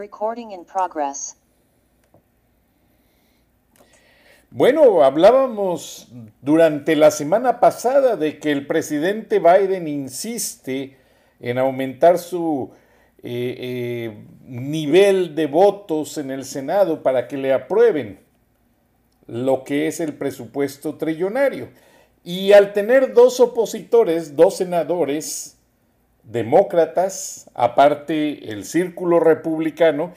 Recording 0.00 0.52
in 0.52 0.64
progress. 0.64 1.36
Bueno, 4.50 5.04
hablábamos 5.04 6.08
durante 6.40 6.96
la 6.96 7.10
semana 7.10 7.60
pasada 7.60 8.16
de 8.16 8.38
que 8.38 8.50
el 8.50 8.66
presidente 8.66 9.40
Biden 9.40 9.86
insiste 9.86 10.96
en 11.38 11.58
aumentar 11.58 12.18
su 12.18 12.70
eh, 13.22 13.56
eh, 13.58 14.24
nivel 14.46 15.34
de 15.34 15.46
votos 15.46 16.16
en 16.16 16.30
el 16.30 16.46
Senado 16.46 17.02
para 17.02 17.28
que 17.28 17.36
le 17.36 17.52
aprueben 17.52 18.20
lo 19.26 19.64
que 19.64 19.86
es 19.86 20.00
el 20.00 20.14
presupuesto 20.14 20.96
trillonario. 20.96 21.68
Y 22.24 22.52
al 22.52 22.72
tener 22.72 23.12
dos 23.12 23.38
opositores, 23.38 24.34
dos 24.34 24.56
senadores, 24.56 25.59
demócratas, 26.30 27.50
aparte 27.54 28.52
el 28.52 28.64
círculo 28.64 29.20
republicano, 29.20 30.12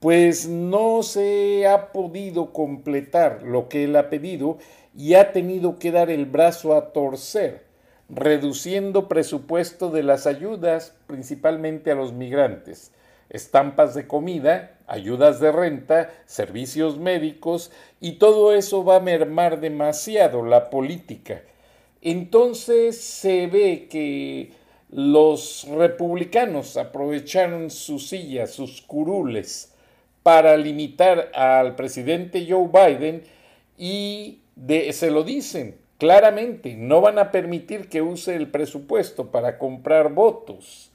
pues 0.00 0.46
no 0.46 1.02
se 1.02 1.66
ha 1.66 1.90
podido 1.92 2.52
completar 2.52 3.42
lo 3.42 3.68
que 3.68 3.84
él 3.84 3.96
ha 3.96 4.10
pedido 4.10 4.58
y 4.94 5.14
ha 5.14 5.32
tenido 5.32 5.78
que 5.78 5.90
dar 5.92 6.10
el 6.10 6.26
brazo 6.26 6.76
a 6.76 6.92
torcer, 6.92 7.64
reduciendo 8.10 9.08
presupuesto 9.08 9.90
de 9.90 10.02
las 10.02 10.26
ayudas 10.26 10.94
principalmente 11.06 11.90
a 11.90 11.94
los 11.94 12.12
migrantes, 12.12 12.92
estampas 13.30 13.94
de 13.94 14.06
comida, 14.06 14.76
ayudas 14.86 15.40
de 15.40 15.50
renta, 15.50 16.10
servicios 16.26 16.98
médicos 16.98 17.72
y 18.00 18.12
todo 18.12 18.54
eso 18.54 18.84
va 18.84 18.96
a 18.96 19.00
mermar 19.00 19.60
demasiado 19.60 20.44
la 20.44 20.68
política. 20.68 21.40
Entonces 22.02 23.00
se 23.00 23.46
ve 23.46 23.88
que 23.90 24.52
los 24.94 25.66
republicanos 25.68 26.76
aprovecharon 26.76 27.68
sus 27.68 28.06
sillas, 28.06 28.52
sus 28.52 28.80
curules, 28.80 29.74
para 30.22 30.56
limitar 30.56 31.32
al 31.34 31.74
presidente 31.74 32.46
Joe 32.48 32.68
Biden 32.68 33.24
y 33.76 34.38
se 34.92 35.10
lo 35.10 35.24
dicen 35.24 35.76
claramente, 35.98 36.76
no 36.76 37.00
van 37.00 37.18
a 37.18 37.32
permitir 37.32 37.88
que 37.88 38.02
use 38.02 38.36
el 38.36 38.48
presupuesto 38.52 39.32
para 39.32 39.58
comprar 39.58 40.12
votos. 40.12 40.92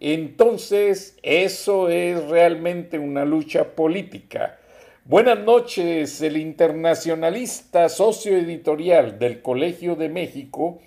Entonces, 0.00 1.18
eso 1.22 1.90
es 1.90 2.26
realmente 2.28 2.98
una 2.98 3.26
lucha 3.26 3.74
política. 3.74 4.58
Buenas 5.04 5.40
noches, 5.40 6.22
el 6.22 6.38
internacionalista 6.38 7.90
socio 7.90 8.38
editorial 8.38 9.18
del 9.18 9.42
Colegio 9.42 9.94
de 9.94 10.08
México, 10.08 10.80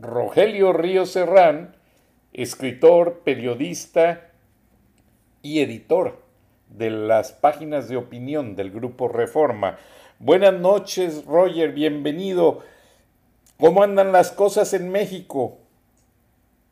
Rogelio 0.00 0.72
Río 0.72 1.06
Serrán, 1.06 1.74
escritor, 2.32 3.20
periodista 3.20 4.30
y 5.40 5.60
editor 5.60 6.18
de 6.68 6.90
las 6.90 7.32
páginas 7.32 7.88
de 7.88 7.96
opinión 7.96 8.56
del 8.56 8.70
Grupo 8.70 9.08
Reforma. 9.08 9.78
Buenas 10.18 10.52
noches, 10.60 11.24
Roger, 11.24 11.72
bienvenido. 11.72 12.60
¿Cómo 13.58 13.82
andan 13.82 14.12
las 14.12 14.32
cosas 14.32 14.74
en 14.74 14.90
México? 14.90 15.56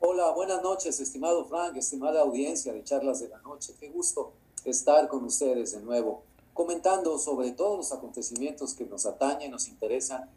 Hola, 0.01 0.31
buenas 0.33 0.63
noches, 0.63 1.01
estimado 1.01 1.47
Frank, 1.47 1.77
estimada 1.77 2.21
audiencia 2.21 2.75
de 2.75 2.85
Charlas 2.85 3.21
de 3.21 3.29
la 3.29 3.39
Noche. 3.39 3.73
Qué 3.81 3.89
gusto 3.89 4.33
estar 4.67 5.09
con 5.09 5.25
ustedes 5.25 5.73
de 5.73 5.81
nuevo, 5.81 6.25
comentando 6.53 7.19
sobre 7.19 7.53
todos 7.53 7.79
los 7.79 7.93
acontecimientos 7.93 8.75
que 8.75 8.85
nos 8.85 9.07
atañen, 9.07 9.51
nos 9.51 9.69
interesan. 9.69 10.29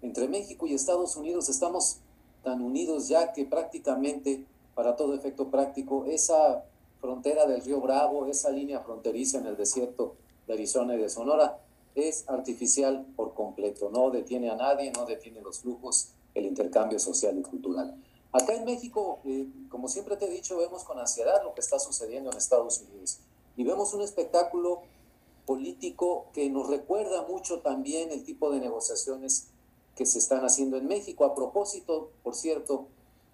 Entre 0.00 0.26
México 0.26 0.66
y 0.66 0.72
Estados 0.72 1.16
Unidos 1.16 1.50
estamos 1.50 2.00
tan 2.42 2.62
unidos 2.62 3.08
ya 3.08 3.32
que 3.32 3.44
prácticamente, 3.44 4.44
para 4.74 4.96
todo 4.96 5.14
efecto 5.14 5.50
práctico, 5.50 6.06
esa 6.06 6.64
frontera 7.00 7.46
del 7.46 7.62
río 7.62 7.80
Bravo, 7.80 8.26
esa 8.26 8.50
línea 8.50 8.80
fronteriza 8.80 9.38
en 9.38 9.46
el 9.46 9.56
desierto 9.56 10.16
de 10.46 10.54
Arizona 10.54 10.94
y 10.94 10.98
de 10.98 11.08
Sonora, 11.08 11.58
es 11.94 12.28
artificial 12.28 13.06
por 13.16 13.34
completo, 13.34 13.90
no 13.90 14.10
detiene 14.10 14.50
a 14.50 14.56
nadie, 14.56 14.92
no 14.92 15.06
detiene 15.06 15.40
los 15.40 15.60
flujos, 15.60 16.10
el 16.34 16.46
intercambio 16.46 16.98
social 16.98 17.36
y 17.38 17.42
cultural. 17.42 17.96
Acá 18.32 18.54
en 18.54 18.64
México, 18.64 19.18
eh, 19.24 19.48
como 19.68 19.88
siempre 19.88 20.16
te 20.16 20.26
he 20.26 20.30
dicho, 20.30 20.56
vemos 20.56 20.84
con 20.84 20.98
ansiedad 20.98 21.42
lo 21.42 21.52
que 21.54 21.60
está 21.60 21.78
sucediendo 21.80 22.30
en 22.30 22.38
Estados 22.38 22.80
Unidos 22.80 23.18
y 23.56 23.64
vemos 23.64 23.92
un 23.92 24.02
espectáculo 24.02 24.82
político 25.46 26.26
que 26.32 26.48
nos 26.48 26.68
recuerda 26.68 27.22
mucho 27.22 27.58
también 27.60 28.12
el 28.12 28.24
tipo 28.24 28.52
de 28.52 28.60
negociaciones 28.60 29.48
que 29.96 30.06
se 30.06 30.18
están 30.18 30.44
haciendo 30.44 30.76
en 30.76 30.86
México. 30.86 31.24
A 31.24 31.34
propósito, 31.34 32.10
por 32.22 32.34
cierto, 32.34 32.86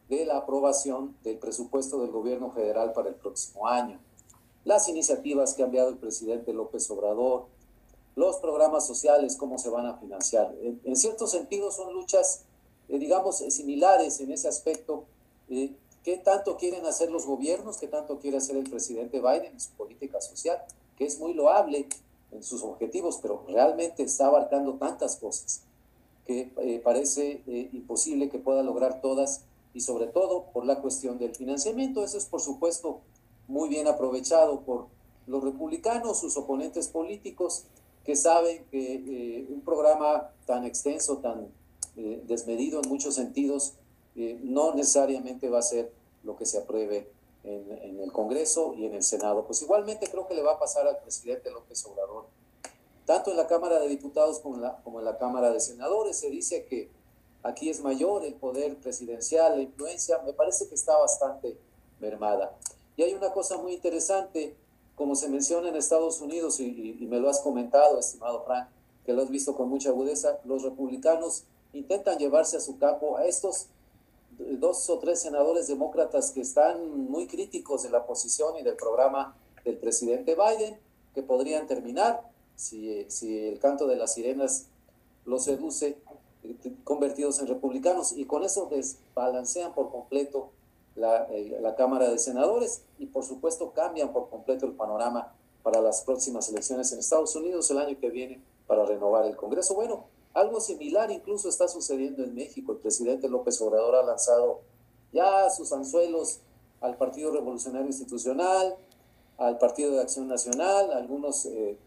de 0.09 0.25
la 0.25 0.39
aprobación 0.39 1.17
del 1.25 1.39
presupuesto 1.39 2.01
del 2.01 2.11
gobierno 2.11 2.51
federal 2.51 2.93
para 2.93 3.09
el 3.09 3.15
próximo 3.17 3.67
año, 3.67 4.01
las 4.65 4.89
iniciativas 4.89 5.55
que 5.55 5.63
ha 5.63 5.67
enviado 5.67 5.89
el 5.89 5.99
presidente 5.99 6.53
López 6.53 6.91
Obrador, 6.91 7.47
los 8.15 8.37
programas 8.39 8.87
sociales, 8.87 9.37
cómo 9.37 9.59
se 9.59 9.69
van 9.69 9.87
a 9.87 9.99
financiar. 9.99 10.55
En, 10.61 10.97
cierto 10.97 11.27
sentido 11.27 11.71
son 11.71 11.93
luchas, 11.93 12.45
eh, 12.89 12.99
digamos, 12.99 13.41
eh, 13.43 13.51
similares 13.51 14.21
en 14.21 14.33
ese 14.33 14.49
aspecto. 14.49 15.05
Eh, 15.49 15.77
¿Qué 16.03 16.17
tanto 16.19 16.57
quieren 16.57 16.87
hacer 16.87 17.11
los 17.11 17.27
gobiernos? 17.27 17.79
¿Qué 17.79 17.89
tanto 17.89 18.19
quiere 18.19 18.39
hacer 18.39 18.57
el 18.57 18.71
presidente 18.71 19.21
Biden 19.21 19.53
en 19.53 19.61
su 19.61 19.71
política 19.73 20.21
social? 20.21 20.63
Que 20.97 21.05
es 21.05 21.19
muy 21.19 21.35
loable 21.35 21.89
en 22.33 22.43
sus 22.43 22.63
objetivos, 22.63 23.19
pero 23.21 23.45
realmente 23.47 24.03
está 24.03 24.27
abarcando 24.27 24.75
tantas 24.75 25.17
cosas 25.17 25.66
que 26.27 26.53
eh, 26.59 26.81
parece 26.83 27.43
eh, 27.47 27.71
imposible 27.73 28.29
que 28.29 28.39
pueda 28.39 28.63
lograr 28.63 29.01
todas 29.01 29.43
y 29.75 29.81
sobre 29.81 30.07
todo 30.07 30.47
por 30.53 30.67
la 30.67 30.81
cuestión 30.81 31.19
del 31.19 31.35
financiamiento. 31.35 32.03
Eso 32.03 32.19
es 32.19 32.27
por 32.27 32.41
supuesto 32.41 33.01
muy 33.47 33.69
bien 33.69 33.87
aprovechado 33.87 34.63
por 34.63 34.89
los 35.27 35.43
republicanos, 35.43 36.19
sus 36.19 36.37
oponentes 36.37 36.89
políticos, 36.89 37.65
que 38.05 38.17
saben 38.17 38.65
que 38.71 38.95
eh, 38.95 39.47
un 39.49 39.61
programa 39.61 40.31
tan 40.47 40.65
extenso, 40.65 41.19
tan 41.19 41.49
desmedido 42.27 42.83
en 42.83 42.91
muchos 42.91 43.15
sentidos, 43.15 43.73
no 44.43 44.75
necesariamente 44.75 45.49
va 45.49 45.61
a 45.61 45.63
ser 45.63 45.91
lo 46.25 46.37
que 46.37 46.45
se 46.45 46.59
apruebe 46.59 47.09
en, 47.43 47.73
en 47.73 48.01
el 48.01 48.13
Congreso 48.13 48.75
y 48.75 48.85
en 48.85 48.95
el 48.95 49.03
Senado. 49.03 49.47
Pues 49.47 49.63
igualmente 49.63 50.07
creo 50.11 50.29
que 50.29 50.35
le 50.35 50.43
va 50.43 50.53
a 50.53 50.59
pasar 50.59 50.87
al 50.87 50.99
presidente 50.99 51.51
López 51.51 51.83
Obrador 51.87 52.27
tanto 53.07 53.31
en 53.31 53.37
la 53.37 53.47
Cámara 53.47 53.79
de 53.79 53.89
Diputados 53.89 54.41
como 54.41 54.57
en 54.57 54.63
la, 54.63 54.77
como 54.83 54.99
en 54.99 55.05
la 55.05 55.17
Cámara 55.17 55.51
de 55.51 55.61
Senadores. 55.61 56.19
Se 56.19 56.29
dice 56.29 56.67
que 56.67 56.91
aquí 57.43 57.71
es 57.71 57.81
mayor 57.81 58.25
el 58.25 58.35
poder 58.35 58.77
presidencial, 58.77 59.57
la 59.57 59.63
influencia, 59.63 60.19
me 60.27 60.33
parece 60.33 60.69
que 60.69 60.75
está 60.75 60.99
bastante 60.99 61.57
mermada. 62.01 62.55
Y 62.97 63.03
hay 63.03 63.15
una 63.15 63.33
cosa 63.33 63.57
muy 63.57 63.73
interesante, 63.73 64.57
como 64.97 65.15
se 65.15 65.29
menciona 65.29 65.69
en 65.69 65.77
Estados 65.77 66.21
Unidos, 66.21 66.61
y, 66.61 66.97
y 67.01 67.07
me 67.07 67.21
lo 67.21 67.31
has 67.31 67.41
comentado, 67.41 67.99
estimado 67.99 68.45
Frank, 68.45 68.69
que 69.05 69.13
lo 69.13 69.23
has 69.23 69.31
visto 69.31 69.57
con 69.57 69.69
mucha 69.69 69.91
agudeza, 69.91 70.41
los 70.45 70.63
republicanos 70.63 71.45
intentan 71.73 72.19
llevarse 72.19 72.57
a 72.57 72.61
su 72.61 72.79
campo 72.79 73.17
a 73.17 73.27
estos 73.27 73.69
dos 74.39 74.91
o 74.91 74.99
tres 74.99 75.21
senadores 75.21 75.69
demócratas 75.69 76.33
que 76.33 76.41
están 76.41 77.09
muy 77.09 77.27
críticos 77.27 77.85
de 77.85 77.91
la 77.91 78.05
posición 78.05 78.57
y 78.59 78.63
del 78.63 78.77
programa 78.77 79.37
del 79.65 79.79
presidente 79.79 80.35
Biden, 80.35 80.79
que 81.15 81.23
podrían 81.23 81.67
terminar 81.67 82.23
si, 82.57 83.49
el 83.49 83.59
canto 83.61 83.87
de 83.87 83.97
las 83.97 84.15
sirenas 84.15 84.67
los 85.25 85.45
seduce, 85.45 85.99
convertidos 86.85 87.41
en 87.41 87.49
republicanos, 87.49 88.13
y 88.13 88.25
con 88.25 88.45
eso 88.45 88.69
desbalancean 88.71 89.75
por 89.75 89.91
completo 89.91 90.51
la, 90.95 91.75
Cámara 91.77 92.09
de 92.09 92.19
Senadores 92.19 92.83
y 92.99 93.07
por 93.07 93.25
supuesto 93.25 93.73
cambian 93.73 94.13
por 94.13 94.31
completo 94.31 94.65
el 94.67 94.73
panorama 94.73 95.35
para 95.63 95.83
las 95.83 96.03
próximas 96.03 96.49
elecciones 96.49 96.91
en 96.93 97.01
Estados 97.01 97.37
Unidos 97.37 97.71
el 97.71 97.79
año 97.79 97.99
que 98.01 98.09
viene 98.09 98.41
para 98.67 98.87
renovar 98.87 99.27
el 99.27 99.37
Congreso. 99.37 99.75
Bueno, 99.75 100.05
algo 100.33 100.61
similar 100.61 101.11
incluso 101.11 101.49
está 101.49 101.69
sucediendo 101.69 102.25
en 102.25 102.35
México. 102.35 102.73
El 102.73 102.79
presidente 102.79 103.29
López 103.29 103.61
Obrador 103.61 103.97
ha 103.97 104.03
lanzado 104.03 104.61
ya 105.13 105.51
sus 105.51 105.73
anzuelos 105.73 106.41
al 106.81 106.97
Partido 106.97 107.31
Revolucionario 107.33 107.89
Institucional, 107.89 108.77
al 109.39 109.59
Partido 109.59 109.93
de 109.93 110.01
Acción 110.01 110.29
Nacional, 110.29 110.93
algunos 110.93 111.45
eh, 111.47 111.79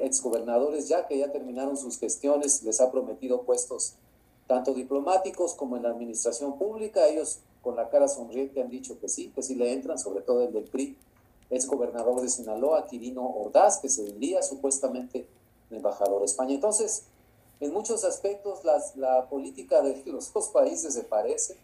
exgobernadores 0.00 0.88
ya 0.88 1.06
que 1.06 1.18
ya 1.18 1.30
terminaron 1.30 1.76
sus 1.76 1.98
gestiones, 1.98 2.62
les 2.62 2.80
ha 2.80 2.90
prometido 2.90 3.42
puestos 3.42 3.94
tanto 4.46 4.74
diplomáticos 4.74 5.54
como 5.54 5.76
en 5.76 5.84
la 5.84 5.90
administración 5.90 6.58
pública. 6.58 7.06
Ellos 7.08 7.40
con 7.62 7.76
la 7.76 7.88
cara 7.88 8.08
sonriente 8.08 8.60
han 8.60 8.70
dicho 8.70 8.98
que 8.98 9.08
sí, 9.08 9.32
que 9.34 9.42
sí 9.42 9.54
le 9.54 9.72
entran, 9.72 9.98
sobre 9.98 10.22
todo 10.22 10.42
el 10.42 10.52
del 10.52 10.64
PRI, 10.64 10.96
exgobernador 11.50 12.20
de 12.20 12.28
Sinaloa, 12.28 12.86
Quirino 12.86 13.26
Ordaz, 13.26 13.78
que 13.78 13.88
se 13.88 14.02
vendría 14.02 14.42
supuestamente 14.42 15.26
embajador 15.70 16.20
de 16.20 16.26
España. 16.26 16.54
Entonces, 16.54 17.04
en 17.60 17.72
muchos 17.72 18.04
aspectos 18.04 18.64
la 18.64 19.28
política 19.28 19.82
de 19.82 20.02
los 20.06 20.32
dos 20.32 20.48
países 20.48 20.94
se 20.94 21.02
parece 21.02 21.56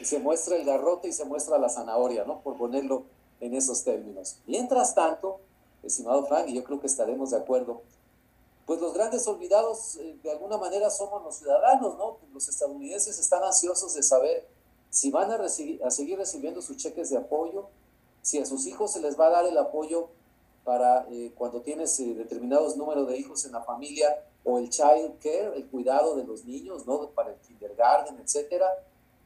y 0.00 0.04
se 0.04 0.18
muestra 0.18 0.56
el 0.56 0.64
garrote 0.64 1.08
y 1.08 1.12
se 1.12 1.24
muestra 1.24 1.58
la 1.58 1.68
zanahoria, 1.68 2.24
¿no? 2.24 2.40
Por 2.40 2.56
ponerlo 2.56 3.04
en 3.40 3.54
esos 3.54 3.84
términos. 3.84 4.38
Mientras 4.46 4.94
tanto, 4.94 5.40
estimado 5.86 6.26
Frank, 6.26 6.48
y 6.48 6.54
yo 6.54 6.64
creo 6.64 6.80
que 6.80 6.86
estaremos 6.86 7.30
de 7.30 7.38
acuerdo, 7.38 7.82
pues 8.66 8.80
los 8.80 8.94
grandes 8.94 9.26
olvidados 9.26 9.96
eh, 9.96 10.16
de 10.22 10.30
alguna 10.30 10.56
manera 10.56 10.90
somos 10.90 11.22
los 11.22 11.36
ciudadanos, 11.36 11.98
¿no? 11.98 12.18
Los 12.32 12.48
estadounidenses 12.48 13.18
están 13.18 13.42
ansiosos 13.42 13.94
de 13.94 14.02
saber 14.02 14.48
si 14.90 15.10
van 15.10 15.30
a, 15.30 15.36
a 15.36 15.90
seguir 15.90 16.18
recibiendo 16.18 16.62
sus 16.62 16.76
cheques 16.76 17.10
de 17.10 17.18
apoyo, 17.18 17.66
si 18.22 18.38
a 18.38 18.46
sus 18.46 18.66
hijos 18.66 18.92
se 18.92 19.00
les 19.00 19.18
va 19.18 19.26
a 19.26 19.30
dar 19.30 19.46
el 19.46 19.58
apoyo 19.58 20.08
para 20.64 21.06
eh, 21.10 21.32
cuando 21.36 21.60
tienes 21.60 21.98
eh, 22.00 22.14
determinados 22.14 22.76
números 22.76 23.06
de 23.08 23.18
hijos 23.18 23.44
en 23.44 23.52
la 23.52 23.62
familia 23.62 24.24
o 24.44 24.58
el 24.58 24.70
child 24.70 25.18
care, 25.22 25.52
el 25.56 25.66
cuidado 25.66 26.16
de 26.16 26.24
los 26.24 26.44
niños, 26.44 26.86
¿no? 26.86 27.10
Para 27.10 27.32
el 27.32 27.36
kindergarten, 27.40 28.18
etcétera, 28.18 28.66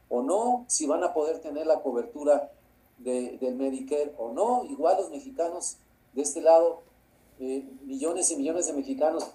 o 0.09 0.23
no, 0.23 0.65
si 0.69 0.87
van 0.87 1.05
a 1.05 1.13
poder 1.13 1.41
tener 1.41 1.67
la 1.67 1.81
cobertura 1.81 2.51
de, 2.99 3.39
del 3.39 3.55
Medicare 3.55 4.15
o 4.19 4.33
no. 4.33 4.65
Igual 4.65 4.97
los 4.97 5.11
mexicanos 5.11 5.77
de 6.13 6.23
este 6.23 6.41
lado, 6.41 6.83
eh, 7.41 7.65
millones 7.85 8.31
y 8.31 8.37
millones 8.37 8.67
de 8.67 8.73
mexicanos. 8.73 9.31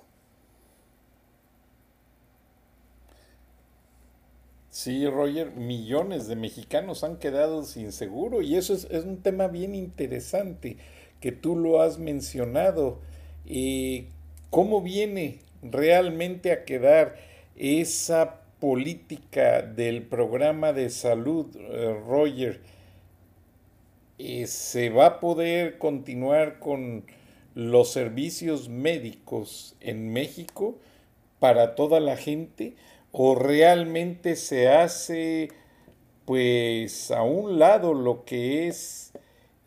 Sí, 4.70 5.08
Roger, 5.08 5.52
millones 5.52 6.28
de 6.28 6.36
mexicanos 6.36 7.04
han 7.04 7.18
quedado 7.18 7.64
sin 7.64 7.92
seguro 7.92 8.42
y 8.42 8.56
eso 8.56 8.74
es, 8.74 8.86
es 8.90 9.06
un 9.06 9.22
tema 9.22 9.48
bien 9.48 9.76
interesante 9.76 10.78
que 11.22 11.32
tú 11.32 11.56
lo 11.56 11.82
has 11.82 12.00
mencionado. 12.00 13.00
Eh, 13.46 14.08
¿Cómo 14.50 14.82
viene 14.82 15.40
realmente 15.62 16.52
a 16.52 16.66
quedar 16.66 17.16
esa 17.56 18.42
política 18.60 19.62
del 19.62 20.04
programa 20.04 20.74
de 20.74 20.90
salud, 20.90 21.56
eh, 21.56 21.98
Roger? 22.08 22.60
¿Se 24.18 24.90
va 24.90 25.06
a 25.08 25.20
poder 25.20 25.80
continuar 25.80 26.60
con 26.60 27.04
los 27.56 27.92
servicios 27.92 28.70
médicos 28.70 29.76
en 29.80 30.14
México 30.14 30.78
para 31.40 31.74
toda 31.74 32.00
la 32.00 32.16
gente? 32.16 32.76
¿O 33.12 33.34
realmente 33.34 34.36
se 34.36 34.70
hace 34.70 35.50
pues 36.26 37.10
a 37.12 37.24
un 37.24 37.58
lado 37.58 37.94
lo 37.94 38.24
que 38.24 38.68
es 38.68 39.14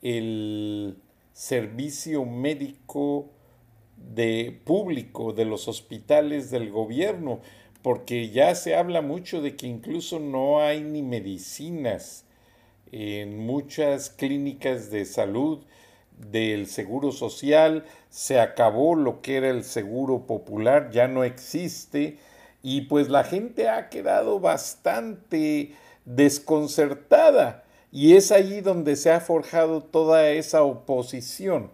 el 0.00 0.96
servicio 1.32 2.24
médico 2.24 3.28
de 3.96 4.58
público 4.64 5.32
de 5.32 5.44
los 5.44 5.66
hospitales 5.68 6.50
del 6.50 6.70
gobierno, 6.70 7.40
porque 7.82 8.30
ya 8.30 8.54
se 8.54 8.76
habla 8.76 9.02
mucho 9.02 9.42
de 9.42 9.56
que 9.56 9.66
incluso 9.66 10.20
no 10.20 10.60
hay 10.60 10.82
ni 10.82 11.02
medicinas 11.02 12.25
en 12.96 13.38
muchas 13.38 14.10
clínicas 14.10 14.90
de 14.90 15.04
salud 15.04 15.60
del 16.30 16.66
seguro 16.66 17.12
social, 17.12 17.84
se 18.08 18.40
acabó 18.40 18.94
lo 18.94 19.20
que 19.20 19.36
era 19.36 19.50
el 19.50 19.64
seguro 19.64 20.26
popular, 20.26 20.90
ya 20.90 21.06
no 21.08 21.24
existe 21.24 22.18
y 22.62 22.82
pues 22.82 23.08
la 23.08 23.22
gente 23.22 23.68
ha 23.68 23.90
quedado 23.90 24.40
bastante 24.40 25.72
desconcertada 26.06 27.64
y 27.92 28.16
es 28.16 28.32
allí 28.32 28.60
donde 28.62 28.96
se 28.96 29.10
ha 29.10 29.20
forjado 29.20 29.82
toda 29.82 30.30
esa 30.30 30.62
oposición 30.62 31.70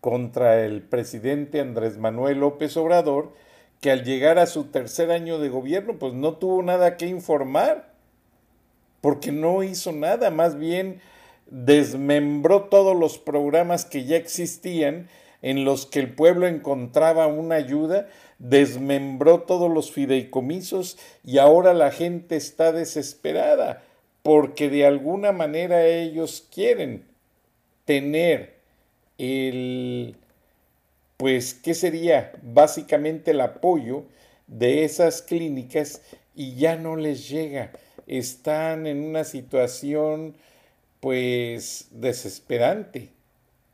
contra 0.00 0.64
el 0.64 0.82
presidente 0.82 1.60
Andrés 1.60 1.96
Manuel 1.98 2.40
López 2.40 2.76
Obrador, 2.76 3.32
que 3.80 3.90
al 3.90 4.04
llegar 4.04 4.38
a 4.38 4.46
su 4.46 4.64
tercer 4.64 5.10
año 5.10 5.38
de 5.38 5.48
gobierno, 5.48 5.98
pues 5.98 6.14
no 6.14 6.34
tuvo 6.34 6.62
nada 6.62 6.96
que 6.96 7.06
informar, 7.06 7.92
porque 9.06 9.30
no 9.30 9.62
hizo 9.62 9.92
nada, 9.92 10.32
más 10.32 10.58
bien 10.58 11.00
desmembró 11.46 12.64
todos 12.64 12.96
los 12.98 13.18
programas 13.18 13.84
que 13.84 14.04
ya 14.04 14.16
existían 14.16 15.08
en 15.42 15.64
los 15.64 15.86
que 15.86 16.00
el 16.00 16.12
pueblo 16.12 16.48
encontraba 16.48 17.28
una 17.28 17.54
ayuda, 17.54 18.08
desmembró 18.40 19.42
todos 19.42 19.70
los 19.70 19.92
fideicomisos 19.92 20.98
y 21.22 21.38
ahora 21.38 21.72
la 21.72 21.92
gente 21.92 22.34
está 22.34 22.72
desesperada 22.72 23.84
porque 24.24 24.68
de 24.68 24.84
alguna 24.84 25.30
manera 25.30 25.86
ellos 25.86 26.44
quieren 26.52 27.04
tener 27.84 28.56
el, 29.18 30.16
pues, 31.16 31.54
¿qué 31.54 31.74
sería? 31.74 32.32
Básicamente 32.42 33.30
el 33.30 33.40
apoyo 33.40 34.02
de 34.48 34.82
esas 34.82 35.22
clínicas 35.22 36.02
y 36.34 36.56
ya 36.56 36.74
no 36.74 36.96
les 36.96 37.28
llega. 37.28 37.70
Están 38.06 38.86
en 38.86 39.02
una 39.04 39.24
situación, 39.24 40.36
pues, 41.00 41.88
desesperante, 41.90 43.10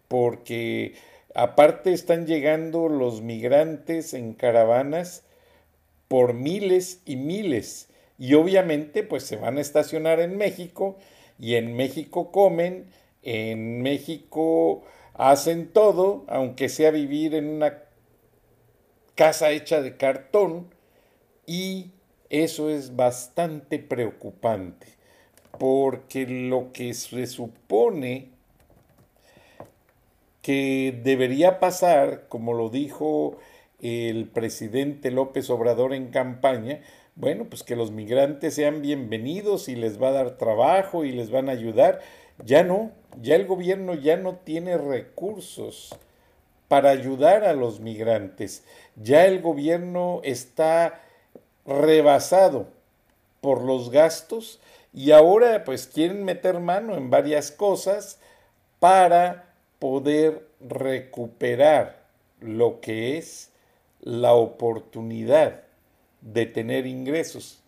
porque 0.08 0.94
aparte 1.34 1.92
están 1.92 2.26
llegando 2.26 2.88
los 2.88 3.22
migrantes 3.22 4.14
en 4.14 4.34
caravanas 4.34 5.24
por 6.08 6.34
miles 6.34 7.00
y 7.06 7.16
miles 7.16 7.88
y 8.18 8.34
obviamente 8.34 9.02
pues 9.02 9.24
se 9.24 9.36
van 9.36 9.58
a 9.58 9.60
estacionar 9.60 10.20
en 10.20 10.36
México 10.36 10.96
y 11.38 11.54
en 11.54 11.74
México 11.74 12.30
comen, 12.30 12.86
en 13.22 13.82
México 13.82 14.84
hacen 15.14 15.68
todo, 15.68 16.24
aunque 16.28 16.68
sea 16.68 16.90
vivir 16.90 17.34
en 17.34 17.48
una 17.48 17.78
casa 19.14 19.50
hecha 19.50 19.80
de 19.80 19.96
cartón 19.96 20.68
y 21.46 21.90
eso 22.32 22.70
es 22.70 22.96
bastante 22.96 23.78
preocupante 23.78 24.86
porque 25.58 26.26
lo 26.26 26.72
que 26.72 26.94
se 26.94 27.26
supone 27.26 28.30
que 30.40 30.98
debería 31.04 31.60
pasar, 31.60 32.26
como 32.28 32.54
lo 32.54 32.70
dijo 32.70 33.38
el 33.80 34.28
presidente 34.28 35.10
López 35.10 35.50
Obrador 35.50 35.92
en 35.92 36.08
campaña, 36.08 36.80
bueno, 37.16 37.44
pues 37.44 37.62
que 37.62 37.76
los 37.76 37.90
migrantes 37.90 38.54
sean 38.54 38.80
bienvenidos 38.80 39.68
y 39.68 39.76
les 39.76 40.02
va 40.02 40.08
a 40.08 40.12
dar 40.12 40.38
trabajo 40.38 41.04
y 41.04 41.12
les 41.12 41.30
van 41.30 41.50
a 41.50 41.52
ayudar. 41.52 42.00
Ya 42.44 42.64
no, 42.64 42.92
ya 43.20 43.34
el 43.36 43.46
gobierno 43.46 43.92
ya 43.92 44.16
no 44.16 44.36
tiene 44.36 44.78
recursos 44.78 45.94
para 46.68 46.88
ayudar 46.88 47.44
a 47.44 47.52
los 47.52 47.80
migrantes. 47.80 48.64
Ya 48.96 49.26
el 49.26 49.42
gobierno 49.42 50.22
está 50.24 51.02
rebasado 51.66 52.66
por 53.40 53.62
los 53.62 53.90
gastos 53.90 54.60
y 54.92 55.12
ahora 55.12 55.64
pues 55.64 55.86
quieren 55.86 56.24
meter 56.24 56.60
mano 56.60 56.96
en 56.96 57.10
varias 57.10 57.50
cosas 57.50 58.18
para 58.78 59.54
poder 59.78 60.46
recuperar 60.60 62.02
lo 62.40 62.80
que 62.80 63.18
es 63.18 63.50
la 64.00 64.34
oportunidad 64.34 65.62
de 66.20 66.46
tener 66.46 66.86
ingresos. 66.86 67.60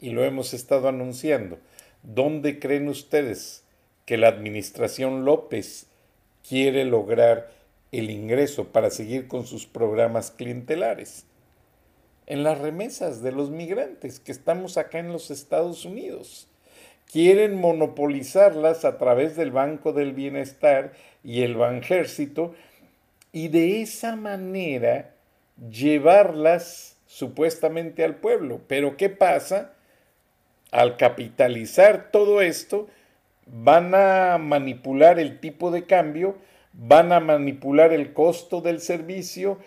Y 0.00 0.10
lo 0.10 0.24
hemos 0.24 0.54
estado 0.54 0.88
anunciando. 0.88 1.58
¿Dónde 2.02 2.58
creen 2.58 2.88
ustedes 2.88 3.64
que 4.06 4.16
la 4.16 4.28
administración 4.28 5.24
López 5.24 5.86
quiere 6.46 6.84
lograr 6.84 7.50
el 7.92 8.10
ingreso 8.10 8.68
para 8.68 8.90
seguir 8.90 9.28
con 9.28 9.46
sus 9.46 9.66
programas 9.66 10.30
clientelares? 10.30 11.26
En 12.30 12.44
las 12.44 12.58
remesas 12.58 13.24
de 13.24 13.32
los 13.32 13.50
migrantes 13.50 14.20
que 14.20 14.30
estamos 14.30 14.78
acá 14.78 15.00
en 15.00 15.12
los 15.12 15.32
Estados 15.32 15.84
Unidos. 15.84 16.46
Quieren 17.10 17.56
monopolizarlas 17.56 18.84
a 18.84 18.98
través 18.98 19.34
del 19.34 19.50
Banco 19.50 19.92
del 19.92 20.12
Bienestar 20.12 20.92
y 21.24 21.42
el 21.42 21.56
Banjército 21.56 22.54
y 23.32 23.48
de 23.48 23.82
esa 23.82 24.14
manera 24.14 25.10
llevarlas 25.72 26.98
supuestamente 27.04 28.04
al 28.04 28.14
pueblo. 28.14 28.60
Pero 28.68 28.96
¿qué 28.96 29.08
pasa? 29.08 29.72
Al 30.70 30.96
capitalizar 30.96 32.12
todo 32.12 32.42
esto, 32.42 32.86
van 33.44 33.92
a 33.92 34.38
manipular 34.38 35.18
el 35.18 35.40
tipo 35.40 35.72
de 35.72 35.84
cambio, 35.84 36.36
van 36.74 37.10
a 37.10 37.18
manipular 37.18 37.92
el 37.92 38.12
costo 38.12 38.60
del 38.60 38.80
servicio 38.80 39.58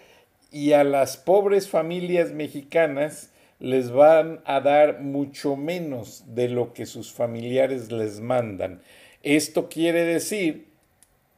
y 0.54 0.74
a 0.74 0.84
las 0.84 1.18
pobres 1.18 1.68
familias 1.68 2.32
mexicanas 2.32 3.32
les 3.60 3.92
van 3.92 4.42
a 4.46 4.62
dar 4.62 5.02
mucho 5.02 5.56
menos 5.56 6.24
de 6.36 6.48
lo 6.48 6.74
que 6.74 6.86
sus 6.86 7.12
familiares 7.12 7.92
les 7.92 8.20
mandan. 8.20 8.82
Esto 9.24 9.68
quiere 9.68 10.06
decir 10.06 10.68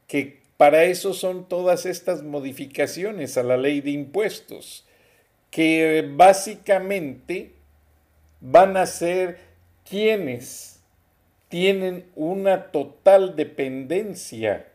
que 0.07 0.41
para 0.57 0.83
eso 0.83 1.13
son 1.13 1.47
todas 1.47 1.85
estas 1.85 2.23
modificaciones 2.23 3.37
a 3.37 3.43
la 3.43 3.55
ley 3.55 3.79
de 3.79 3.91
impuestos, 3.91 4.85
que 5.49 6.05
básicamente 6.13 7.53
van 8.41 8.75
a 8.75 8.85
ser 8.85 9.37
quienes 9.89 10.81
tienen 11.47 12.05
una 12.15 12.71
total 12.71 13.37
dependencia 13.37 14.67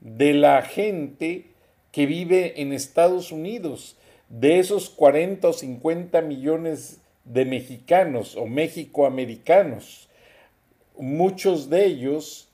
de 0.00 0.34
la 0.34 0.60
gente 0.62 1.51
que 1.92 2.06
vive 2.06 2.60
en 2.60 2.72
Estados 2.72 3.30
Unidos, 3.30 3.96
de 4.28 4.58
esos 4.58 4.88
40 4.90 5.48
o 5.48 5.52
50 5.52 6.22
millones 6.22 7.00
de 7.24 7.44
mexicanos 7.44 8.34
o 8.34 8.46
mexicoamericanos, 8.46 10.08
muchos 10.98 11.70
de 11.70 11.84
ellos 11.86 12.48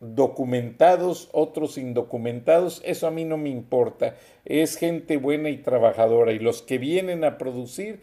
documentados, 0.00 1.28
otros 1.32 1.78
indocumentados, 1.78 2.82
eso 2.84 3.06
a 3.06 3.10
mí 3.10 3.24
no 3.24 3.38
me 3.38 3.48
importa, 3.48 4.16
es 4.44 4.76
gente 4.76 5.16
buena 5.16 5.48
y 5.48 5.56
trabajadora 5.56 6.32
y 6.32 6.38
los 6.38 6.62
que 6.62 6.78
vienen 6.78 7.24
a 7.24 7.38
producir 7.38 8.00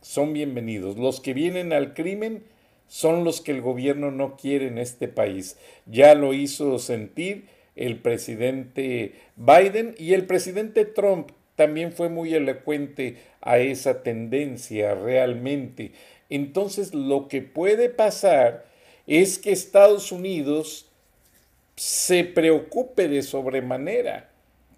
son 0.00 0.32
bienvenidos, 0.32 0.96
los 0.96 1.20
que 1.20 1.34
vienen 1.34 1.72
al 1.72 1.94
crimen 1.94 2.44
son 2.86 3.24
los 3.24 3.40
que 3.40 3.52
el 3.52 3.60
gobierno 3.60 4.10
no 4.10 4.36
quiere 4.36 4.68
en 4.68 4.78
este 4.78 5.08
país. 5.08 5.58
Ya 5.86 6.14
lo 6.14 6.34
hizo 6.34 6.78
sentir 6.78 7.46
el 7.76 7.98
presidente 7.98 9.14
Biden 9.36 9.94
y 9.98 10.14
el 10.14 10.26
presidente 10.26 10.84
Trump 10.84 11.30
también 11.56 11.92
fue 11.92 12.08
muy 12.08 12.34
elocuente 12.34 13.18
a 13.40 13.58
esa 13.58 14.02
tendencia 14.02 14.94
realmente. 14.94 15.92
Entonces 16.30 16.94
lo 16.94 17.28
que 17.28 17.42
puede 17.42 17.88
pasar 17.88 18.64
es 19.06 19.38
que 19.38 19.52
Estados 19.52 20.12
Unidos 20.12 20.90
se 21.76 22.24
preocupe 22.24 23.08
de 23.08 23.22
sobremanera 23.22 24.30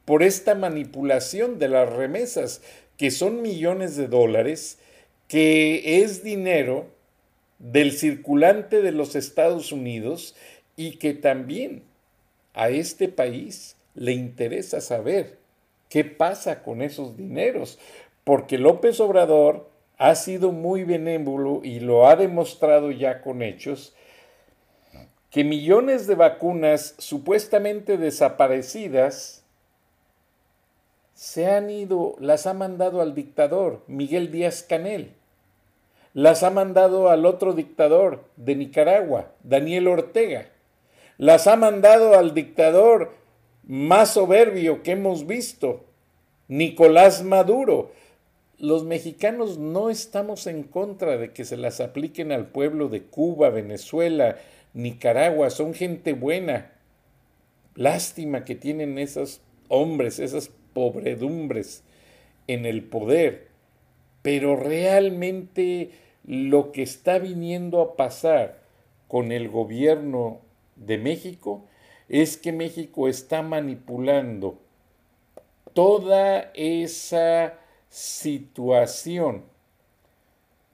por 0.05 0.23
esta 0.23 0.55
manipulación 0.55 1.59
de 1.59 1.69
las 1.69 1.93
remesas, 1.93 2.63
que 2.97 3.11
son 3.11 3.43
millones 3.43 3.97
de 3.97 4.09
dólares, 4.09 4.79
que 5.29 6.03
es 6.03 6.23
dinero 6.23 6.87
del 7.59 7.93
circulante 7.93 8.83
de 8.83 8.93
los 8.93 9.17
Estados 9.17 9.73
Unidos 9.73 10.37
y 10.77 10.93
que 10.99 11.13
también 11.15 11.83
a 12.57 12.71
este 12.71 13.09
país 13.09 13.77
le 13.95 14.13
interesa 14.13 14.81
saber 14.81 15.39
qué 15.89 16.05
pasa 16.05 16.63
con 16.63 16.83
esos 16.83 17.17
dineros, 17.17 17.79
porque 18.25 18.59
López 18.59 18.99
Obrador 18.99 19.69
ha 19.99 20.15
sido 20.15 20.51
muy 20.53 20.83
benévolo 20.83 21.61
y 21.63 21.81
lo 21.81 22.09
ha 22.09 22.17
demostrado 22.17 22.91
ya 22.91 23.21
con 23.21 23.43
hechos, 23.43 23.95
que 25.31 25.45
millones 25.45 26.07
de 26.07 26.15
vacunas 26.15 26.95
supuestamente 26.99 27.99
desaparecidas 27.99 29.45
se 31.15 31.51
han 31.51 31.71
ido, 31.71 32.17
las 32.21 32.47
ha 32.47 32.55
mandado 32.55 33.01
al 33.01 33.15
dictador 33.15 33.83
Miguel 33.87 34.31
Díaz 34.31 34.63
Canel, 34.63 35.13
las 36.15 36.43
ha 36.43 36.51
mandado 36.51 37.11
al 37.11 37.27
otro 37.27 37.53
dictador 37.53 38.25
de 38.37 38.57
Nicaragua, 38.57 39.33
Daniel 39.43 39.89
Ortega, 39.89 40.49
las 41.19 41.47
ha 41.47 41.57
mandado 41.57 42.19
al 42.19 42.35
dictador 42.35 43.15
más 43.65 44.15
soberbio 44.15 44.83
que 44.83 44.93
hemos 44.93 45.27
visto, 45.27 45.85
Nicolás 46.49 47.25
Maduro. 47.25 47.93
Los 48.59 48.85
mexicanos 48.85 49.59
no 49.59 49.91
estamos 49.91 50.47
en 50.47 50.63
contra 50.63 51.19
de 51.19 51.33
que 51.33 51.45
se 51.45 51.57
las 51.57 51.81
apliquen 51.81 52.33
al 52.33 52.47
pueblo 52.47 52.89
de 52.89 53.03
Cuba, 53.03 53.51
Venezuela, 53.51 54.37
Nicaragua, 54.73 55.51
son 55.51 55.75
gente 55.75 56.13
buena. 56.13 56.73
Lástima 57.75 58.45
que 58.45 58.55
tienen 58.55 58.99
esos 58.99 59.41
hombres, 59.69 60.19
esas 60.19 60.51
pobredumbres 60.73 61.83
en 62.47 62.67
el 62.67 62.85
poder. 62.85 63.49
Pero 64.23 64.57
realmente 64.57 65.91
lo 66.25 66.73
que 66.73 66.83
está 66.83 67.19
viniendo 67.19 67.81
a 67.81 67.97
pasar 67.97 68.61
con 69.09 69.33
el 69.33 69.49
gobierno 69.49 70.41
de 70.77 70.99
México 70.99 71.65
es 72.09 72.37
que 72.37 72.53
México 72.53 73.09
está 73.09 73.43
manipulando 73.43 74.59
toda 75.75 76.53
esa 76.55 77.59
situación 77.89 79.45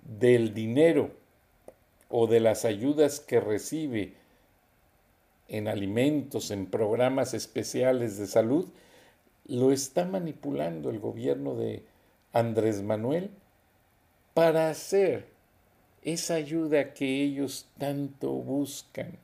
del 0.04 0.54
dinero 0.54 1.11
o 2.09 2.26
de 2.26 2.40
las 2.40 2.64
ayudas 2.64 3.21
que 3.21 3.40
recibe 3.40 4.14
en 5.49 5.68
alimentos, 5.68 6.50
en 6.50 6.66
programas 6.66 7.35
especiales 7.35 8.18
de 8.18 8.26
salud, 8.26 8.68
lo 9.47 9.73
está 9.73 10.04
manipulando 10.04 10.90
el 10.90 10.99
gobierno 10.99 11.54
de 11.54 11.82
Andrés 12.32 12.82
Manuel 12.82 13.30
para 14.35 14.71
hacer 14.71 15.26
esa 16.02 16.35
ayuda 16.35 16.94
que 16.94 17.23
ellos 17.23 17.68
tanto 17.78 18.32
buscan 18.32 19.18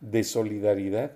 de 0.00 0.24
solidaridad 0.24 1.12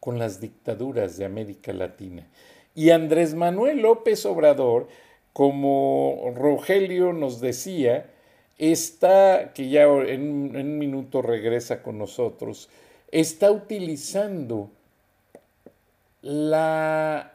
con 0.00 0.18
las 0.18 0.40
dictaduras 0.40 1.16
de 1.16 1.24
América 1.24 1.72
Latina. 1.72 2.26
Y 2.74 2.90
Andrés 2.90 3.34
Manuel 3.34 3.80
López 3.80 4.24
Obrador, 4.26 4.88
como 5.32 6.32
Rogelio 6.34 7.12
nos 7.12 7.40
decía, 7.40 8.10
está, 8.58 9.52
que 9.54 9.68
ya 9.68 9.84
en, 9.84 10.56
un 10.56 10.78
minuto 10.78 11.22
regresa 11.22 11.82
con 11.82 11.98
nosotros, 11.98 12.68
está 13.10 13.50
utilizando 13.50 14.70
la 16.22 17.34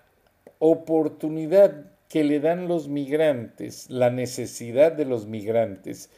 oportunidad 0.59 1.91
que 2.09 2.23
le 2.23 2.39
dan 2.39 2.67
los 2.67 2.87
migrantes, 2.87 3.89
la 3.89 4.09
necesidad 4.09 4.91
de 4.91 5.05
los 5.05 5.25
migrantes, 5.25 6.09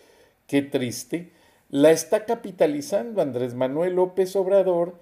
qué 0.48 0.62
triste, 0.62 1.31
la 1.69 1.91
está 1.91 2.25
capitalizando 2.25 3.22
Andrés 3.22 3.53
Manuel 3.53 3.95
López 3.95 4.36
Obrador 4.36 4.95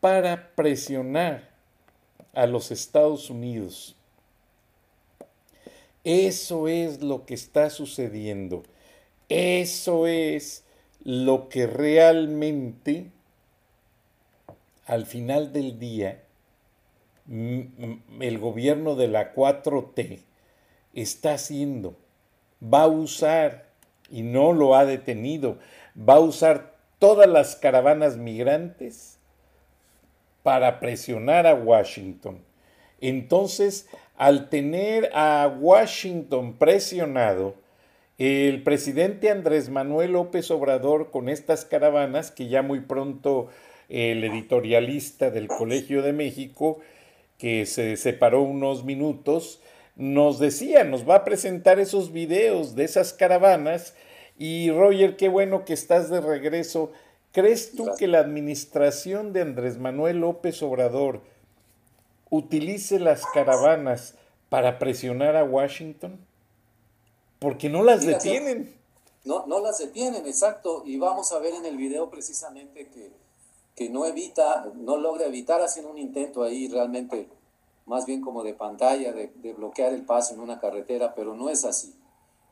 para 0.00 0.54
presionar 0.54 1.50
a 2.34 2.46
los 2.46 2.70
Estados 2.70 3.30
Unidos. 3.30 3.96
Eso 6.04 6.66
es 6.68 7.02
lo 7.02 7.26
que 7.26 7.34
está 7.34 7.70
sucediendo. 7.70 8.64
Eso 9.28 10.06
es 10.06 10.64
lo 11.04 11.48
que 11.48 11.66
realmente 11.66 13.10
al 14.86 15.06
final 15.06 15.52
del 15.52 15.78
día 15.78 16.22
el 17.28 18.38
gobierno 18.38 18.96
de 18.96 19.08
la 19.08 19.34
4T 19.34 20.20
está 20.94 21.34
haciendo. 21.34 21.96
Va 22.62 22.82
a 22.82 22.88
usar 22.88 23.71
y 24.12 24.22
no 24.22 24.52
lo 24.52 24.76
ha 24.76 24.84
detenido. 24.84 25.58
Va 25.98 26.14
a 26.14 26.20
usar 26.20 26.76
todas 26.98 27.28
las 27.28 27.56
caravanas 27.56 28.16
migrantes 28.16 29.18
para 30.42 30.78
presionar 30.78 31.46
a 31.46 31.54
Washington. 31.54 32.38
Entonces, 33.00 33.88
al 34.16 34.48
tener 34.48 35.10
a 35.14 35.52
Washington 35.58 36.54
presionado, 36.54 37.56
el 38.18 38.62
presidente 38.62 39.30
Andrés 39.30 39.68
Manuel 39.68 40.12
López 40.12 40.50
Obrador 40.52 41.10
con 41.10 41.28
estas 41.28 41.64
caravanas, 41.64 42.30
que 42.30 42.46
ya 42.46 42.62
muy 42.62 42.80
pronto 42.80 43.48
el 43.88 44.22
editorialista 44.22 45.30
del 45.30 45.48
Colegio 45.48 46.02
de 46.02 46.12
México, 46.12 46.78
que 47.38 47.66
se 47.66 47.96
separó 47.96 48.42
unos 48.42 48.84
minutos, 48.84 49.60
nos 49.96 50.38
decía, 50.38 50.84
nos 50.84 51.08
va 51.08 51.16
a 51.16 51.24
presentar 51.24 51.78
esos 51.78 52.12
videos 52.12 52.74
de 52.74 52.84
esas 52.84 53.12
caravanas. 53.12 53.94
Y 54.38 54.70
Roger, 54.70 55.16
qué 55.16 55.28
bueno 55.28 55.64
que 55.64 55.74
estás 55.74 56.08
de 56.08 56.20
regreso. 56.20 56.92
¿Crees 57.32 57.72
tú 57.72 57.90
que 57.98 58.08
la 58.08 58.18
administración 58.18 59.32
de 59.32 59.42
Andrés 59.42 59.78
Manuel 59.78 60.20
López 60.20 60.62
Obrador 60.62 61.20
utilice 62.30 62.98
las 62.98 63.24
caravanas 63.26 64.14
para 64.48 64.78
presionar 64.78 65.36
a 65.36 65.44
Washington? 65.44 66.18
Porque 67.38 67.68
no 67.68 67.82
las 67.82 68.04
detienen. 68.06 68.74
No, 69.24 69.46
no 69.46 69.60
las 69.60 69.78
detienen, 69.78 70.26
exacto. 70.26 70.82
Y 70.84 70.98
vamos 70.98 71.32
a 71.32 71.38
ver 71.38 71.54
en 71.54 71.64
el 71.64 71.76
video 71.76 72.10
precisamente 72.10 72.88
que, 72.88 73.10
que 73.76 73.88
no 73.88 74.06
evita, 74.06 74.70
no 74.74 74.96
logra 74.96 75.26
evitar, 75.26 75.60
hacen 75.60 75.86
un 75.86 75.98
intento 75.98 76.42
ahí 76.42 76.68
realmente 76.68 77.28
más 77.86 78.06
bien 78.06 78.20
como 78.20 78.42
de 78.42 78.54
pantalla, 78.54 79.12
de, 79.12 79.52
bloquear 79.52 79.92
el 79.92 80.04
paso 80.04 80.34
en 80.34 80.40
una 80.40 80.60
carretera, 80.60 81.14
pero 81.14 81.34
no 81.34 81.50
es 81.50 81.64
así. 81.64 81.94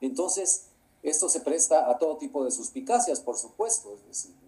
Entonces, 0.01 0.69
esto 1.03 1.29
se 1.29 1.41
presta 1.41 1.91
a 1.91 1.99
todo 1.99 2.17
tipo 2.17 2.45
de 2.45 2.51
suspicacias, 2.51 3.21
por 3.21 3.37
supuesto. 3.37 3.97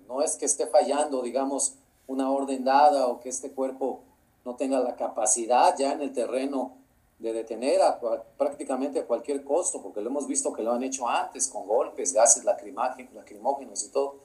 no 0.08 0.22
es 0.22 0.36
que 0.36 0.44
esté 0.44 0.66
fallando, 0.66 1.22
digamos, 1.22 1.74
una 2.06 2.30
orden 2.30 2.64
dada 2.64 3.06
o 3.06 3.20
que 3.20 3.28
este 3.28 3.52
cuerpo 3.52 4.00
no 4.44 4.56
tenga 4.56 4.80
la 4.80 4.96
capacidad 4.96 5.76
ya 5.78 5.92
en 5.92 6.02
el 6.02 6.12
terreno 6.12 6.76
de 7.18 7.32
detener 7.32 7.80
a 7.80 8.00
prácticamente 8.36 8.98
a 8.98 9.06
cualquier 9.06 9.44
costo, 9.44 9.80
porque 9.80 10.00
lo 10.00 10.10
hemos 10.10 10.26
visto 10.26 10.52
que 10.52 10.62
lo 10.62 10.72
han 10.72 10.82
hecho 10.82 11.08
antes 11.08 11.46
con 11.46 11.66
golpes, 11.68 12.12
gases 12.12 12.44
lacrimógenos 12.44 13.84
y 13.84 13.88
todo. 13.90 14.16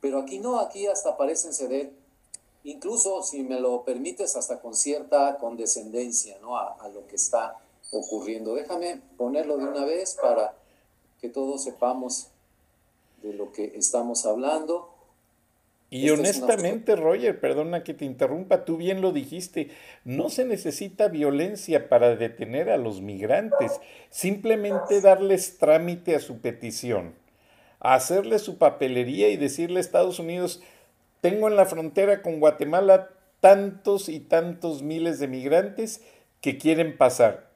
Pero 0.00 0.20
aquí 0.20 0.38
no, 0.38 0.60
aquí 0.60 0.86
hasta 0.86 1.16
parecen 1.16 1.52
ceder, 1.52 1.92
incluso 2.66 3.22
si 3.22 3.42
me 3.42 3.60
lo 3.60 3.82
permites, 3.84 4.36
hasta 4.36 4.60
con 4.60 4.74
cierta 4.74 5.36
condescendencia 5.38 6.38
¿no? 6.40 6.56
a, 6.56 6.76
a 6.80 6.88
lo 6.88 7.06
que 7.06 7.16
está 7.16 7.58
ocurriendo. 7.92 8.54
Déjame 8.54 9.00
ponerlo 9.16 9.56
de 9.56 9.64
una 9.64 9.84
vez 9.84 10.16
para 10.20 10.54
que 11.20 11.28
todos 11.28 11.64
sepamos 11.64 12.28
de 13.22 13.32
lo 13.32 13.52
que 13.52 13.72
estamos 13.76 14.26
hablando. 14.26 14.92
Y 15.88 16.10
honestamente, 16.10 16.96
Roger, 16.96 17.38
perdona 17.38 17.84
que 17.84 17.94
te 17.94 18.04
interrumpa, 18.04 18.64
tú 18.64 18.76
bien 18.76 19.00
lo 19.00 19.12
dijiste, 19.12 19.70
no 20.04 20.30
se 20.30 20.44
necesita 20.44 21.06
violencia 21.06 21.88
para 21.88 22.16
detener 22.16 22.70
a 22.70 22.76
los 22.76 23.00
migrantes, 23.00 23.80
simplemente 24.10 25.00
darles 25.00 25.58
trámite 25.58 26.16
a 26.16 26.20
su 26.20 26.38
petición, 26.40 27.14
hacerle 27.78 28.40
su 28.40 28.58
papelería 28.58 29.28
y 29.28 29.36
decirle 29.36 29.78
a 29.78 29.80
Estados 29.80 30.18
Unidos, 30.18 30.60
tengo 31.28 31.48
en 31.48 31.56
la 31.56 31.66
frontera 31.66 32.22
con 32.22 32.40
Guatemala 32.40 33.10
tantos 33.40 34.08
y 34.08 34.20
tantos 34.20 34.82
miles 34.82 35.18
de 35.18 35.28
migrantes 35.28 36.02
que 36.40 36.58
quieren 36.58 36.96
pasar. 36.96 37.50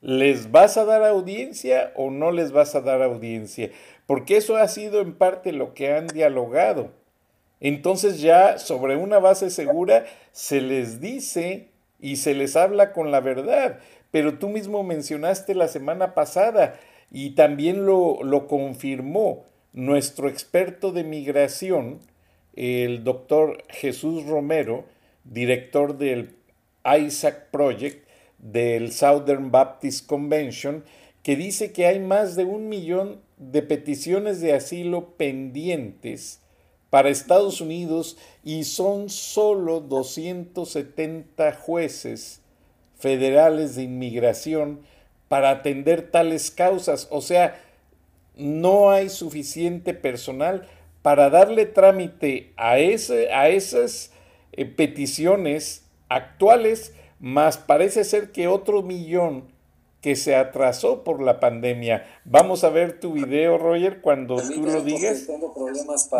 ¿Les 0.00 0.50
vas 0.50 0.76
a 0.76 0.84
dar 0.84 1.04
audiencia 1.04 1.92
o 1.96 2.10
no 2.10 2.32
les 2.32 2.52
vas 2.52 2.74
a 2.74 2.80
dar 2.80 3.02
audiencia? 3.02 3.70
Porque 4.06 4.36
eso 4.36 4.56
ha 4.56 4.68
sido 4.68 5.00
en 5.00 5.14
parte 5.14 5.52
lo 5.52 5.74
que 5.74 5.92
han 5.92 6.06
dialogado 6.06 6.90
entonces 7.60 8.20
ya 8.20 8.58
sobre 8.58 8.96
una 8.96 9.18
base 9.18 9.50
segura 9.50 10.06
se 10.32 10.62
les 10.62 11.00
dice 11.00 11.68
y 12.00 12.16
se 12.16 12.34
les 12.34 12.56
habla 12.56 12.92
con 12.92 13.10
la 13.10 13.20
verdad. 13.20 13.78
Pero 14.10 14.38
tú 14.38 14.48
mismo 14.48 14.82
mencionaste 14.82 15.54
la 15.54 15.68
semana 15.68 16.14
pasada 16.14 16.80
y 17.10 17.34
también 17.34 17.84
lo, 17.84 18.22
lo 18.24 18.46
confirmó 18.48 19.44
nuestro 19.72 20.28
experto 20.28 20.90
de 20.90 21.04
migración, 21.04 22.00
el 22.54 23.04
doctor 23.04 23.62
Jesús 23.68 24.24
Romero, 24.26 24.84
director 25.24 25.98
del 25.98 26.34
Isaac 26.84 27.48
Project 27.50 28.06
del 28.38 28.92
Southern 28.92 29.50
Baptist 29.50 30.06
Convention, 30.06 30.84
que 31.22 31.36
dice 31.36 31.72
que 31.72 31.86
hay 31.86 31.98
más 31.98 32.36
de 32.36 32.44
un 32.44 32.68
millón 32.68 33.20
de 33.36 33.62
peticiones 33.62 34.40
de 34.40 34.54
asilo 34.54 35.16
pendientes 35.16 36.40
para 36.88 37.08
Estados 37.08 37.60
Unidos 37.60 38.16
y 38.44 38.64
son 38.64 39.08
solo 39.08 39.80
270 39.80 41.52
jueces 41.54 42.40
federales 42.98 43.76
de 43.76 43.84
inmigración 43.84 44.80
para 45.28 45.50
atender 45.50 46.10
tales 46.10 46.50
causas. 46.50 47.06
O 47.10 47.20
sea, 47.20 47.60
no 48.36 48.90
hay 48.90 49.08
suficiente 49.08 49.94
personal 49.94 50.66
para 51.02 51.30
darle 51.30 51.66
trámite 51.66 52.52
a, 52.56 52.78
ese, 52.78 53.32
a 53.32 53.48
esas 53.48 54.12
eh, 54.52 54.64
peticiones 54.66 55.84
actuales, 56.08 56.94
más 57.18 57.58
parece 57.58 58.04
ser 58.04 58.32
que 58.32 58.48
otro 58.48 58.82
millón 58.82 59.44
que 60.00 60.16
se 60.16 60.34
atrasó 60.34 61.04
por 61.04 61.22
la 61.22 61.40
pandemia. 61.40 62.06
Vamos 62.24 62.64
a 62.64 62.70
ver 62.70 62.98
tu 63.00 63.12
video, 63.12 63.58
Roger, 63.58 64.00
cuando 64.00 64.36
tú 64.36 64.62
lo 64.62 64.82
digas. 64.82 65.28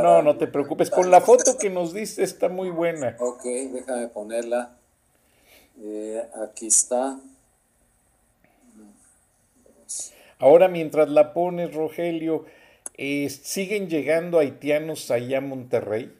No, 0.02 0.22
no 0.22 0.36
te 0.36 0.46
preocupes. 0.46 0.90
Con 0.90 1.10
la 1.10 1.20
foto 1.20 1.56
que 1.58 1.70
nos 1.70 1.94
diste 1.94 2.22
está 2.22 2.48
muy 2.48 2.68
buena. 2.70 3.16
Ok, 3.18 3.42
déjame 3.44 4.08
ponerla. 4.08 4.76
Eh, 5.82 6.22
aquí 6.44 6.66
está. 6.66 7.18
Ahora, 10.38 10.68
mientras 10.68 11.08
la 11.08 11.32
pones, 11.32 11.74
Rogelio, 11.74 12.44
eh, 12.94 13.28
¿siguen 13.30 13.88
llegando 13.88 14.38
haitianos 14.38 15.10
allá 15.10 15.38
a 15.38 15.40
Monterrey? 15.40 16.14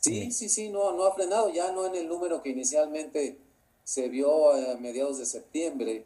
Sí, 0.00 0.32
sí, 0.32 0.48
sí, 0.48 0.68
no, 0.68 0.92
no 0.92 1.04
ha 1.04 1.14
frenado, 1.14 1.50
ya 1.52 1.70
no 1.72 1.86
en 1.86 1.94
el 1.94 2.08
número 2.08 2.42
que 2.42 2.50
inicialmente 2.50 3.36
se 3.84 4.08
vio 4.08 4.52
a 4.52 4.76
mediados 4.78 5.18
de 5.18 5.26
septiembre 5.26 6.04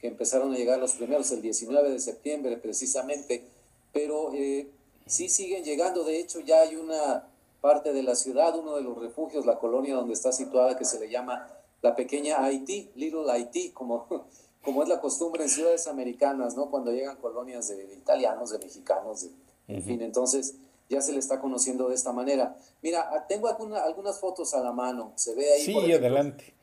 que 0.00 0.08
empezaron 0.08 0.52
a 0.52 0.56
llegar 0.56 0.78
los 0.78 0.92
primeros 0.92 1.30
el 1.30 1.42
19 1.42 1.90
de 1.90 2.00
septiembre 2.00 2.56
precisamente, 2.56 3.44
pero 3.92 4.32
eh, 4.34 4.66
sí 5.06 5.28
siguen 5.28 5.64
llegando, 5.64 6.04
de 6.04 6.18
hecho 6.18 6.40
ya 6.40 6.60
hay 6.60 6.76
una 6.76 7.26
parte 7.60 7.92
de 7.92 8.02
la 8.02 8.14
ciudad, 8.14 8.58
uno 8.58 8.76
de 8.76 8.82
los 8.82 8.98
refugios, 8.98 9.44
la 9.44 9.58
colonia 9.58 9.94
donde 9.94 10.14
está 10.14 10.32
situada 10.32 10.78
que 10.78 10.84
se 10.86 10.98
le 10.98 11.10
llama 11.10 11.48
la 11.82 11.94
pequeña 11.96 12.42
Haití, 12.42 12.90
Little 12.94 13.30
Haití, 13.30 13.70
como, 13.70 14.06
como 14.62 14.82
es 14.82 14.88
la 14.88 15.00
costumbre 15.00 15.42
en 15.42 15.48
ciudades 15.48 15.86
americanas, 15.86 16.56
¿no? 16.56 16.70
Cuando 16.70 16.92
llegan 16.92 17.16
colonias 17.16 17.68
de, 17.68 17.94
italianos, 17.94 18.50
de 18.50 18.58
mexicanos, 18.58 19.26
en 19.68 19.82
fin, 19.82 20.02
entonces 20.02 20.54
ya 20.88 21.00
se 21.00 21.12
le 21.12 21.18
está 21.18 21.40
conociendo 21.40 21.88
de 21.88 21.94
esta 21.94 22.12
manera. 22.12 22.56
Mira, 22.82 23.26
tengo 23.28 23.48
algunas 23.48 24.18
fotos 24.18 24.52
a 24.54 24.60
la 24.60 24.72
mano, 24.72 25.12
se 25.14 25.34
ve 25.34 25.52
ahí. 25.52 25.62
Sí, 25.62 25.92
adelante 25.92 26.54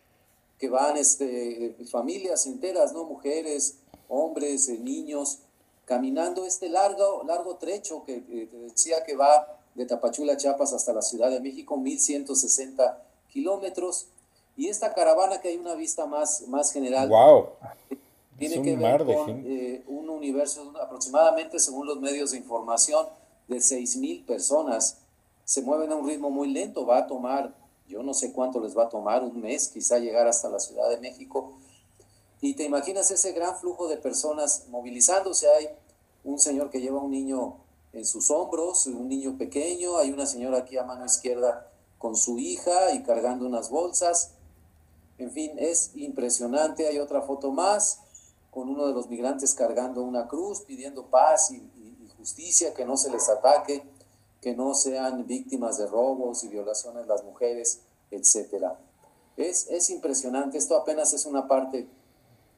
que 0.58 0.70
van 0.70 0.98
este, 0.98 1.76
familias 1.90 2.46
enteras, 2.48 2.94
¿no? 2.94 3.04
Mujeres, 3.04 3.78
hombres, 4.10 4.70
eh, 4.70 4.80
niños, 4.80 5.40
caminando 5.86 6.46
este 6.46 6.70
largo, 6.70 7.24
largo 7.26 7.58
trecho 7.58 8.04
que, 8.04 8.22
decía 8.52 9.04
que 9.04 9.16
va 9.16 9.60
de 9.76 9.86
Tapachula, 9.86 10.36
Chiapas 10.38 10.74
hasta 10.74 10.94
la 10.94 11.02
Ciudad 11.02 11.30
de 11.30 11.40
México, 11.40 11.78
1160 11.78 13.04
kilómetros. 13.30 14.08
Y 14.58 14.68
esta 14.68 14.94
caravana 14.94 15.40
que 15.40 15.50
hay 15.50 15.58
una 15.58 15.76
vista 15.76 16.06
más, 16.06 16.42
más 16.48 16.74
general. 16.74 17.08
¡Wow! 17.08 17.50
Tiene 18.38 18.62
que 18.62 18.76
ver 18.76 19.06
con 19.06 19.44
eh, 19.46 19.84
un 19.88 20.10
universo 20.10 20.74
aproximadamente, 20.82 21.60
según 21.60 21.88
los 21.88 22.00
medios 22.00 22.32
de 22.32 22.38
información, 22.38 23.08
de 23.48 23.58
6.000 23.58 24.26
personas. 24.26 24.98
Se 25.46 25.62
mueven 25.62 25.92
a 25.92 25.96
un 25.96 26.08
ritmo 26.08 26.30
muy 26.30 26.50
lento, 26.50 26.86
va 26.86 26.98
a 27.00 27.08
tomar 27.08 27.54
yo 27.88 28.04
no 28.04 28.14
sé 28.14 28.34
cuánto 28.34 28.60
les 28.60 28.78
va 28.78 28.84
a 28.84 28.90
tomar, 28.90 29.24
un 29.24 29.40
mes 29.40 29.70
quizá 29.70 29.98
llegar 29.98 30.28
hasta 30.28 30.50
la 30.50 30.60
Ciudad 30.60 30.90
de 30.90 30.98
México. 30.98 31.54
Y 32.42 32.54
te 32.54 32.64
imaginas 32.64 33.10
ese 33.12 33.32
gran 33.32 33.56
flujo 33.58 33.88
de 33.88 33.98
personas 33.98 34.66
movilizándose. 34.70 35.48
Hay 35.50 35.70
un 36.24 36.40
señor 36.40 36.70
que 36.70 36.82
lleva 36.82 37.02
un 37.02 37.12
niño 37.12 37.56
en 37.94 38.06
sus 38.06 38.30
hombros, 38.30 38.86
un 38.88 39.08
niño 39.08 39.38
pequeño, 39.38 39.98
hay 39.98 40.12
una 40.12 40.26
señora 40.26 40.60
aquí 40.60 40.78
a 40.78 40.84
mano 40.84 41.06
izquierda 41.06 41.72
con 41.98 42.16
su 42.16 42.38
hija 42.38 42.94
y 42.94 43.04
cargando 43.04 43.48
unas 43.48 43.70
bolsas. 43.70 44.34
En 45.18 45.32
fin, 45.32 45.54
es 45.58 45.92
impresionante. 45.96 46.88
Hay 46.88 47.00
otra 47.00 47.22
foto 47.22 47.52
más 47.52 48.02
con 48.52 48.70
uno 48.70 48.88
de 48.88 48.94
los 48.94 49.10
migrantes 49.10 49.54
cargando 49.54 50.04
una 50.04 50.28
cruz, 50.28 50.62
pidiendo 50.62 51.08
paz 51.08 51.52
y, 51.52 51.56
y 51.56 52.10
justicia, 52.18 52.74
que 52.74 52.86
no 52.86 52.98
se 52.98 53.12
les 53.12 53.30
ataque 53.30 53.84
que 54.42 54.56
no 54.56 54.74
sean 54.74 55.26
víctimas 55.26 55.78
de 55.78 55.88
robos 55.88 56.44
y 56.44 56.48
violaciones 56.48 57.08
las 57.08 57.24
mujeres, 57.24 57.82
etc. 58.12 58.66
Es, 59.36 59.68
es 59.70 59.90
impresionante, 59.90 60.58
esto 60.58 60.76
apenas 60.76 61.14
es 61.14 61.26
una 61.26 61.48
parte 61.48 61.88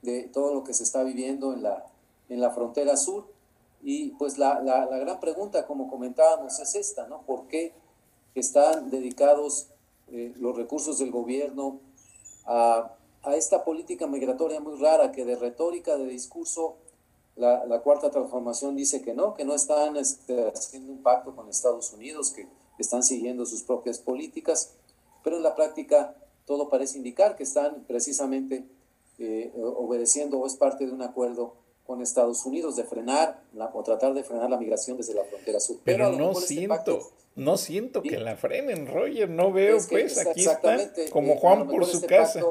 de 0.02 0.24
todo 0.24 0.54
lo 0.54 0.64
que 0.64 0.74
se 0.74 0.84
está 0.84 1.04
viviendo 1.04 1.54
en 1.54 1.64
la, 1.64 1.86
en 2.30 2.42
la 2.42 2.52
frontera 2.52 2.96
sur. 2.98 3.28
Y 3.82 4.10
pues 4.12 4.38
la, 4.38 4.62
la, 4.62 4.86
gran 4.86 5.20
pregunta, 5.20 5.66
como 5.66 5.90
comentábamos, 5.90 6.60
es 6.60 6.76
esta, 6.76 7.08
¿no? 7.08 7.22
¿Por 7.22 7.48
qué 7.48 7.74
están 8.36 8.90
dedicados 8.90 9.68
eh, 10.10 10.34
los 10.38 10.56
recursos 10.56 11.00
del 11.00 11.12
gobierno 11.12 11.80
a, 12.50 12.96
a, 13.24 13.36
esta 13.36 13.64
política 13.64 14.08
migratoria 14.08 14.60
muy 14.60 14.76
rara 14.80 15.12
que 15.12 15.24
de 15.24 15.36
retórica, 15.36 15.98
de 15.98 16.08
discurso, 16.08 16.78
la, 17.36 17.82
cuarta 17.82 18.10
transformación 18.10 18.76
dice 18.76 19.02
que 19.02 19.14
no, 19.14 19.34
que 19.34 19.46
no 19.46 19.54
están 19.54 19.96
este, 19.96 20.48
haciendo 20.50 20.92
un 20.92 21.02
pacto 21.02 21.36
con 21.36 21.48
Estados 21.48 21.94
Unidos, 21.94 22.32
que 22.32 22.48
están 22.80 23.04
siguiendo 23.04 23.46
sus 23.46 23.64
propias 23.64 24.00
políticas, 24.00 24.74
pero 25.24 25.38
en 25.38 25.44
la 25.44 25.56
práctica 25.56 26.16
todo 26.46 26.68
parece 26.70 26.98
indicar 26.98 27.36
que 27.36 27.44
están 27.44 27.86
precisamente 27.88 28.66
eh, 29.20 29.54
obedeciendo 29.56 30.40
o 30.40 30.48
es 30.48 30.56
parte 30.56 30.86
de 30.86 30.92
un 30.92 31.02
acuerdo 31.02 31.54
con 31.86 32.02
Estados 32.02 32.46
Unidos 32.46 32.76
de 32.76 32.84
frenar 32.84 33.42
o 33.74 33.84
tratar 33.84 34.14
de 34.14 34.24
frenar 34.24 34.50
la 34.50 34.58
migración 34.58 34.98
desde 34.98 35.14
la 35.14 35.24
frontera 35.24 35.60
sur. 35.60 35.78
Pero, 35.84 36.12
no 36.12 36.32
este 36.32 36.48
siento, 36.48 37.00
no 37.40 37.58
siento 37.58 38.02
que 38.02 38.20
la 38.20 38.36
frenen, 38.36 38.86
Roger, 38.86 39.30
no 39.30 39.52
veo 39.52 39.78
pues 39.90 40.18
aquí 40.18 40.46
están 40.46 40.92
como 41.12 41.34
eh, 41.34 41.38
Juan 41.40 41.68
por 41.68 41.86
su 41.86 41.98
este 41.98 42.08
casa. 42.08 42.42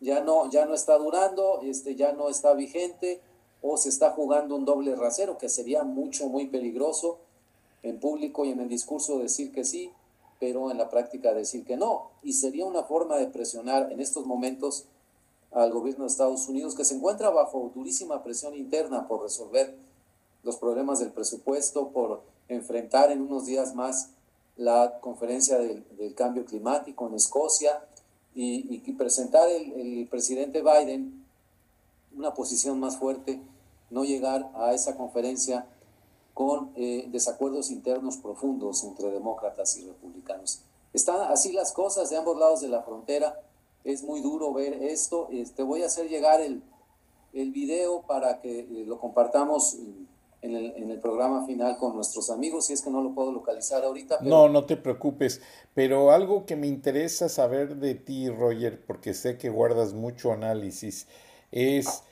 Ya 0.00 0.20
no, 0.20 0.50
ya 0.50 0.66
no 0.66 0.74
está 0.74 0.98
durando, 0.98 1.60
este, 1.62 1.94
ya 1.94 2.12
no 2.12 2.28
está 2.28 2.52
vigente 2.52 3.20
o 3.62 3.76
se 3.76 3.88
está 3.88 4.10
jugando 4.10 4.54
un 4.54 4.64
doble 4.64 4.94
rasero, 4.96 5.38
que 5.38 5.48
sería 5.48 5.82
mucho, 5.84 6.28
muy 6.28 6.46
peligroso 6.46 7.20
en 7.82 8.00
público 8.00 8.44
y 8.44 8.50
en 8.50 8.60
el 8.60 8.68
discurso 8.68 9.18
decir 9.18 9.50
que 9.52 9.64
sí, 9.64 9.92
pero 10.38 10.70
en 10.70 10.78
la 10.78 10.90
práctica 10.90 11.32
decir 11.32 11.64
que 11.64 11.76
no. 11.76 12.10
Y 12.22 12.34
sería 12.34 12.66
una 12.66 12.82
forma 12.82 13.16
de 13.16 13.28
presionar 13.28 13.92
en 13.92 14.00
estos 14.00 14.26
momentos 14.26 14.84
al 15.52 15.72
gobierno 15.72 16.04
de 16.04 16.08
Estados 16.08 16.48
Unidos, 16.48 16.74
que 16.74 16.84
se 16.84 16.96
encuentra 16.96 17.30
bajo 17.30 17.70
durísima 17.74 18.22
presión 18.22 18.54
interna 18.54 19.08
por 19.08 19.22
resolver 19.22 19.74
los 20.42 20.56
problemas 20.56 20.98
del 20.98 21.12
presupuesto, 21.12 21.88
por 21.88 22.22
enfrentar 22.48 23.10
en 23.10 23.22
unos 23.22 23.46
días 23.46 23.74
más 23.74 24.10
la 24.56 24.98
conferencia 25.00 25.58
del, 25.58 26.14
cambio 26.14 26.44
climático 26.44 27.06
en 27.08 27.14
Escocia 27.14 27.84
y, 28.34 28.78
presentar 28.92 29.48
el, 29.48 30.06
presidente 30.08 30.62
Biden 30.62 31.24
una 32.16 32.34
posición 32.34 32.78
más 32.78 32.98
fuerte, 32.98 33.40
no 33.90 34.04
llegar 34.04 34.50
a 34.54 34.74
esa 34.74 34.96
conferencia 34.96 35.66
con 36.34 36.72
eh, 36.76 37.06
desacuerdos 37.10 37.70
internos 37.70 38.18
profundos 38.18 38.84
entre 38.84 39.10
demócratas 39.10 39.76
y 39.78 39.86
republicanos. 39.86 40.60
Están 40.92 41.20
así 41.30 41.52
las 41.52 41.72
cosas 41.72 42.10
de 42.10 42.16
ambos 42.16 42.38
lados 42.38 42.60
de 42.60 42.68
la 42.68 42.82
frontera. 42.82 43.40
Es 43.84 44.02
muy 44.02 44.20
duro 44.20 44.52
ver 44.52 44.74
esto. 44.74 45.28
Te 45.30 45.40
este, 45.40 45.62
voy 45.62 45.82
a 45.82 45.86
hacer 45.86 46.08
llegar 46.08 46.40
el, 46.40 46.62
el 47.32 47.50
video 47.50 48.02
para 48.02 48.40
que 48.40 48.60
eh, 48.60 48.84
lo 48.86 48.98
compartamos 48.98 49.78
en 50.42 50.56
el, 50.56 50.72
en 50.76 50.90
el, 50.90 50.98
programa 50.98 51.46
final 51.46 51.76
con 51.78 51.94
nuestros 51.94 52.28
amigos, 52.28 52.66
si 52.66 52.72
es 52.72 52.82
que 52.82 52.90
no 52.90 53.00
lo 53.00 53.14
puedo 53.14 53.30
localizar 53.30 53.84
ahorita. 53.84 54.18
No, 54.22 54.48
no 54.48 54.64
te 54.64 54.76
preocupes, 54.76 55.40
pero 55.72 56.10
algo 56.10 56.44
que 56.46 56.56
me 56.56 56.66
interesa 56.66 57.28
saber 57.28 57.76
de 57.76 57.94
ti, 57.94 58.28
Roger, 58.28 58.84
porque 58.84 59.14
sé 59.14 59.38
que 59.38 59.50
guardas 59.50 59.94
mucho 59.94 60.32
análisis, 60.32 61.06
es 61.52 62.02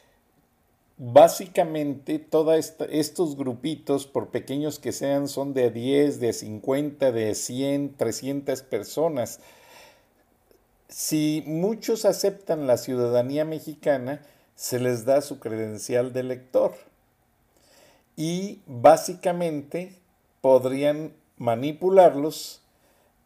básicamente 0.97 2.19
todos 2.21 2.75
estos 2.91 3.37
grupitos, 3.37 4.07
por 4.07 4.29
pequeños 4.29 4.79
que 4.79 4.93
sean, 4.93 5.27
son 5.27 5.53
de 5.53 5.71
10, 5.71 6.21
de 6.21 6.33
50, 6.33 7.11
de 7.11 7.35
100, 7.35 7.97
300 7.97 8.63
personas. 8.63 9.41
Si 10.89 11.43
muchos 11.47 12.05
aceptan 12.05 12.67
la 12.67 12.77
ciudadanía 12.77 13.45
mexicana, 13.45 14.23
se 14.55 14.79
les 14.79 15.05
da 15.05 15.21
su 15.21 15.41
credencial 15.41 16.13
de 16.13 16.21
elector 16.21 16.90
y 18.21 18.61
básicamente 18.67 19.95
podrían 20.43 21.15
manipularlos 21.39 22.61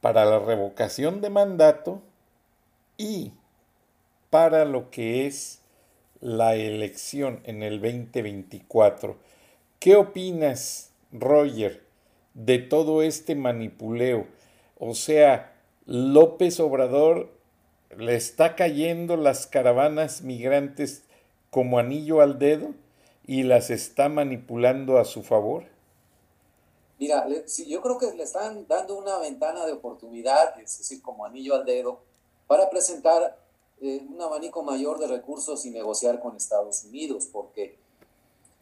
para 0.00 0.24
la 0.24 0.38
revocación 0.38 1.20
de 1.20 1.30
mandato 1.30 2.00
y 2.96 3.32
para 4.30 4.64
lo 4.64 4.92
que 4.92 5.26
es 5.26 5.58
la 6.20 6.54
elección 6.54 7.40
en 7.42 7.64
el 7.64 7.80
2024. 7.80 9.16
¿Qué 9.80 9.96
opinas, 9.96 10.92
Roger, 11.10 11.82
de 12.34 12.60
todo 12.60 13.02
este 13.02 13.34
manipuleo? 13.34 14.28
O 14.78 14.94
sea, 14.94 15.54
López 15.86 16.60
Obrador 16.60 17.32
le 17.98 18.14
está 18.14 18.54
cayendo 18.54 19.16
las 19.16 19.48
caravanas 19.48 20.22
migrantes 20.22 21.02
como 21.50 21.80
anillo 21.80 22.20
al 22.20 22.38
dedo 22.38 22.74
y 23.26 23.42
las 23.42 23.70
está 23.70 24.08
manipulando 24.08 24.98
a 24.98 25.04
su 25.04 25.22
favor? 25.22 25.64
Mira, 26.98 27.26
yo 27.66 27.82
creo 27.82 27.98
que 27.98 28.12
le 28.12 28.22
están 28.22 28.66
dando 28.68 28.96
una 28.96 29.18
ventana 29.18 29.66
de 29.66 29.72
oportunidad, 29.72 30.58
es 30.60 30.78
decir, 30.78 31.02
como 31.02 31.24
anillo 31.24 31.54
al 31.54 31.64
dedo, 31.64 32.00
para 32.46 32.70
presentar 32.70 33.36
eh, 33.80 34.06
un 34.08 34.20
abanico 34.20 34.62
mayor 34.62 34.98
de 34.98 35.08
recursos 35.08 35.64
y 35.66 35.70
negociar 35.70 36.20
con 36.20 36.36
Estados 36.36 36.84
Unidos, 36.84 37.28
porque 37.32 37.76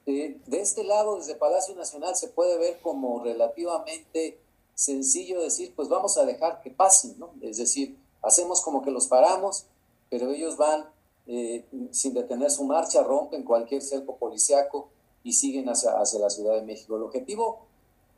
eh, 0.07 0.38
de 0.46 0.61
este 0.61 0.85
lado, 0.85 1.16
desde 1.16 1.35
Palacio 1.35 1.75
Nacional, 1.75 2.16
se 2.16 2.29
puede 2.29 2.59
ver 2.59 2.81
como 2.81 3.22
relativamente 3.22 4.38
sencillo 4.75 5.40
decir, 5.40 5.75
pues 5.77 5.88
vamos 5.88 6.16
a 6.16 6.25
dejar 6.25 6.61
que 6.62 6.70
pasen, 6.70 7.18
¿no? 7.18 7.31
Es 7.42 7.59
decir, 7.59 7.96
hacemos 8.22 8.62
como 8.62 8.83
que 8.83 8.90
los 8.90 9.07
paramos, 9.07 9.66
pero 10.09 10.31
ellos 10.31 10.57
van 10.57 10.87
eh, 11.26 11.64
sin 11.90 12.14
detener 12.14 12.50
su 12.50 12.64
marcha, 12.64 13.02
rompen 13.02 13.44
cualquier 13.44 13.82
cerco 13.82 14.16
policiaco 14.16 14.88
y 15.22 15.32
siguen 15.32 15.68
hacia, 15.68 15.92
hacia 15.92 16.20
la 16.20 16.30
Ciudad 16.30 16.54
de 16.54 16.62
México. 16.62 16.96
El 16.96 17.02
objetivo 17.02 17.61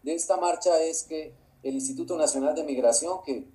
de 0.02 0.14
esta 0.14 0.36
marcha 0.36 0.80
es 0.82 1.04
que 1.04 1.32
el 1.62 1.74
Instituto 1.74 2.16
Nacional 2.16 2.54
de 2.54 2.64
Migración, 2.64 3.20
que 3.24 3.46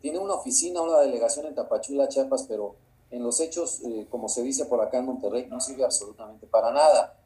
tiene 0.00 0.18
una 0.18 0.34
oficina, 0.34 0.80
una 0.80 0.98
delegación 0.98 1.46
en 1.46 1.54
Tapachula, 1.54 2.08
Chiapas, 2.08 2.44
pero 2.44 2.74
en 3.10 3.22
los 3.22 3.40
hechos, 3.40 3.80
eh, 3.84 4.06
como 4.10 4.28
se 4.28 4.42
dice 4.42 4.64
por 4.66 4.80
acá 4.80 4.98
en 4.98 5.06
Monterrey, 5.06 5.46
no 5.48 5.60
sirve 5.60 5.84
absolutamente 5.84 6.46
para 6.46 6.72
nada. 6.72 7.18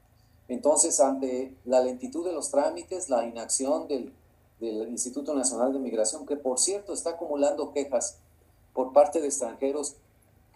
Entonces, 0.49 0.99
ante 1.01 1.55
la 1.65 1.81
lentitud 1.81 2.25
de 2.25 2.33
los 2.33 2.51
trámites, 2.51 3.09
la 3.09 3.25
inacción 3.25 3.87
del, 3.89 4.13
del 4.61 4.89
Instituto 4.89 5.35
Nacional 5.35 5.73
de 5.73 5.79
Migración, 5.79 6.27
que 6.27 6.37
por 6.37 6.59
cierto 6.59 6.93
está 6.93 7.11
acumulando 7.11 7.73
quejas 7.73 8.19
por 8.73 8.93
parte 8.93 9.21
de 9.21 9.29
extranjeros 9.29 9.97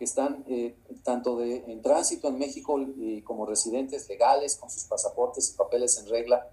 que 0.00 0.06
están 0.06 0.44
eh, 0.48 0.74
tanto 1.04 1.36
de, 1.36 1.62
en 1.68 1.82
tránsito 1.82 2.28
en 2.28 2.38
México 2.38 2.80
y 2.80 3.20
como 3.20 3.44
residentes 3.44 4.08
legales 4.08 4.56
con 4.56 4.70
sus 4.70 4.84
pasaportes 4.84 5.50
y 5.50 5.58
papeles 5.58 5.98
en 5.98 6.08
regla, 6.08 6.48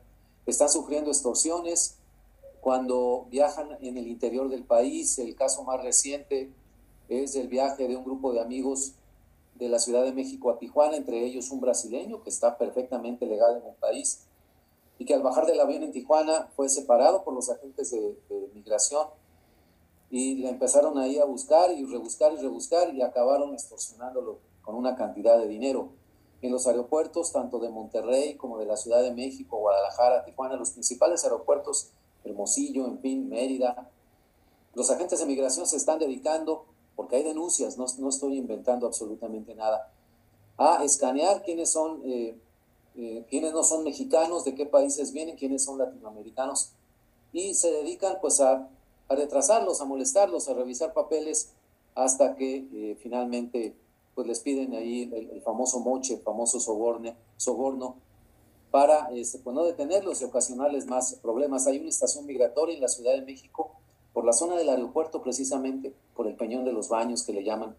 están 0.45 0.67
sufriendo 0.67 1.09
extorsiones, 1.09 1.95
cuando 2.59 3.25
viajan 3.29 3.77
en 3.79 3.97
el 3.97 4.09
interior 4.09 4.49
del 4.49 4.65
país. 4.65 5.17
El 5.19 5.33
caso 5.33 5.63
más 5.63 5.81
reciente 5.81 6.51
es 7.07 7.35
el 7.35 7.47
viaje 7.47 7.87
de 7.87 7.95
un 7.95 8.03
grupo 8.03 8.33
de 8.33 8.41
amigos 8.41 8.95
de 9.55 9.69
la 9.69 9.79
Ciudad 9.79 10.03
de 10.03 10.11
México 10.11 10.49
a 10.49 10.59
Tijuana, 10.59 10.97
entre 10.97 11.23
ellos 11.23 11.49
un 11.49 11.61
brasileño 11.61 12.21
que 12.23 12.29
está 12.29 12.57
perfectamente 12.57 13.25
legal 13.25 13.61
en 13.61 13.69
el 13.69 13.75
país 13.75 14.25
y 14.99 15.05
que 15.05 15.13
al 15.13 15.23
bajar 15.23 15.45
del 15.45 15.61
avión 15.61 15.83
en 15.83 15.93
Tijuana 15.93 16.49
fue 16.57 16.67
separado 16.67 17.23
por 17.23 17.33
los 17.33 17.49
agentes 17.49 17.91
de, 17.91 18.17
migración 18.53 19.07
y 20.09 20.35
le 20.35 20.49
empezaron 20.49 20.97
ahí 20.97 21.19
a 21.19 21.25
buscar 21.25 21.71
y 21.71 21.85
rebuscar 21.85 22.33
y 22.33 22.37
rebuscar 22.37 22.93
y 22.93 23.01
acabaron 23.01 23.53
extorsionándolo 23.53 24.39
con 24.61 24.75
una 24.75 24.95
cantidad 24.95 25.37
de 25.37 25.47
dinero. 25.47 25.89
En 26.41 26.51
los 26.51 26.67
aeropuertos, 26.67 27.31
tanto 27.31 27.59
de 27.59 27.69
Monterrey 27.69 28.35
como 28.35 28.59
de 28.59 28.65
la 28.65 28.77
Ciudad 28.77 29.01
de 29.01 29.11
México, 29.11 29.57
Guadalajara, 29.57 30.23
Tijuana, 30.23 30.55
los 30.55 30.71
principales 30.71 31.23
aeropuertos 31.23 31.91
Hermosillo, 32.23 32.85
en 32.85 32.99
fin, 32.99 33.29
Mérida. 33.29 33.89
Los 34.73 34.91
agentes 34.91 35.19
de 35.19 35.25
migración 35.25 35.65
se 35.65 35.77
están 35.77 35.99
dedicando, 35.99 36.65
porque 36.95 37.15
hay 37.15 37.23
denuncias, 37.23 37.77
no, 37.77 37.85
no 37.97 38.09
estoy 38.09 38.37
inventando 38.37 38.85
absolutamente 38.85 39.55
nada, 39.55 39.91
a 40.57 40.83
escanear 40.83 41.43
quiénes 41.43 41.71
son, 41.71 42.01
eh, 42.05 42.37
eh, 42.95 43.25
quiénes 43.29 43.53
no 43.53 43.63
son 43.63 43.83
mexicanos, 43.83 44.45
de 44.45 44.55
qué 44.55 44.65
países 44.65 45.13
vienen, 45.13 45.35
quiénes 45.35 45.63
son 45.63 45.77
latinoamericanos, 45.77 46.71
y 47.33 47.53
se 47.53 47.71
dedican 47.71 48.17
pues 48.21 48.39
a, 48.39 48.69
a 49.07 49.15
retrasarlos, 49.15 49.81
a 49.81 49.85
molestarlos, 49.85 50.49
a 50.49 50.53
revisar 50.53 50.93
papeles, 50.93 51.53
hasta 51.95 52.35
que 52.35 52.67
eh, 52.71 52.97
finalmente 53.01 53.75
pues 54.13 54.27
les 54.27 54.39
piden 54.39 54.73
ahí 54.73 55.11
el, 55.13 55.41
famoso 55.41 55.79
moche, 55.79 56.15
el 56.15 56.21
famoso 56.21 56.59
soborno, 56.59 57.95
para 58.71 59.09
este, 59.11 59.37
pues 59.37 59.55
no 59.55 59.63
detenerlos 59.63 60.21
y 60.21 60.25
ocasionarles 60.25 60.87
más 60.87 61.13
problemas. 61.21 61.67
Hay 61.67 61.77
una 61.77 61.89
estación 61.89 62.25
migratoria 62.25 62.75
en 62.75 62.81
la 62.81 62.87
Ciudad 62.87 63.13
de 63.13 63.21
México, 63.21 63.71
por 64.13 64.25
la 64.25 64.33
zona 64.33 64.55
del 64.55 64.69
aeropuerto 64.69 65.21
precisamente, 65.21 65.93
por 66.15 66.25
el 66.27 66.35
Peñón 66.35 66.65
de 66.65 66.73
los 66.73 66.89
Baños 66.89 67.21
que 67.21 67.33
le 67.33 67.43
llaman, 67.43 67.75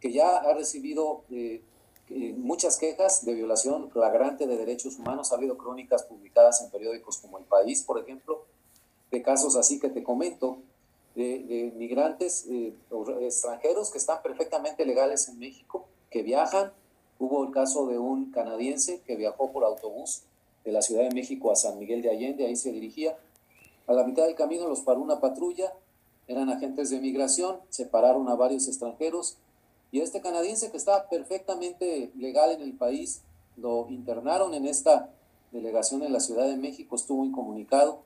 que 0.00 0.10
ya 0.10 0.38
ha 0.38 0.54
recibido 0.54 1.24
eh, 1.30 1.62
eh, 2.08 2.34
muchas 2.38 2.78
quejas 2.78 3.26
de 3.26 3.34
violación 3.34 3.90
flagrante 3.90 4.46
de 4.46 4.56
derechos 4.56 4.98
humanos. 4.98 5.32
Ha 5.32 5.36
habido 5.36 5.58
crónicas 5.58 6.04
publicadas 6.04 6.62
en 6.62 6.70
periódicos 6.70 7.18
como 7.18 7.36
El 7.36 7.44
País, 7.44 7.82
por 7.82 7.98
ejemplo, 7.98 8.46
de 9.10 9.22
casos 9.22 9.56
así 9.56 9.80
que 9.80 9.88
te 9.88 10.02
comento, 10.02 10.58
de, 11.14 11.72
migrantes 11.76 12.46
eh, 12.48 12.72
extranjeros 13.22 13.90
que 13.90 13.98
están 13.98 14.22
perfectamente 14.22 14.86
legales 14.86 15.28
en 15.28 15.38
México, 15.38 15.86
que 16.10 16.22
viajan 16.22 16.72
Hubo 17.20 17.44
el 17.44 17.50
caso 17.50 17.86
de 17.86 17.98
un 17.98 18.30
canadiense 18.30 19.00
que 19.04 19.16
viajó 19.16 19.50
por 19.50 19.64
autobús 19.64 20.22
de 20.64 20.70
la 20.70 20.82
Ciudad 20.82 21.02
de 21.02 21.14
México 21.14 21.50
a 21.50 21.56
San 21.56 21.78
Miguel 21.78 22.00
de 22.00 22.10
Allende, 22.10 22.46
ahí 22.46 22.54
se 22.54 22.70
dirigía. 22.70 23.18
A 23.88 23.92
la 23.92 24.04
mitad 24.04 24.24
del 24.24 24.36
camino 24.36 24.68
los 24.68 24.82
paró 24.82 25.00
una 25.00 25.20
patrulla, 25.20 25.72
eran 26.28 26.48
agentes 26.48 26.90
de 26.90 27.00
migración, 27.00 27.56
separaron 27.70 28.28
a 28.28 28.36
varios 28.36 28.68
extranjeros 28.68 29.36
y 29.90 30.00
este 30.00 30.20
canadiense 30.20 30.70
que 30.70 30.76
estaba 30.76 31.08
perfectamente 31.08 32.12
legal 32.16 32.52
en 32.52 32.60
el 32.60 32.74
país, 32.74 33.22
lo 33.56 33.88
internaron 33.88 34.54
en 34.54 34.66
esta 34.66 35.10
delegación 35.50 36.04
en 36.04 36.12
la 36.12 36.20
Ciudad 36.20 36.46
de 36.46 36.56
México, 36.56 36.94
estuvo 36.94 37.24
incomunicado 37.24 38.02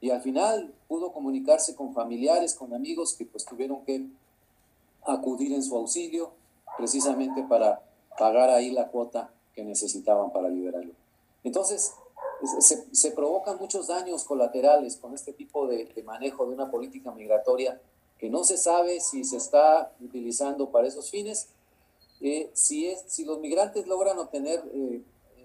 y 0.00 0.10
al 0.10 0.22
final 0.22 0.72
pudo 0.88 1.12
comunicarse 1.12 1.74
con 1.74 1.92
familiares, 1.92 2.54
con 2.54 2.72
amigos 2.74 3.14
que 3.14 3.26
pues 3.26 3.44
tuvieron 3.44 3.84
que 3.84 4.06
acudir 5.04 5.52
en 5.52 5.62
su 5.62 5.76
auxilio 5.76 6.32
precisamente 6.76 7.42
para 7.42 7.82
pagar 8.18 8.50
ahí 8.50 8.70
la 8.70 8.88
cuota 8.88 9.30
que 9.54 9.64
necesitaban 9.64 10.32
para 10.32 10.48
liberarlo. 10.48 10.92
Entonces, 11.44 11.92
se, 12.60 13.10
provocan 13.12 13.58
muchos 13.58 13.88
daños 13.88 14.24
colaterales 14.24 14.96
con 14.96 15.14
este 15.14 15.32
tipo 15.32 15.66
de, 15.66 15.90
manejo 16.04 16.46
de 16.46 16.54
una 16.54 16.70
política 16.70 17.10
migratoria 17.12 17.80
que 18.18 18.30
no 18.30 18.44
se 18.44 18.56
sabe 18.56 19.00
si 19.00 19.24
se 19.24 19.36
está 19.36 19.92
utilizando 20.00 20.70
para 20.70 20.88
esos 20.88 21.10
fines. 21.10 21.48
Eh, 22.20 22.50
si, 22.52 22.86
es, 22.86 23.02
si 23.06 23.24
los 23.24 23.40
migrantes 23.40 23.86
logran 23.86 24.18
obtener 24.18 24.62
eh, 24.74 25.02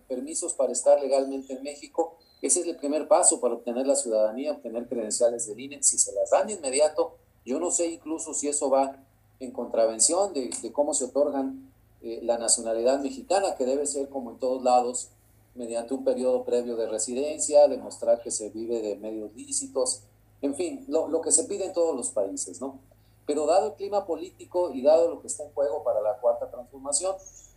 permisos 0.07 0.53
para 0.53 0.73
estar 0.73 0.99
legalmente 0.99 1.53
en 1.53 1.63
México, 1.63 2.17
ese 2.41 2.61
es 2.61 2.67
el 2.67 2.75
primer 2.75 3.07
paso 3.07 3.39
para 3.39 3.55
obtener 3.55 3.87
la 3.87 3.95
ciudadanía, 3.95 4.51
obtener 4.51 4.87
credenciales 4.87 5.47
de 5.47 5.61
INE. 5.61 5.83
Si 5.83 5.97
se 5.97 6.13
las 6.13 6.29
dan 6.29 6.47
de 6.47 6.53
inmediato, 6.53 7.15
yo 7.45 7.59
no 7.59 7.71
sé 7.71 7.87
incluso 7.87 8.33
si 8.33 8.47
eso 8.47 8.69
va 8.69 8.97
en 9.39 9.51
contravención 9.51 10.33
de, 10.33 10.49
de 10.61 10.71
cómo 10.71 10.93
se 10.93 11.05
otorgan 11.05 11.71
eh, 12.01 12.19
la 12.21 12.37
nacionalidad 12.37 12.99
mexicana, 12.99 13.55
que 13.55 13.65
debe 13.65 13.87
ser 13.87 14.09
como 14.09 14.31
en 14.31 14.37
todos 14.37 14.63
lados, 14.63 15.09
mediante 15.55 15.93
un 15.93 16.03
periodo 16.03 16.43
previo 16.43 16.75
de 16.75 16.87
residencia, 16.87 17.67
demostrar 17.67 18.21
que 18.21 18.29
se 18.29 18.49
vive 18.49 18.81
de 18.81 18.95
medios 18.97 19.33
lícitos, 19.35 20.01
en 20.41 20.53
fin, 20.53 20.85
lo, 20.87 21.07
lo 21.07 21.21
que 21.21 21.31
se 21.31 21.45
pide 21.45 21.65
en 21.65 21.73
todos 21.73 21.95
los 21.95 22.09
países, 22.09 22.61
¿no? 22.61 22.79
Pero 23.25 23.47
dado 23.47 23.69
el 23.69 23.73
clima 23.73 24.05
político 24.05 24.71
y 24.71 24.83
dado 24.83 25.09
lo 25.09 25.21
que 25.21 25.27
está 25.27 25.43
en 25.43 25.51
juego 25.53 25.83
para 25.83 26.01
la 26.01 26.17
cuarta 26.19 26.51
transformación, 26.51 27.15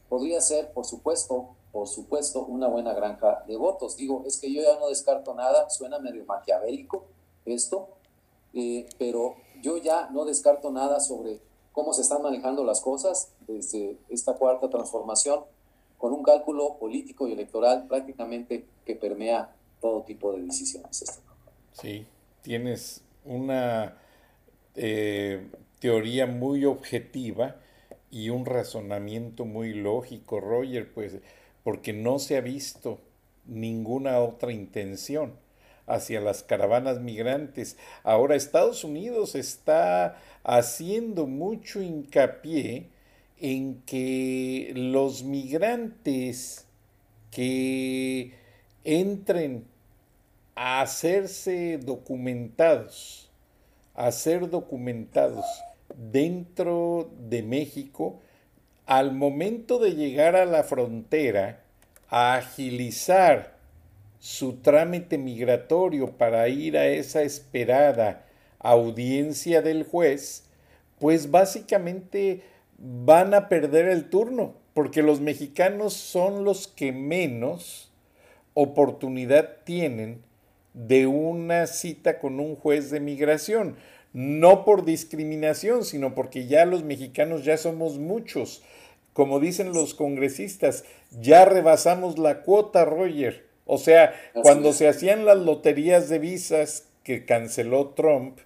podría 0.09 0.41
ser, 0.41 0.73
por 0.73 0.87
supuesto, 0.87 1.51
por 1.79 1.87
supuesto, 1.87 2.45
una 2.45 2.67
buena 2.67 2.93
granja 2.93 3.45
de 3.47 3.57
votos. 3.57 3.97
Digo, 3.97 4.25
es 4.27 4.39
que 4.39 4.53
yo 4.53 4.63
ya 4.63 4.81
no 4.81 4.89
descarto 4.89 5.33
nada, 5.33 5.71
suena 5.71 6.01
medio 6.01 6.25
maquiavélico 6.25 7.05
esto, 7.47 7.91
eh, 8.53 8.89
pero 8.99 9.37
yo 9.63 9.77
ya 9.77 10.11
no 10.11 10.25
descarto 10.25 10.73
nada 10.73 10.99
sobre 10.99 11.39
cómo 11.71 11.93
se 11.93 12.03
están 12.03 12.21
manejando 12.21 12.65
las 12.65 12.81
cosas 12.81 13.31
desde 13.47 13.97
esta 14.09 14.35
cuarta 14.35 14.69
transformación, 14.69 15.45
con 15.99 16.13
un 16.13 16.25
cálculo 16.25 16.79
político 16.81 17.29
y 17.29 17.33
electoral 17.33 17.87
prácticamente 17.87 18.67
que 18.85 18.97
permea 18.97 19.55
todo 19.81 20.03
tipo 20.03 20.33
de 20.33 20.43
decisiones. 20.43 21.21
Sí, 21.81 22.05
tienes 22.43 23.03
una 23.25 23.97
eh, 24.75 25.47
teoría 25.79 26.27
muy 26.27 26.65
objetiva 26.65 27.55
y 28.11 28.31
un 28.31 28.47
razonamiento 28.47 29.45
muy 29.45 29.75
lógico, 29.75 30.41
Roger, 30.41 30.93
pues 30.93 31.19
porque 31.69 31.93
no 31.93 32.19
se 32.19 32.39
ha 32.39 32.41
visto 32.41 32.99
ninguna 33.45 34.21
otra 34.21 34.53
intención 34.53 35.35
hacia 35.87 36.19
las 36.19 36.43
caravanas 36.43 36.99
migrantes. 36.99 37.77
Ahora 38.05 38.37
Estados 38.37 38.85
Unidos 38.85 39.35
está 39.35 40.17
haciendo 40.45 41.27
mucho 41.27 41.83
hincapié 41.83 42.89
en 43.39 43.83
que 43.83 44.73
los 44.77 45.25
migrantes 45.25 46.65
que 47.31 48.33
entren 48.83 49.67
a 50.55 50.81
hacerse 50.81 51.77
documentados, 51.77 53.31
a 53.93 54.11
ser 54.11 54.49
documentados 54.49 55.45
dentro 55.95 57.11
de 57.29 57.43
México, 57.43 58.21
al 58.89 59.13
momento 59.13 59.79
de 59.79 59.95
llegar 59.95 60.35
a 60.35 60.47
la 60.47 60.63
frontera, 60.63 61.61
a 62.09 62.37
agilizar 62.37 63.59
su 64.19 64.55
trámite 64.63 65.19
migratorio 65.19 66.13
para 66.17 66.49
ir 66.49 66.79
a 66.79 66.87
esa 66.87 67.21
esperada 67.21 68.25
audiencia 68.59 69.61
del 69.61 69.85
juez, 69.85 70.45
pues 70.99 71.31
básicamente 71.31 72.41
van 72.79 73.35
a 73.35 73.51
perder 73.51 73.91
el 73.91 74.09
turno, 74.09 74.55
porque 74.73 75.03
los 75.03 75.21
mexicanos 75.21 75.93
son 75.93 76.45
los 76.45 76.67
que 76.67 76.91
menos 76.91 77.93
oportunidad 78.55 79.57
tienen 79.65 80.23
de 80.73 81.07
una 81.07 81.67
cita 81.67 82.19
con 82.19 82.41
un 82.41 82.57
juez 82.57 82.91
de 82.91 83.01
migración, 83.01 83.77
no 84.15 84.65
por 84.65 84.87
discriminación, 84.87 85.85
sino 85.85 86.15
porque 86.15 86.47
ya 86.47 86.65
los 86.65 86.85
mexicanos 86.85 87.45
ya 87.45 87.59
somos 87.59 87.99
muchos. 87.99 88.63
Como 89.19 89.41
dicen 89.41 89.73
los 89.73 89.95
congresistas, 89.95 90.85
ya 91.11 91.45
rebasamos 91.45 92.21
la 92.21 92.43
cuota, 92.43 92.85
Roger. 92.85 93.47
O 93.67 93.77
sea, 93.77 94.15
cuando 94.33 94.73
se 94.73 94.87
hacían 94.87 95.25
las 95.25 95.39
loterías 95.39 96.09
de 96.09 96.21
visas 96.21 96.87
que 97.03 97.25
canceló 97.25 97.89
Trump 97.97 98.39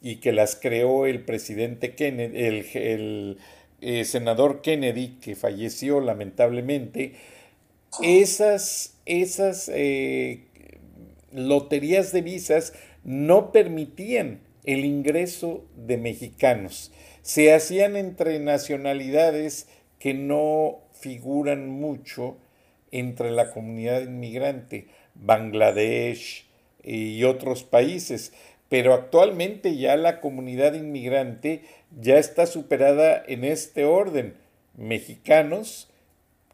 y 0.00 0.18
que 0.20 0.30
las 0.30 0.54
creó 0.54 1.04
el 1.04 1.24
presidente 1.24 1.96
Kennedy, 1.96 2.68
el, 2.76 3.38
eh, 3.80 4.04
senador 4.04 4.62
Kennedy, 4.62 5.18
que 5.20 5.34
falleció 5.34 5.98
lamentablemente, 5.98 7.14
esas, 8.04 8.98
esas 9.04 9.68
eh, 9.74 10.44
loterías 11.32 12.12
de 12.12 12.22
visas 12.22 12.72
no 13.02 13.50
permitían 13.50 14.42
el 14.62 14.84
ingreso 14.84 15.64
de 15.74 15.96
mexicanos. 15.96 16.92
Se 17.30 17.54
hacían 17.54 17.94
entre 17.94 18.40
nacionalidades 18.40 19.68
que 20.00 20.14
no 20.14 20.80
figuran 20.94 21.68
mucho 21.68 22.36
entre 22.90 23.30
la 23.30 23.52
comunidad 23.52 24.02
inmigrante, 24.02 24.88
Bangladesh 25.14 26.46
y 26.82 27.22
otros 27.22 27.62
países. 27.62 28.32
Pero 28.68 28.94
actualmente 28.94 29.76
ya 29.76 29.94
la 29.94 30.20
comunidad 30.20 30.74
inmigrante 30.74 31.62
ya 32.00 32.18
está 32.18 32.46
superada 32.46 33.22
en 33.24 33.44
este 33.44 33.84
orden. 33.84 34.34
Mexicanos, 34.76 35.88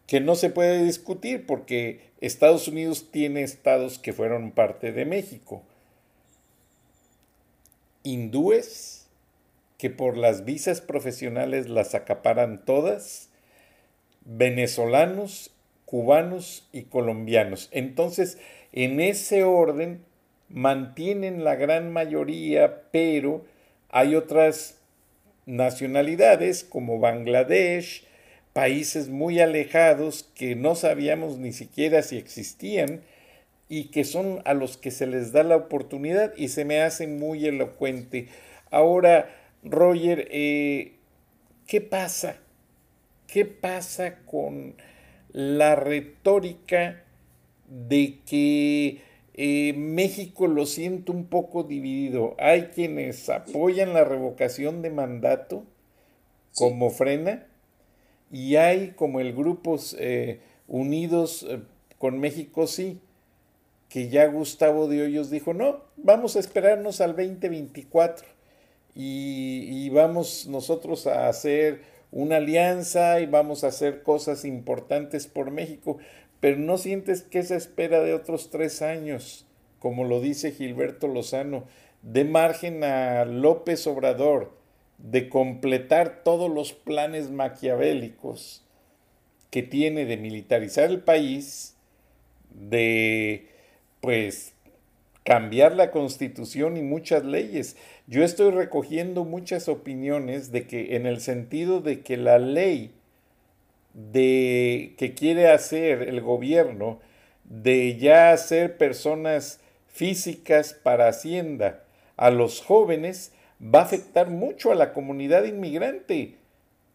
que 0.07 0.21
no 0.21 0.35
se 0.35 0.51
puede 0.51 0.85
discutir 0.85 1.47
porque 1.47 2.03
Estados 2.21 2.69
Unidos 2.69 3.11
tiene 3.11 3.45
estados 3.45 3.99
que 3.99 4.13
fueron 4.13 4.51
parte 4.51 4.93
de 4.93 5.07
México. 5.07 5.63
Hindúes, 8.03 8.96
que 9.79 9.91
por 9.91 10.17
las 10.17 10.45
visas 10.45 10.81
profesionales 10.81 11.69
las 11.69 11.95
acaparan 11.95 12.65
todas, 12.65 13.31
venezolanos 14.25 15.53
cubanos 15.85 16.69
y 16.73 16.83
colombianos. 16.83 17.69
Entonces, 17.71 18.39
en 18.73 19.01
ese 19.01 19.45
orden 19.45 20.05
mantienen 20.49 21.45
la 21.45 21.55
gran 21.55 21.93
mayoría, 21.93 22.83
pero 22.91 23.45
hay 23.89 24.15
otras 24.15 24.79
nacionalidades 25.47 26.65
como 26.65 26.99
Bangladesh, 26.99 28.05
países 28.53 29.09
muy 29.09 29.41
alejados 29.41 30.29
que 30.35 30.57
no 30.57 30.75
sabíamos 30.75 31.39
ni 31.39 31.53
siquiera 31.53 32.03
si 32.03 32.17
existían 32.17 33.03
y 33.69 33.85
que 33.91 34.05
son 34.05 34.43
a 34.45 34.55
los 34.55 34.77
que 34.77 34.91
se 34.91 35.07
les 35.07 35.33
da 35.33 35.43
la 35.43 35.57
oportunidad 35.57 36.33
y 36.37 36.49
se 36.49 36.65
me 36.65 36.81
hace 36.81 37.07
muy 37.07 37.47
elocuente. 37.47 38.29
Ahora, 38.71 39.29
Roger, 39.71 40.29
eh, 40.31 40.95
¿qué 41.67 41.81
pasa? 41.81 42.39
¿Qué 43.27 43.45
pasa 43.45 44.21
con 44.25 44.77
la 45.33 45.75
retórica 45.75 47.03
de 47.69 48.21
que 48.25 49.03
eh, 49.35 49.75
México 49.75 50.47
lo 50.47 50.65
siente 50.67 51.11
un 51.11 51.27
poco 51.27 51.65
dividido. 51.65 52.37
Hay 52.39 52.69
quienes 52.69 53.29
apoyan 53.29 53.93
la 53.93 54.05
revocación 54.05 54.83
de 54.83 54.91
mandato 54.91 55.65
como 56.55 56.91
frena 56.91 57.47
y 58.31 58.57
hay 58.57 58.93
como 58.93 59.21
el 59.21 59.35
grupo 59.35 59.79
eh, 59.99 60.41
Unidos 60.69 61.47
con 61.99 62.19
México 62.19 62.67
sí, 62.67 63.01
que 63.89 64.09
ya 64.09 64.27
Gustavo 64.27 64.89
de 64.89 65.03
Hoyos 65.03 65.31
dijo, 65.31 65.55
no, 65.55 65.81
vamos 65.97 66.37
a 66.37 66.41
esperarnos 66.41 67.01
al 67.01 67.17
2024 67.17 68.36
y, 68.99 69.91
vamos 69.91 70.47
nosotros 70.47 71.07
a 71.07 71.29
hacer 71.29 71.83
una 72.11 72.37
alianza 72.37 73.21
y 73.21 73.27
vamos 73.27 73.63
a 73.63 73.69
hacer 73.69 74.03
cosas 74.03 74.45
importantes 74.45 75.27
por 75.27 75.51
México, 75.51 75.99
pero 76.41 76.59
no 76.59 76.79
sientes 76.79 77.23
que 77.23 77.41
esa 77.41 77.57
espera 77.57 78.01
de 78.01 78.15
otros 78.15 78.51
tres 78.51 78.81
años, 78.81 79.47
como 79.81 80.05
lo 80.05 80.21
dice 80.21 80.53
Gilberto 80.53 81.09
Lozano, 81.09 81.65
de 82.03 82.25
margen 82.25 82.85
a 82.85 83.25
López 83.27 83.87
Obrador 83.87 84.57
de 84.99 85.29
completar 85.29 86.23
todos 86.25 86.51
los 86.51 86.73
planes 86.73 87.31
maquiavélicos 87.31 88.65
que 89.51 89.63
tiene 89.63 90.07
de 90.07 90.17
militarizar 90.17 90.85
el 90.85 91.01
país, 91.01 91.77
de 92.51 93.49
pues 94.01 94.56
cambiar 95.27 95.75
la 95.75 95.91
constitución 95.91 96.77
y 96.77 96.83
muchas 96.83 97.25
leyes. 97.25 97.77
Yo 98.07 98.23
estoy 98.23 98.53
recogiendo 98.53 99.25
muchas 99.25 99.69
opiniones 99.69 100.53
de 100.53 100.69
que 100.69 100.95
en 100.95 101.05
el 101.05 101.21
sentido 101.21 101.81
de 101.81 102.01
que 102.01 102.17
la 102.17 102.39
ley 102.39 102.93
de 103.93 104.95
que 104.99 105.15
quiere 105.15 105.49
hacer 105.49 106.03
el 106.03 106.21
gobierno 106.21 107.01
de 107.43 107.97
ya 107.99 108.31
hacer 108.31 108.77
personas 108.77 109.59
físicas 109.89 110.75
para 110.75 111.09
Hacienda 111.09 111.83
a 112.17 112.31
los 112.31 112.63
jóvenes 112.63 113.33
va 113.61 113.81
a 113.81 113.85
afectar 113.85 114.31
mucho 114.31 114.71
a 114.71 114.77
la 114.77 114.93
comunidad 114.93 115.45
inmigrante. 115.45 116.37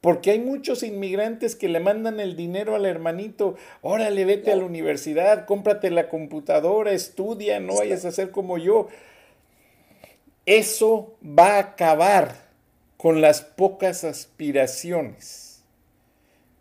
Porque 0.02 0.32
hay 0.32 0.40
muchos 0.40 0.82
inmigrantes 0.82 1.56
que 1.56 1.70
le 1.70 1.80
mandan 1.80 2.20
el 2.20 2.36
dinero 2.36 2.76
al 2.76 2.86
hermanito, 2.86 3.56
órale, 3.82 4.26
vete 4.26 4.52
a 4.52 4.56
la 4.56 4.66
universidad, 4.66 5.46
cómprate 5.46 5.92
la 5.92 6.10
computadora, 6.10 6.92
estudia, 6.92 7.60
no 7.60 7.76
vayas 7.76 8.04
a 8.06 8.12
ser 8.12 8.32
como 8.32 8.58
yo. 8.58 8.88
Eso 10.48 11.14
va 11.24 11.58
a 11.58 11.60
acabar 11.60 12.50
con 12.98 13.22
las 13.22 13.42
pocas 13.42 14.04
aspiraciones 14.04 15.62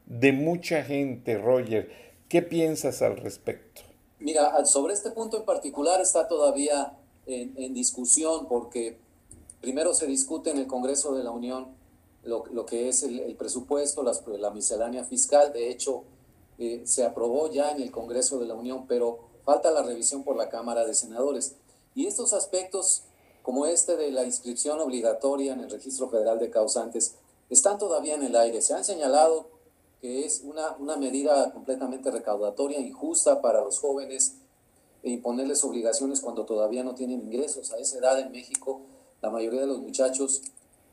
de 0.05 0.33
mucha 0.33 0.83
gente, 0.83 1.39
Roger. 1.39 1.91
¿Qué 2.29 2.43
piensas 2.43 3.01
al 3.01 3.17
respecto? 3.17 3.83
Mira, 4.19 4.65
sobre 4.67 4.93
este 4.93 5.11
punto 5.13 5.39
en 5.39 5.45
particular 5.45 6.01
está 6.01 6.29
todavía 6.29 6.93
en, 7.27 7.73
discusión 7.73 8.47
porque 8.49 8.99
primero 9.61 9.95
se 9.95 10.07
discute 10.07 10.51
en 10.51 10.59
el 10.59 10.67
Congreso 10.67 11.15
de 11.15 11.25
la 11.25 11.31
Unión 11.31 11.69
lo, 12.25 12.67
que 12.67 12.89
es 12.89 13.03
el, 13.03 13.35
presupuesto, 13.37 14.03
la 14.03 14.51
miscelánea 14.51 15.05
fiscal. 15.05 15.53
De 15.53 15.71
hecho, 15.71 16.05
eh, 16.59 16.83
se 16.85 17.05
aprobó 17.05 17.51
ya 17.51 17.71
en 17.71 17.81
el 17.81 17.91
Congreso 17.91 18.39
de 18.39 18.47
la 18.47 18.55
Unión, 18.55 18.87
pero 18.87 19.19
falta 19.45 19.71
la 19.71 19.83
revisión 19.83 20.25
por 20.25 20.37
la 20.37 20.51
Cámara 20.51 20.85
de 20.85 20.95
Senadores. 20.95 21.57
Y 21.95 22.07
estos 22.07 22.35
aspectos, 22.35 23.05
como 23.43 23.65
este 23.65 23.97
de 23.97 24.11
la 24.11 24.25
inscripción 24.25 24.79
obligatoria 24.81 25.55
en 25.55 25.61
el 25.61 25.71
Registro 25.71 26.11
Federal 26.11 26.39
de 26.39 26.51
Causantes, 26.51 27.15
están 27.49 27.79
todavía 27.79 28.15
en 28.15 28.23
el 28.23 28.37
aire. 28.37 28.61
Se 28.61 28.75
han 28.75 28.85
señalado 28.85 29.49
que 30.03 30.25
es 30.25 30.43
una, 30.45 30.77
una 30.79 30.97
medida 30.97 31.53
completamente 31.53 32.11
recaudatoria, 32.11 32.79
injusta 32.79 33.41
para 33.41 33.63
los 33.63 33.79
jóvenes, 33.79 34.35
e 35.03 35.11
imponerles 35.11 35.65
obligaciones 35.65 36.21
cuando 36.21 36.45
todavía 36.45 36.85
no 36.85 36.95
tienen 36.95 37.23
ingresos. 37.23 37.73
A 37.73 37.79
esa 37.79 37.99
edad 37.99 38.21
en 38.21 38.33
México, 38.33 38.83
la 39.23 39.31
mayoría 39.31 39.63
de 39.63 39.67
los 39.67 39.79
muchachos 39.79 40.43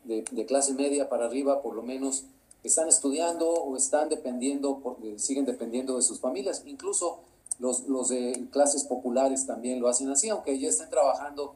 de, 0.07 0.23
de 0.29 0.45
clase 0.45 0.73
media 0.73 1.09
para 1.09 1.25
arriba, 1.25 1.61
por 1.61 1.75
lo 1.75 1.83
menos, 1.83 2.25
están 2.63 2.87
estudiando 2.87 3.49
o 3.49 3.77
están 3.77 4.09
dependiendo, 4.09 4.79
porque 4.79 5.19
siguen 5.19 5.45
dependiendo 5.45 5.95
de 5.95 6.01
sus 6.01 6.19
familias. 6.19 6.63
Incluso 6.65 7.19
los, 7.59 7.87
los 7.87 8.09
de 8.09 8.47
clases 8.51 8.83
populares 8.83 9.45
también 9.45 9.79
lo 9.79 9.87
hacen 9.87 10.09
así, 10.09 10.29
aunque 10.29 10.59
ya 10.59 10.69
estén 10.69 10.89
trabajando 10.89 11.55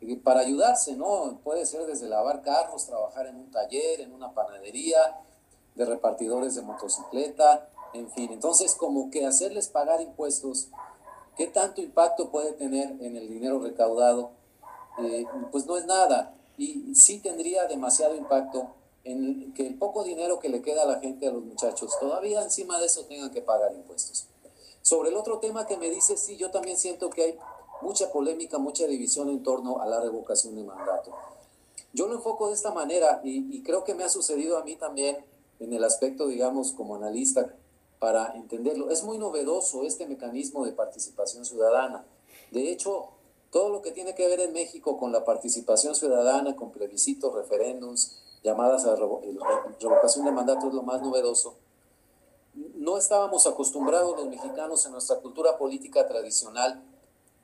eh, 0.00 0.16
para 0.16 0.40
ayudarse, 0.40 0.96
¿no? 0.96 1.38
Puede 1.42 1.66
ser 1.66 1.86
desde 1.86 2.08
lavar 2.08 2.42
carros, 2.42 2.86
trabajar 2.86 3.26
en 3.26 3.36
un 3.36 3.50
taller, 3.50 4.00
en 4.00 4.12
una 4.12 4.32
panadería, 4.32 4.98
de 5.74 5.84
repartidores 5.84 6.54
de 6.54 6.62
motocicleta, 6.62 7.68
en 7.94 8.08
fin. 8.10 8.30
Entonces, 8.32 8.74
como 8.74 9.10
que 9.10 9.26
hacerles 9.26 9.68
pagar 9.68 10.00
impuestos, 10.00 10.68
¿qué 11.36 11.46
tanto 11.46 11.80
impacto 11.80 12.30
puede 12.30 12.52
tener 12.52 12.92
en 13.00 13.16
el 13.16 13.28
dinero 13.28 13.58
recaudado? 13.58 14.30
Eh, 14.98 15.26
pues 15.50 15.66
no 15.66 15.76
es 15.76 15.84
nada. 15.86 16.32
Y 16.56 16.94
sí 16.94 17.20
tendría 17.20 17.66
demasiado 17.66 18.14
impacto 18.14 18.74
en 19.04 19.52
que 19.54 19.66
el 19.66 19.74
poco 19.74 20.04
dinero 20.04 20.38
que 20.38 20.48
le 20.48 20.62
queda 20.62 20.82
a 20.82 20.86
la 20.86 21.00
gente, 21.00 21.26
a 21.26 21.32
los 21.32 21.44
muchachos, 21.44 21.92
todavía 22.00 22.42
encima 22.42 22.78
de 22.78 22.86
eso 22.86 23.04
tengan 23.04 23.30
que 23.30 23.42
pagar 23.42 23.72
impuestos. 23.72 24.26
Sobre 24.82 25.10
el 25.10 25.16
otro 25.16 25.38
tema 25.38 25.66
que 25.66 25.76
me 25.76 25.90
dice, 25.90 26.16
sí, 26.16 26.36
yo 26.36 26.50
también 26.50 26.76
siento 26.76 27.10
que 27.10 27.22
hay 27.22 27.38
mucha 27.82 28.10
polémica, 28.12 28.58
mucha 28.58 28.86
división 28.86 29.28
en 29.28 29.42
torno 29.42 29.80
a 29.80 29.86
la 29.86 30.00
revocación 30.00 30.56
de 30.56 30.64
mandato. 30.64 31.12
Yo 31.92 32.08
lo 32.08 32.14
enfoco 32.14 32.48
de 32.48 32.54
esta 32.54 32.72
manera 32.72 33.20
y, 33.22 33.62
creo 33.62 33.84
que 33.84 33.94
me 33.94 34.04
ha 34.04 34.08
sucedido 34.08 34.58
a 34.58 34.64
mí 34.64 34.76
también 34.76 35.24
en 35.60 35.72
el 35.72 35.84
aspecto, 35.84 36.26
digamos, 36.26 36.72
como 36.72 36.96
analista, 36.96 37.54
para 37.98 38.34
entenderlo. 38.34 38.90
Es 38.90 39.04
muy 39.04 39.16
novedoso 39.16 39.84
este 39.84 40.06
mecanismo 40.06 40.66
de 40.66 40.72
participación 40.72 41.44
ciudadana. 41.44 42.04
De 42.50 42.70
hecho, 42.70 43.10
todo 43.54 43.70
lo 43.70 43.82
que 43.82 43.92
tiene 43.92 44.16
que 44.16 44.26
ver 44.26 44.40
en 44.40 44.52
México 44.52 44.96
con 44.98 45.12
la 45.12 45.24
participación 45.24 45.94
ciudadana, 45.94 46.56
con 46.56 46.72
plebiscitos, 46.72 47.32
referéndums, 47.32 48.20
llamadas 48.42 48.84
a 48.84 48.96
revocación 48.96 50.24
de 50.24 50.32
mandato 50.32 50.66
es 50.66 50.74
lo 50.74 50.82
más 50.82 51.00
novedoso. 51.00 51.54
No 52.74 52.98
estábamos 52.98 53.46
acostumbrados 53.46 54.16
los 54.16 54.26
mexicanos 54.26 54.84
en 54.86 54.90
nuestra 54.90 55.20
cultura 55.20 55.56
política 55.56 56.08
tradicional 56.08 56.82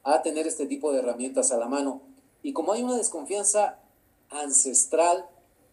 a 0.02 0.20
tener 0.20 0.48
este 0.48 0.66
tipo 0.66 0.90
de 0.90 0.98
herramientas 0.98 1.52
a 1.52 1.58
la 1.58 1.68
mano. 1.68 2.00
Y 2.42 2.54
como 2.54 2.72
hay 2.72 2.82
una 2.82 2.96
desconfianza 2.96 3.78
ancestral 4.30 5.28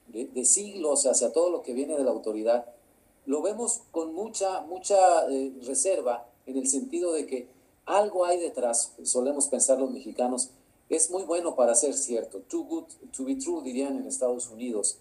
de, 0.05 0.45
siglos 0.45 1.07
hacia 1.07 1.33
todo 1.33 1.49
lo 1.49 1.63
que 1.63 1.73
viene 1.73 1.97
de 1.97 2.03
la 2.03 2.11
autoridad, 2.11 2.67
lo 3.25 3.41
vemos 3.41 3.81
con 3.89 4.13
mucha, 4.13 4.61
mucha 4.61 5.27
eh, 5.31 5.51
reserva 5.65 6.27
en 6.45 6.57
el 6.57 6.67
sentido 6.67 7.11
de 7.11 7.25
que 7.25 7.56
algo 7.87 8.25
hay 8.25 8.39
detrás, 8.39 8.93
solemos 9.03 9.47
pensar 9.47 9.79
los 9.79 9.89
mexicanos, 9.89 10.51
es 10.89 11.09
muy 11.09 11.23
bueno 11.23 11.55
para 11.55 11.73
ser 11.73 11.93
cierto, 11.93 12.39
too 12.41 12.63
good 12.65 12.83
to 13.15 13.25
be 13.25 13.35
true, 13.35 13.63
dirían 13.63 13.97
en 13.97 14.07
Estados 14.07 14.49
Unidos. 14.49 14.97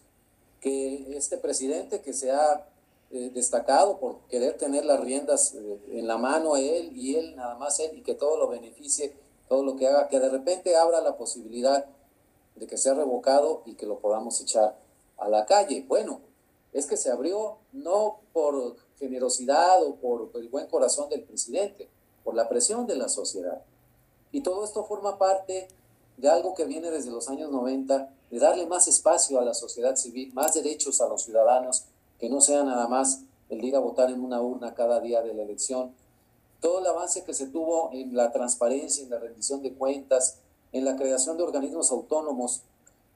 Que 0.60 1.16
este 1.16 1.36
presidente 1.36 2.00
que 2.00 2.12
se 2.12 2.32
ha 2.32 2.66
eh, 3.10 3.30
destacado 3.32 3.98
por 3.98 4.18
querer 4.28 4.56
tener 4.56 4.84
las 4.84 5.00
riendas 5.00 5.54
eh, 5.54 5.80
en 5.92 6.08
la 6.08 6.16
mano 6.16 6.56
él 6.56 6.90
y 6.96 7.14
él 7.14 7.36
nada 7.36 7.56
más 7.56 7.78
él 7.78 7.96
y 7.98 8.02
que 8.02 8.14
todo 8.14 8.36
lo 8.36 8.48
beneficie, 8.48 9.14
todo 9.48 9.62
lo 9.62 9.76
que 9.76 9.86
haga, 9.86 10.08
que 10.08 10.18
de 10.18 10.28
repente 10.28 10.76
abra 10.76 11.00
la 11.00 11.16
posibilidad 11.16 11.86
de 12.56 12.66
que 12.66 12.76
sea 12.76 12.94
revocado 12.94 13.62
y 13.64 13.74
que 13.74 13.86
lo 13.86 13.98
podamos 14.00 14.40
echar 14.40 14.76
a 15.18 15.28
la 15.28 15.46
calle. 15.46 15.84
Bueno, 15.86 16.20
es 16.72 16.86
que 16.86 16.96
se 16.96 17.10
abrió 17.10 17.58
no 17.72 18.20
por 18.32 18.76
generosidad 18.98 19.84
o 19.84 19.96
por 19.96 20.30
el 20.34 20.48
buen 20.48 20.66
corazón 20.66 21.08
del 21.08 21.22
presidente, 21.22 21.88
por 22.26 22.34
la 22.34 22.48
presión 22.48 22.88
de 22.88 22.96
la 22.96 23.08
sociedad. 23.08 23.62
Y 24.32 24.40
todo 24.40 24.64
esto 24.64 24.82
forma 24.84 25.16
parte 25.16 25.68
de 26.16 26.28
algo 26.28 26.54
que 26.54 26.64
viene 26.64 26.90
desde 26.90 27.12
los 27.12 27.28
años 27.28 27.52
90 27.52 28.10
de 28.32 28.38
darle 28.40 28.66
más 28.66 28.88
espacio 28.88 29.38
a 29.38 29.44
la 29.44 29.54
sociedad 29.54 29.94
civil, 29.94 30.32
más 30.34 30.54
derechos 30.54 31.00
a 31.00 31.08
los 31.08 31.22
ciudadanos, 31.22 31.84
que 32.18 32.28
no 32.28 32.40
sea 32.40 32.64
nada 32.64 32.88
más 32.88 33.20
el 33.48 33.64
ir 33.64 33.76
a 33.76 33.78
votar 33.78 34.10
en 34.10 34.24
una 34.24 34.42
urna 34.42 34.74
cada 34.74 34.98
día 34.98 35.22
de 35.22 35.34
la 35.34 35.44
elección. 35.44 35.94
Todo 36.60 36.80
el 36.80 36.86
avance 36.88 37.22
que 37.22 37.32
se 37.32 37.46
tuvo 37.46 37.90
en 37.92 38.16
la 38.16 38.32
transparencia, 38.32 39.04
en 39.04 39.10
la 39.10 39.20
rendición 39.20 39.62
de 39.62 39.72
cuentas, 39.74 40.38
en 40.72 40.84
la 40.84 40.96
creación 40.96 41.36
de 41.36 41.44
organismos 41.44 41.92
autónomos. 41.92 42.62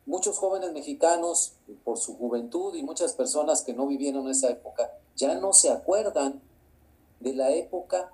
Muchos 0.06 0.38
jóvenes 0.38 0.72
mexicanos, 0.72 1.54
por 1.82 1.98
su 1.98 2.16
juventud 2.16 2.76
y 2.76 2.84
muchas 2.84 3.14
personas 3.14 3.62
que 3.62 3.74
no 3.74 3.88
vivieron 3.88 4.28
esa 4.28 4.50
época, 4.50 4.92
ya 5.16 5.34
no 5.34 5.52
se 5.52 5.70
acuerdan 5.70 6.40
de 7.18 7.34
la 7.34 7.50
época 7.50 8.12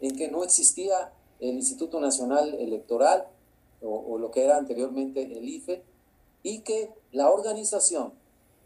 en 0.00 0.16
que 0.16 0.28
no 0.28 0.44
existía 0.44 1.12
el 1.40 1.56
Instituto 1.56 2.00
Nacional 2.00 2.54
Electoral 2.54 3.28
o, 3.82 4.18
lo 4.18 4.30
que 4.30 4.44
era 4.44 4.58
anteriormente 4.58 5.22
el 5.22 5.48
IFE, 5.48 5.82
y 6.42 6.60
que 6.60 6.92
la 7.12 7.30
organización 7.30 8.12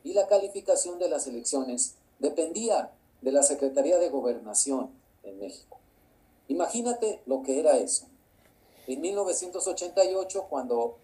y 0.02 0.12
la 0.12 0.26
calificación 0.26 0.98
de 0.98 1.08
las 1.08 1.26
elecciones 1.26 1.94
dependía 2.18 2.92
de 3.22 3.32
la 3.32 3.42
Secretaría 3.42 3.98
de 3.98 4.10
Gobernación 4.10 4.90
en 5.22 5.38
México. 5.38 5.78
Imagínate 6.48 7.22
lo 7.26 7.42
que 7.42 7.58
era 7.60 7.76
eso. 7.78 8.06
En 8.86 9.00
1988, 9.00 10.46
cuando 10.50 10.96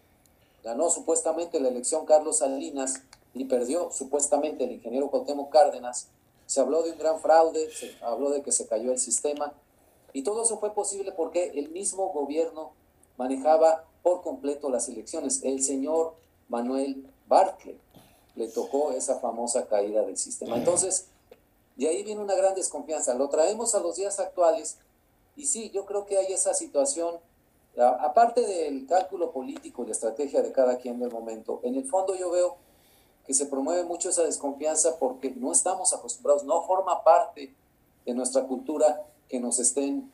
ganó 0.62 0.90
supuestamente 0.90 1.61
la 1.61 1.69
elección 1.69 2.05
Carlos 2.05 2.38
Salinas 2.38 3.03
y 3.33 3.45
perdió 3.45 3.90
supuestamente 3.90 4.64
el 4.64 4.73
ingeniero 4.73 5.11
Cuauhtémoc 5.11 5.51
Cárdenas, 5.51 6.09
se 6.47 6.61
habló 6.61 6.83
de 6.83 6.93
un 6.93 6.99
gran 6.99 7.21
fraude, 7.21 7.71
se 7.71 7.95
habló 8.03 8.31
de 8.31 8.43
que 8.43 8.53
se 8.53 8.66
cayó 8.66 8.93
el 8.93 8.99
sistema 8.99 9.55
y 10.12 10.23
todo 10.23 10.42
eso 10.42 10.59
fue 10.59 10.73
posible 10.75 11.12
porque 11.12 11.53
el 11.55 11.70
mismo 11.70 12.12
gobierno 12.12 12.73
manejaba 13.16 13.85
por 14.03 14.23
completo 14.23 14.70
las 14.70 14.88
elecciones. 14.88 15.42
El 15.42 15.62
señor 15.62 16.14
Manuel 16.49 17.07
Bartlett. 17.27 17.79
Le 18.35 18.49
tocó 18.49 18.92
esa 18.92 19.18
famosa 19.18 19.66
caída 19.66 20.03
del 20.03 20.16
sistema. 20.16 20.57
Entonces, 20.57 21.09
de 21.77 21.88
ahí 21.88 22.03
viene 22.03 22.20
una 22.20 22.35
gran 22.35 22.55
desconfianza. 22.55 23.14
Lo 23.14 23.29
traemos 23.29 23.75
a 23.75 23.81
los 23.81 23.96
días 23.96 24.20
actuales 24.20 24.79
y 25.37 25.46
sí, 25.46 25.70
yo 25.70 25.87
creo 25.87 26.07
que 26.07 26.18
hay 26.18 26.33
esa 26.33 26.55
situación, 26.55 27.16
aparte 27.77 28.46
del 28.46 28.87
cálculo 28.87 29.31
político 29.31 29.83
y 29.83 29.87
la 29.87 29.92
estrategia 29.92 30.42
de 30.42 30.53
cada 30.53 30.77
quien 30.79 30.99
del 30.99 31.11
momento, 31.11 31.61
en 31.62 31.77
el 31.77 31.85
fondo 31.88 32.14
yo 32.14 32.31
veo 32.31 32.57
que 33.27 33.33
se 33.33 33.46
promueve 33.46 33.85
mucho 33.85 34.11
esa 34.11 34.23
desconfianza 34.23 34.99
porque 34.99 35.31
no 35.31 35.53
estamos 35.53 35.94
acostumbrados, 35.94 36.44
no 36.44 36.62
forma 36.62 37.03
parte 37.05 37.55
de 38.05 38.14
nuestra 38.14 38.44
cultura 38.44 39.07
que 39.31 39.38
nos 39.38 39.61
estén, 39.61 40.11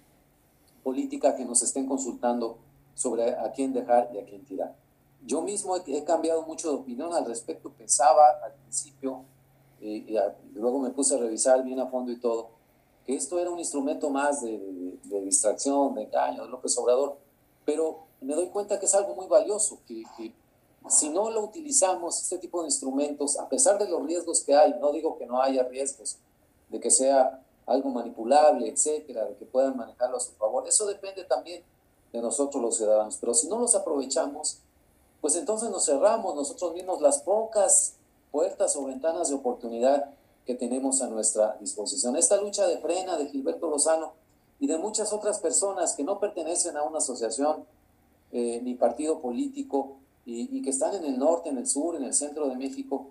política, 0.84 1.34
que 1.34 1.44
nos 1.44 1.62
estén 1.62 1.86
consultando 1.86 2.58
sobre 2.94 3.30
a 3.30 3.50
quién 3.50 3.72
dejar 3.72 4.10
y 4.14 4.18
a 4.18 4.24
quién 4.24 4.44
tirar. 4.44 4.76
Yo 5.24 5.40
mismo 5.40 5.74
he, 5.76 6.04
cambiado 6.04 6.42
mucho 6.42 6.68
de 6.70 6.76
opinión 6.76 7.12
al 7.14 7.24
respecto. 7.24 7.70
Pensaba 7.70 8.22
al 8.44 8.52
principio, 8.52 9.24
y, 9.80 10.14
luego 10.54 10.78
me 10.78 10.90
puse 10.90 11.16
a 11.16 11.18
revisar 11.18 11.64
bien 11.64 11.80
a 11.80 11.86
fondo 11.86 12.12
y 12.12 12.20
todo, 12.20 12.50
que 13.04 13.16
esto 13.16 13.38
era 13.38 13.50
un 13.50 13.58
instrumento 13.58 14.10
más 14.10 14.42
de, 14.42 14.98
distracción, 15.24 15.94
de 15.94 16.04
engaño 16.04 16.44
de 16.44 16.50
López 16.50 16.76
Obrador. 16.78 17.16
Pero 17.64 18.04
me 18.20 18.34
doy 18.34 18.48
cuenta 18.48 18.78
que 18.78 18.86
es 18.86 18.94
algo 18.94 19.14
muy 19.14 19.26
valioso, 19.26 19.80
que 19.86 20.04
si 20.88 21.08
no 21.08 21.30
lo 21.30 21.42
utilizamos, 21.42 22.22
este 22.22 22.38
tipo 22.38 22.60
de 22.60 22.68
instrumentos, 22.68 23.38
a 23.38 23.48
pesar 23.48 23.78
de 23.78 23.88
los 23.88 24.04
riesgos 24.06 24.42
que 24.42 24.54
hay, 24.54 24.74
no 24.78 24.92
digo 24.92 25.16
que 25.18 25.26
no 25.26 25.40
haya 25.40 25.64
riesgos, 25.64 26.18
de 26.68 26.78
que 26.78 26.90
sea 26.90 27.42
algo 27.66 27.90
manipulable, 27.90 28.68
etcétera, 28.68 29.24
de 29.24 29.36
que 29.36 29.44
puedan 29.44 29.76
manejarlo 29.76 30.16
a 30.16 30.20
su 30.20 30.32
favor, 30.32 30.66
eso 30.66 30.86
depende 30.86 31.24
también 31.24 31.62
de 32.12 32.20
nosotros 32.20 32.62
los 32.62 32.76
ciudadanos. 32.76 33.16
Pero 33.20 33.34
si 33.34 33.48
no 33.48 33.58
los 33.58 33.74
aprovechamos, 33.74 34.58
pues 35.20 35.36
entonces 35.36 35.70
nos 35.70 35.84
cerramos 35.84 36.34
nosotros 36.34 36.74
mismos 36.74 37.00
las 37.00 37.22
pocas 37.22 37.94
puertas 38.30 38.76
o 38.76 38.84
ventanas 38.84 39.28
de 39.28 39.34
oportunidad 39.34 40.10
que 40.46 40.54
tenemos 40.54 41.02
a 41.02 41.08
nuestra 41.08 41.56
disposición. 41.60 42.16
Esta 42.16 42.40
lucha 42.40 42.66
de 42.66 42.78
frena 42.78 43.16
de 43.16 43.26
Gilberto 43.26 43.68
Lozano 43.68 44.12
y 44.60 44.68
de 44.68 44.78
muchas 44.78 45.12
otras 45.12 45.40
personas 45.40 45.94
que 45.94 46.04
no 46.04 46.20
pertenecen 46.20 46.76
a 46.76 46.84
una 46.84 46.98
asociación 46.98 47.64
eh, 48.32 48.60
ni 48.62 48.74
partido 48.74 49.20
político 49.20 49.96
y, 50.24 50.60
que 50.62 50.70
están 50.70 50.94
en 50.94 51.04
el 51.04 51.18
norte, 51.18 51.48
en 51.48 51.58
el 51.58 51.66
sur, 51.66 51.94
en 51.94 52.02
el 52.02 52.12
centro 52.12 52.48
de 52.48 52.56
México, 52.56 53.06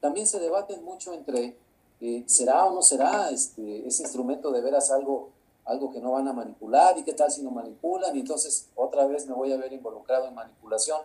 también 0.00 0.26
se 0.26 0.38
debaten 0.38 0.84
mucho 0.84 1.14
entre 1.14 1.56
eh, 2.00 2.24
será 2.26 2.64
o 2.66 2.74
no 2.74 2.82
será 2.82 3.30
este, 3.30 3.86
ese 3.86 4.02
instrumento 4.02 4.50
de 4.50 4.60
veras 4.60 4.90
algo, 4.90 5.30
algo 5.64 5.90
que 5.90 6.00
no 6.00 6.12
van 6.12 6.28
a 6.28 6.32
manipular 6.32 6.96
y 6.98 7.02
qué 7.02 7.12
tal 7.12 7.30
si 7.30 7.42
no 7.42 7.50
manipulan 7.50 8.16
y 8.16 8.20
entonces 8.20 8.68
otra 8.74 9.06
vez 9.06 9.26
me 9.26 9.34
voy 9.34 9.52
a 9.52 9.56
ver 9.56 9.72
involucrado 9.72 10.26
en 10.26 10.34
manipulación. 10.34 11.00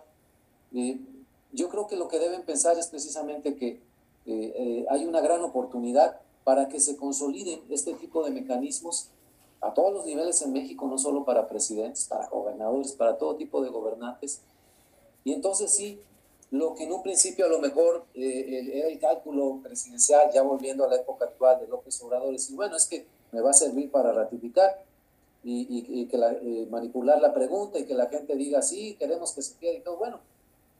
Eh, 0.72 1.00
yo 1.52 1.68
creo 1.68 1.86
que 1.86 1.96
lo 1.96 2.08
que 2.08 2.18
deben 2.18 2.42
pensar 2.42 2.78
es 2.78 2.88
precisamente 2.88 3.54
que 3.56 3.80
eh, 4.26 4.52
eh, 4.56 4.86
hay 4.88 5.04
una 5.04 5.20
gran 5.20 5.42
oportunidad 5.42 6.20
para 6.44 6.68
que 6.68 6.80
se 6.80 6.96
consoliden 6.96 7.60
este 7.70 7.94
tipo 7.94 8.24
de 8.24 8.30
mecanismos 8.30 9.08
a 9.60 9.72
todos 9.72 9.92
los 9.92 10.04
niveles 10.04 10.42
en 10.42 10.52
México, 10.52 10.86
no 10.86 10.98
solo 10.98 11.24
para 11.24 11.48
presidentes, 11.48 12.06
para 12.06 12.28
gobernadores 12.28 12.92
para 12.92 13.16
todo 13.16 13.36
tipo 13.36 13.62
de 13.62 13.70
gobernantes. 13.70 14.40
Y 15.24 15.32
entonces 15.32 15.70
sí, 15.70 16.00
lo 16.54 16.76
que 16.76 16.84
en 16.84 16.92
un 16.92 17.02
principio 17.02 17.46
a 17.46 17.48
lo 17.48 17.58
mejor 17.58 18.06
eh, 18.14 18.70
era 18.72 18.86
el 18.86 19.00
cálculo 19.00 19.58
presidencial, 19.60 20.30
ya 20.32 20.42
volviendo 20.42 20.84
a 20.84 20.88
la 20.88 20.96
época 20.96 21.24
actual 21.24 21.58
de 21.58 21.66
López 21.66 22.00
Obrador, 22.00 22.32
es 22.32 22.54
bueno, 22.54 22.76
es 22.76 22.86
que 22.86 23.06
me 23.32 23.40
va 23.40 23.50
a 23.50 23.54
servir 23.54 23.90
para 23.90 24.12
ratificar 24.12 24.84
y, 25.42 26.06
que 26.06 26.16
eh, 26.16 26.66
manipular 26.70 27.20
la 27.20 27.34
pregunta 27.34 27.80
y 27.80 27.86
que 27.86 27.94
la 27.94 28.06
gente 28.06 28.36
diga, 28.36 28.62
sí, 28.62 28.94
queremos 29.00 29.32
que 29.32 29.42
se 29.42 29.56
quede 29.56 29.78
y 29.78 29.80
todo. 29.80 29.96
Bueno, 29.96 30.20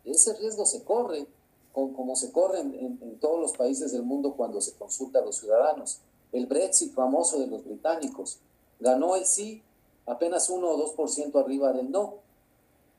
ese 0.04 0.34
riesgo 0.34 0.64
se 0.64 0.84
corre, 0.84 1.26
como, 1.72 2.14
se 2.14 2.30
corre 2.30 2.60
en, 2.60 2.98
en, 3.02 3.18
todos 3.18 3.40
los 3.40 3.52
países 3.52 3.90
del 3.90 4.04
mundo 4.04 4.34
cuando 4.36 4.60
se 4.60 4.74
consulta 4.74 5.18
a 5.18 5.22
los 5.22 5.38
ciudadanos. 5.38 5.98
El 6.30 6.46
Brexit 6.46 6.94
famoso 6.94 7.40
de 7.40 7.48
los 7.48 7.64
británicos 7.64 8.38
ganó 8.78 9.16
el 9.16 9.26
sí 9.26 9.60
apenas 10.06 10.48
1 10.48 10.66
o 10.66 10.96
2% 10.96 11.42
arriba 11.42 11.72
del 11.72 11.90
no 11.90 12.23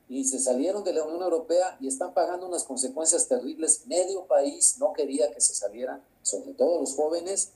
y 0.07 0.23
se 0.25 0.39
salieron 0.39 0.83
de 0.83 0.93
la 0.93 1.03
Unión 1.03 1.21
Europea 1.21 1.77
y 1.79 1.87
están 1.87 2.13
pagando 2.13 2.47
unas 2.47 2.63
consecuencias 2.63 3.27
terribles. 3.27 3.87
Medio 3.87 4.25
país 4.25 4.77
no 4.79 4.93
quería 4.93 5.31
que 5.31 5.41
se 5.41 5.55
salieran, 5.55 6.03
sobre 6.21 6.53
todo 6.53 6.79
los 6.79 6.95
jóvenes, 6.95 7.51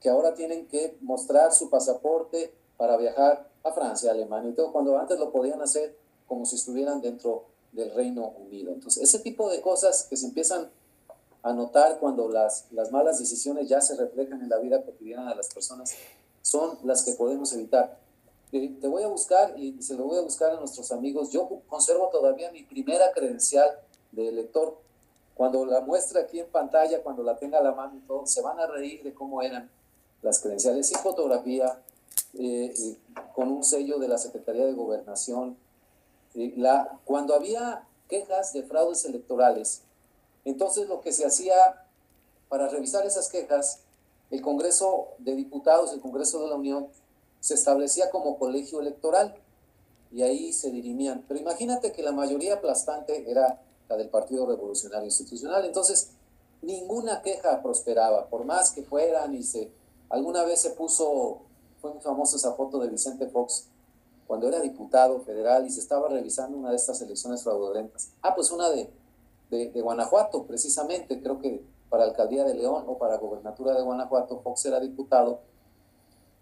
que 0.00 0.08
ahora 0.08 0.34
tienen 0.34 0.66
que 0.66 0.96
mostrar 1.00 1.52
su 1.52 1.70
pasaporte 1.70 2.52
para 2.76 2.96
viajar 2.96 3.48
a 3.62 3.72
Francia, 3.72 4.10
Alemania 4.10 4.50
y 4.50 4.54
todo, 4.54 4.72
cuando 4.72 4.98
antes 4.98 5.18
lo 5.18 5.30
podían 5.30 5.60
hacer 5.62 5.96
como 6.26 6.44
si 6.46 6.56
estuvieran 6.56 7.00
dentro 7.00 7.44
del 7.72 7.92
Reino 7.94 8.34
Unido. 8.38 8.72
Entonces, 8.72 9.02
ese 9.02 9.18
tipo 9.18 9.50
de 9.50 9.60
cosas 9.60 10.04
que 10.08 10.16
se 10.16 10.26
empiezan 10.26 10.70
a 11.42 11.52
notar 11.52 11.98
cuando 11.98 12.28
las, 12.28 12.66
las 12.70 12.90
malas 12.90 13.18
decisiones 13.18 13.68
ya 13.68 13.80
se 13.80 13.96
reflejan 13.96 14.40
en 14.40 14.48
la 14.48 14.58
vida 14.58 14.82
cotidiana 14.82 15.28
de 15.28 15.36
las 15.36 15.52
personas 15.52 15.94
son 16.40 16.78
las 16.84 17.02
que 17.02 17.12
podemos 17.12 17.52
evitar 17.52 17.98
te 18.60 18.88
voy 18.88 19.02
a 19.02 19.08
buscar 19.08 19.58
y 19.58 19.82
se 19.82 19.94
lo 19.94 20.04
voy 20.04 20.18
a 20.18 20.22
buscar 20.22 20.52
a 20.52 20.60
nuestros 20.60 20.92
amigos. 20.92 21.30
Yo 21.30 21.48
conservo 21.66 22.08
todavía 22.10 22.52
mi 22.52 22.62
primera 22.62 23.12
credencial 23.12 23.78
de 24.12 24.28
elector. 24.28 24.78
Cuando 25.34 25.66
la 25.66 25.80
muestre 25.80 26.20
aquí 26.20 26.38
en 26.38 26.46
pantalla, 26.46 27.02
cuando 27.02 27.22
la 27.22 27.36
tenga 27.36 27.58
a 27.58 27.62
la 27.62 27.72
mano 27.72 27.96
y 27.96 28.06
todo, 28.06 28.26
se 28.26 28.40
van 28.40 28.60
a 28.60 28.66
reír 28.66 29.02
de 29.02 29.12
cómo 29.12 29.42
eran 29.42 29.70
las 30.22 30.40
credenciales 30.40 30.88
sin 30.88 30.98
fotografía, 30.98 31.82
eh, 32.34 32.96
con 33.34 33.50
un 33.50 33.64
sello 33.64 33.98
de 33.98 34.08
la 34.08 34.18
Secretaría 34.18 34.64
de 34.64 34.72
Gobernación. 34.72 35.56
La, 36.34 36.98
cuando 37.04 37.34
había 37.34 37.86
quejas 38.08 38.52
de 38.52 38.62
fraudes 38.62 39.04
electorales, 39.04 39.82
entonces 40.44 40.88
lo 40.88 41.00
que 41.00 41.12
se 41.12 41.26
hacía 41.26 41.54
para 42.48 42.68
revisar 42.68 43.04
esas 43.06 43.28
quejas, 43.28 43.80
el 44.30 44.40
Congreso 44.40 45.08
de 45.18 45.34
Diputados, 45.34 45.92
el 45.92 46.00
Congreso 46.00 46.42
de 46.42 46.48
la 46.48 46.56
Unión, 46.56 46.88
se 47.44 47.52
establecía 47.52 48.08
como 48.08 48.38
colegio 48.38 48.80
electoral 48.80 49.34
y 50.10 50.22
ahí 50.22 50.50
se 50.54 50.70
dirimían. 50.70 51.26
Pero 51.28 51.38
imagínate 51.38 51.92
que 51.92 52.02
la 52.02 52.10
mayoría 52.10 52.54
aplastante 52.54 53.30
era 53.30 53.60
la 53.86 53.96
del 53.98 54.08
Partido 54.08 54.46
Revolucionario 54.46 55.04
Institucional, 55.04 55.62
entonces 55.66 56.12
ninguna 56.62 57.20
queja 57.20 57.62
prosperaba, 57.62 58.28
por 58.30 58.46
más 58.46 58.70
que 58.70 58.82
fueran 58.82 59.34
y 59.34 59.42
se... 59.42 59.70
Alguna 60.08 60.42
vez 60.44 60.62
se 60.62 60.70
puso, 60.70 61.40
fue 61.82 61.92
muy 61.92 62.00
famosa 62.00 62.36
esa 62.36 62.54
foto 62.54 62.78
de 62.78 62.88
Vicente 62.88 63.26
Fox 63.26 63.66
cuando 64.26 64.48
era 64.48 64.60
diputado 64.60 65.20
federal 65.20 65.66
y 65.66 65.70
se 65.70 65.80
estaba 65.80 66.08
revisando 66.08 66.56
una 66.56 66.70
de 66.70 66.76
estas 66.76 67.02
elecciones 67.02 67.42
fraudulentas. 67.42 68.08
Ah, 68.22 68.34
pues 68.34 68.50
una 68.52 68.70
de, 68.70 68.88
de, 69.50 69.70
de 69.70 69.80
Guanajuato, 69.82 70.44
precisamente, 70.44 71.20
creo 71.20 71.38
que 71.40 71.62
para 71.90 72.04
alcaldía 72.04 72.44
de 72.44 72.54
León 72.54 72.84
o 72.86 72.96
para 72.96 73.18
gobernatura 73.18 73.74
de 73.74 73.82
Guanajuato, 73.82 74.40
Fox 74.40 74.64
era 74.64 74.80
diputado 74.80 75.40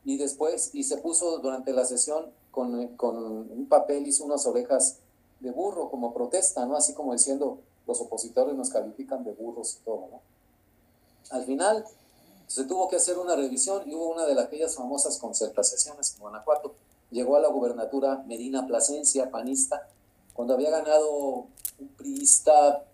y 0.05 0.18
después, 0.18 0.70
y 0.72 0.84
se 0.84 0.96
puso 0.98 1.38
durante 1.38 1.72
la 1.72 1.84
sesión 1.84 2.26
con, 2.50 2.88
con, 2.96 3.16
un 3.16 3.66
papel, 3.68 4.07
hizo 4.07 4.24
unas 4.24 4.46
orejas 4.46 4.98
de 5.40 5.50
burro 5.50 5.90
como 5.90 6.12
protesta, 6.12 6.66
¿no? 6.66 6.76
Así 6.76 6.92
como 6.94 7.12
diciendo, 7.12 7.59
los 7.86 8.00
opositores 8.00 8.55
nos 8.55 8.70
califican 8.70 9.24
de 9.24 9.32
burros 9.32 9.78
y 9.80 9.84
todo, 9.84 10.09
¿no? 10.11 10.20
Al 11.30 11.44
final 11.44 11.84
se 12.46 12.64
tuvo 12.64 12.88
que 12.88 12.96
hacer 12.96 13.18
una 13.18 13.34
revisión 13.36 13.88
y 13.88 13.94
hubo 13.94 14.12
una 14.12 14.26
de 14.26 14.38
aquellas 14.40 14.74
famosas 14.74 15.18
concertaciones 15.18 16.14
en 16.14 16.20
Guanajuato. 16.20 16.74
Llegó 17.11 17.36
a 17.36 17.40
la 17.40 17.48
gubernatura 17.48 18.22
Medina 18.26 18.66
Plasencia, 18.66 19.30
panista, 19.30 19.88
cuando 20.34 20.55
había 20.55 20.70
ganado 20.70 21.46
un 21.78 21.88
priista 21.96 22.84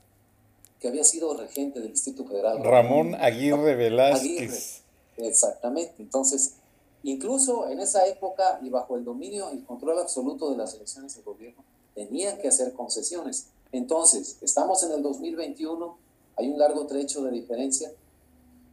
que 0.80 0.88
había 0.88 1.04
sido 1.04 1.34
regente 1.34 1.80
del 1.80 1.90
Distrito 1.90 2.24
Federal. 2.24 2.62
Ramón 2.62 3.14
Aguirre 3.16 3.74
Velázquez. 3.74 4.82
exactamente. 5.16 5.94
Entonces, 5.98 6.54
Incluso 7.02 7.68
en 7.68 7.80
esa 7.80 8.06
época 8.06 8.58
y 8.62 8.70
bajo 8.70 8.96
el 8.96 9.04
dominio 9.04 9.52
y 9.52 9.60
control 9.60 9.98
absoluto 9.98 10.50
de 10.50 10.56
las 10.56 10.74
elecciones 10.74 11.16
de 11.16 11.22
gobierno, 11.22 11.62
tenían 11.94 12.38
que 12.38 12.48
hacer 12.48 12.72
concesiones. 12.72 13.48
Entonces, 13.72 14.38
estamos 14.40 14.82
en 14.82 14.92
el 14.92 15.02
2021, 15.02 15.96
hay 16.36 16.48
un 16.48 16.58
largo 16.58 16.86
trecho 16.86 17.22
de 17.22 17.30
diferencia. 17.30 17.92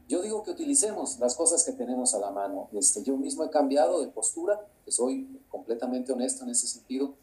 Yo 0.07 0.21
digo 0.21 0.43
que 0.43 0.51
utilicemos 0.51 1.19
las 1.19 1.35
cosas 1.35 1.63
que 1.63 1.71
tenemos 1.71 2.13
a 2.13 2.19
la 2.19 2.29
mano. 2.31 2.69
Este, 2.73 3.01
yo 3.03 3.17
mismo 3.17 3.43
he 3.43 3.49
cambiado 3.49 4.01
de 4.01 4.07
postura, 4.07 4.65
que 4.85 4.91
soy 4.91 5.41
completamente 5.49 6.11
honesto 6.11 6.43
en 6.43 6.51
ese 6.51 6.67
sentido, 6.67 7.13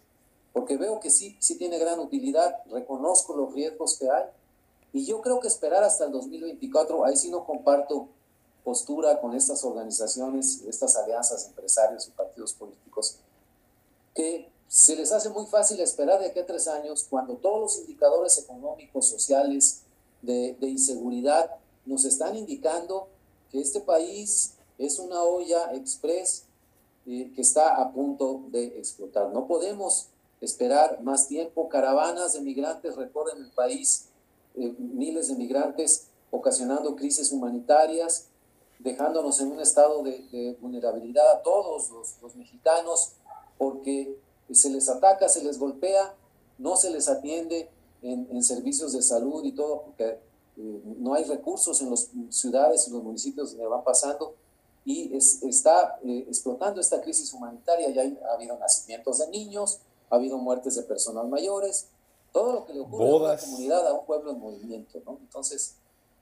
porque 0.53 0.76
veo 0.76 1.00
que 1.00 1.11
sí, 1.11 1.36
sí 1.38 1.57
tiene 1.57 1.78
gran 1.78 1.98
utilidad, 1.98 2.57
reconozco 2.70 3.36
los 3.36 3.53
riesgos 3.55 3.98
que 3.98 4.11
hay, 4.11 4.24
y 4.92 5.07
yo 5.07 5.22
creo 5.22 5.40
que 5.40 5.48
esperar 5.48 5.82
hasta 5.84 6.05
el 6.05 6.12
2024, 6.12 7.05
ahí 7.05 7.16
sí 7.16 7.30
no 7.30 7.44
comparto 7.44 8.09
postura 8.64 9.20
con 9.20 9.34
estas 9.34 9.64
organizaciones, 9.64 10.62
estas 10.66 10.96
alianzas, 10.96 11.46
empresarios 11.46 12.06
y 12.08 12.10
partidos 12.12 12.52
políticos, 12.52 13.16
que 14.14 14.50
se 14.68 14.96
les 14.96 15.12
hace 15.12 15.28
muy 15.28 15.46
fácil 15.46 15.80
esperar 15.80 16.20
de 16.20 16.26
aquí 16.26 16.38
a 16.38 16.46
tres 16.46 16.66
años, 16.68 17.06
cuando 17.08 17.34
todos 17.34 17.60
los 17.60 17.78
indicadores 17.80 18.38
económicos, 18.38 19.06
sociales, 19.06 19.82
de, 20.22 20.56
inseguridad, 20.62 21.50
nos 21.84 22.04
están 22.04 22.36
indicando 22.36 23.08
que 23.50 23.60
este 23.60 23.80
país 23.80 24.54
es 24.78 24.98
una 24.98 25.22
olla 25.22 25.74
express 25.74 26.44
eh, 27.06 27.32
que 27.34 27.42
está 27.42 27.76
a 27.76 27.92
punto 27.92 28.44
de 28.50 28.78
explotar. 28.78 29.30
No 29.30 29.46
podemos 29.46 30.06
esperar 30.40 31.02
más 31.02 31.28
tiempo. 31.28 31.68
Caravanas 31.68 32.32
de 32.34 32.40
migrantes 32.40 32.96
recorren 32.96 33.38
el 33.38 33.50
país, 33.50 34.06
eh, 34.54 34.74
miles 34.78 35.28
de 35.28 35.34
migrantes 35.34 36.06
ocasionando 36.30 36.96
crisis 36.96 37.30
humanitarias, 37.30 38.28
dejándonos 38.83 39.41
en 39.41 39.53
un 39.53 39.61
estado 39.61 40.03
de, 40.03 40.57
vulnerabilidad 40.61 41.30
a 41.33 41.43
todos 41.43 41.91
los, 42.20 42.37
mexicanos, 42.37 43.12
porque 43.59 44.18
se 44.51 44.70
les 44.70 44.89
ataca, 44.89 45.28
se 45.28 45.43
les 45.45 45.59
golpea, 45.59 46.14
no 46.59 46.76
se 46.76 46.91
les 46.91 47.09
atiende 47.09 47.70
en, 48.03 48.43
servicios 48.43 48.93
de 48.93 49.03
salud 49.03 49.45
y 49.45 49.53
todo, 49.53 49.83
porque 49.83 50.18
eh, 50.57 50.83
no 50.99 51.14
hay 51.14 51.24
recursos 51.24 51.80
en 51.80 51.91
las 51.91 52.11
ciudades 52.30 52.87
y 52.89 52.91
los 52.91 53.03
municipios 53.03 53.53
donde 53.53 53.66
van 53.66 53.85
pasando, 53.85 54.35
y 54.85 55.16
está 55.16 55.99
eh, 56.03 56.24
explotando 56.28 56.80
esta 56.80 57.01
crisis 57.01 57.33
humanitaria, 57.33 57.89
ya 57.91 58.03
ha 58.28 58.35
habido 58.35 58.59
nacimientos 58.59 59.18
de 59.18 59.28
niños, 59.28 59.78
ha 60.11 60.16
habido 60.16 60.39
muertes 60.39 60.74
de 60.74 60.83
personas 60.83 61.26
mayores, 61.28 61.87
todo 62.33 62.53
lo 62.53 62.66
que 62.66 62.74
le 62.74 62.80
ocurre 62.80 63.11
a 63.11 63.14
una 63.14 63.37
comunidad, 63.37 63.87
a 63.87 63.93
un 63.93 64.05
pueblo 64.07 64.33
en 64.33 64.41
movimiento, 64.41 65.01
¿no? 65.07 65.18
Entonces, 65.20 65.76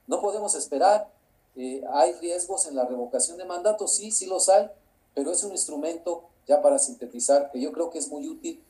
no 0.07 0.21
podemos 0.21 0.55
esperar, 0.55 1.11
eh, 1.57 1.83
¿Hay 1.93 2.13
riesgos 2.21 2.67
en 2.67 2.77
la 2.77 2.85
revocación 2.87 3.37
de 3.39 3.45
mandato? 3.45 3.89
Sí, 3.89 4.11
sí 4.11 4.27
los 4.27 4.49
hay, 4.49 4.69
pero 5.15 5.33
es 5.33 5.43
un 5.45 5.53
instrumento, 5.53 6.25
ya 6.47 6.63
para 6.63 6.79
sintetizar, 6.79 7.51
que 7.51 7.61
yo 7.61 7.73
creo 7.73 7.91
que 7.91 7.99
es 7.99 8.09
muy 8.09 8.29
útil 8.29 8.63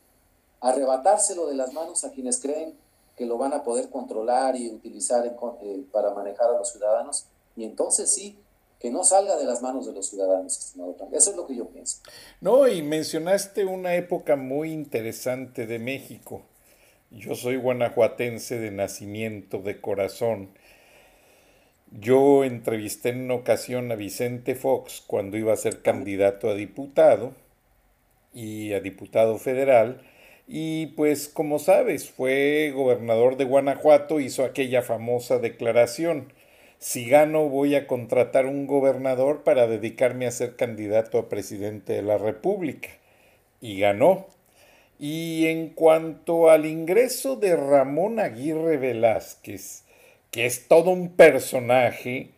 arrebatárselo 0.61 1.47
de 1.47 1.55
las 1.55 1.73
manos 1.73 2.05
a 2.05 2.11
quienes 2.11 2.39
creen 2.39 2.75
que 3.17 3.27
lo 3.27 3.37
van 3.37 3.53
a 3.53 3.63
poder 3.65 3.91
controlar 3.91 4.57
y 4.57 4.71
utilizar 4.71 5.27
eh, 5.27 5.85
para 5.93 6.15
manejar 6.15 6.49
a 6.49 6.59
los 6.59 6.71
ciudadanos. 6.71 7.27
Y 7.55 7.65
entonces 7.65 8.11
sí, 8.11 8.39
que 8.79 8.91
no 8.91 9.05
salga 9.05 9.37
de 9.37 9.45
las 9.45 9.61
manos 9.61 9.87
de 9.87 9.93
los 9.93 10.07
ciudadanos, 10.09 10.57
estimado 10.57 10.97
Eso 11.13 11.31
es 11.31 11.37
lo 11.37 11.47
que 11.47 11.55
yo 11.55 11.67
pienso. 11.67 11.99
No, 12.41 12.67
y 12.67 12.81
mencionaste 12.81 13.67
una 13.67 13.95
época 13.95 14.37
muy 14.37 14.73
interesante 14.73 15.67
de 15.67 15.79
México. 15.79 16.43
Yo 17.11 17.35
soy 17.35 17.57
guanajuatense 17.57 18.59
de 18.59 18.71
nacimiento, 18.71 19.59
de 19.59 19.81
corazón. 19.83 20.55
Yo 21.99 22.45
entrevisté 22.45 23.09
en 23.09 23.23
una 23.23 23.35
ocasión 23.35 23.91
a 23.91 23.97
Vicente 23.97 24.55
Fox 24.55 25.03
cuando 25.07 25.37
iba 25.37 25.53
a 25.53 25.57
ser 25.57 25.83
candidato 25.83 26.49
a 26.49 26.55
diputado 26.55 27.33
y 28.33 28.73
a 28.75 28.81
diputado 28.81 29.39
federal 29.39 30.01
y 30.53 30.87
pues 30.89 31.29
como 31.29 31.61
sabes 31.61 32.11
fue 32.11 32.73
gobernador 32.75 33.37
de 33.37 33.45
Guanajuato, 33.45 34.19
hizo 34.19 34.45
aquella 34.45 34.83
famosa 34.83 35.39
declaración, 35.39 36.33
si 36.79 37.09
gano 37.09 37.49
voy 37.49 37.77
a 37.77 37.87
contratar 37.87 38.47
un 38.47 38.67
gobernador 38.67 39.45
para 39.45 39.69
dedicarme 39.69 40.27
a 40.27 40.33
ser 40.33 40.57
candidato 40.57 41.19
a 41.19 41.29
presidente 41.29 41.93
de 41.93 42.03
la 42.03 42.19
República 42.19 42.89
y 43.61 43.79
ganó. 43.79 44.27
Y 44.99 45.47
en 45.47 45.69
cuanto 45.69 46.51
al 46.51 46.67
ingreso 46.67 47.37
de 47.37 47.55
Ramón 47.55 48.19
Aguirre 48.19 48.77
Velázquez, 48.77 49.85
que 50.31 50.47
es 50.47 50.69
todo 50.69 50.91
un 50.91 51.11
personaje, 51.11 52.31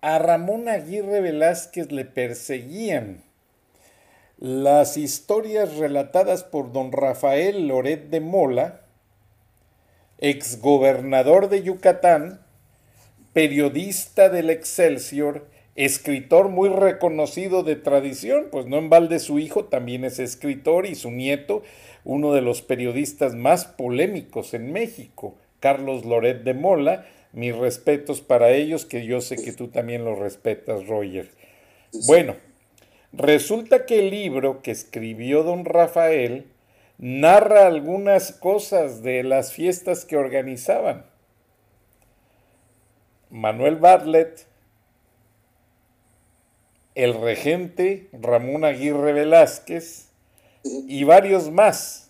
a 0.00 0.18
Ramón 0.18 0.68
Aguirre 0.68 1.20
Velázquez 1.20 1.90
le 1.92 2.04
perseguían. 2.04 3.22
Las 4.38 4.96
historias 4.96 5.76
relatadas 5.76 6.44
por 6.44 6.72
don 6.72 6.92
Rafael 6.92 7.68
Loret 7.68 8.10
de 8.10 8.20
Mola, 8.20 8.82
exgobernador 10.18 11.48
de 11.48 11.62
Yucatán, 11.62 12.40
periodista 13.32 14.28
del 14.28 14.50
Excelsior, 14.50 15.48
escritor 15.74 16.48
muy 16.48 16.68
reconocido 16.68 17.62
de 17.62 17.76
tradición, 17.76 18.48
pues 18.50 18.66
no 18.66 18.78
en 18.78 18.88
balde 18.88 19.18
su 19.18 19.38
hijo 19.38 19.66
también 19.66 20.04
es 20.04 20.18
escritor 20.18 20.86
y 20.86 20.94
su 20.94 21.10
nieto, 21.10 21.62
uno 22.06 22.32
de 22.32 22.40
los 22.40 22.62
periodistas 22.62 23.34
más 23.34 23.64
polémicos 23.66 24.54
en 24.54 24.72
México, 24.72 25.34
Carlos 25.58 26.04
Loret 26.04 26.44
de 26.44 26.54
Mola, 26.54 27.04
mis 27.32 27.54
respetos 27.54 28.20
para 28.20 28.52
ellos, 28.52 28.86
que 28.86 29.04
yo 29.04 29.20
sé 29.20 29.34
que 29.36 29.52
tú 29.52 29.68
también 29.68 30.04
los 30.04 30.16
respetas, 30.16 30.86
Roger. 30.86 31.28
Bueno, 32.06 32.36
resulta 33.12 33.86
que 33.86 33.98
el 33.98 34.10
libro 34.10 34.62
que 34.62 34.70
escribió 34.70 35.42
don 35.42 35.64
Rafael 35.64 36.46
narra 36.96 37.66
algunas 37.66 38.30
cosas 38.30 39.02
de 39.02 39.24
las 39.24 39.52
fiestas 39.52 40.04
que 40.04 40.16
organizaban. 40.16 41.06
Manuel 43.30 43.76
Bartlett, 43.76 44.46
el 46.94 47.20
regente 47.20 48.08
Ramón 48.12 48.64
Aguirre 48.64 49.12
Velázquez 49.12 50.05
y 50.86 51.04
varios 51.04 51.50
más 51.50 52.06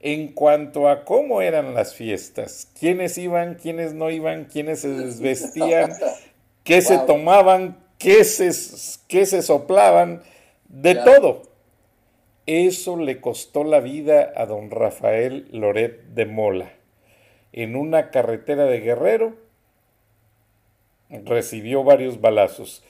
en 0.00 0.28
cuanto 0.32 0.88
a 0.88 1.04
cómo 1.04 1.42
eran 1.42 1.74
las 1.74 1.94
fiestas, 1.94 2.68
quiénes 2.78 3.18
iban, 3.18 3.54
quiénes 3.54 3.92
no 3.92 4.10
iban, 4.10 4.46
quiénes 4.46 4.80
se 4.80 4.88
desvestían, 4.88 5.92
qué 6.64 6.80
se 6.80 6.98
tomaban, 6.98 7.78
qué 7.98 8.24
se, 8.24 8.50
qué 9.08 9.26
se 9.26 9.42
soplaban, 9.42 10.22
de 10.68 10.94
todo. 10.94 11.42
Eso 12.46 12.96
le 12.96 13.20
costó 13.20 13.62
la 13.62 13.80
vida 13.80 14.32
a 14.34 14.46
don 14.46 14.70
Rafael 14.70 15.46
Loret 15.52 16.02
de 16.14 16.26
Mola. 16.26 16.72
En 17.52 17.76
una 17.76 18.10
carretera 18.10 18.64
de 18.64 18.80
Guerrero 18.80 19.34
recibió 21.10 21.84
varios 21.84 22.20
balazos. 22.20 22.82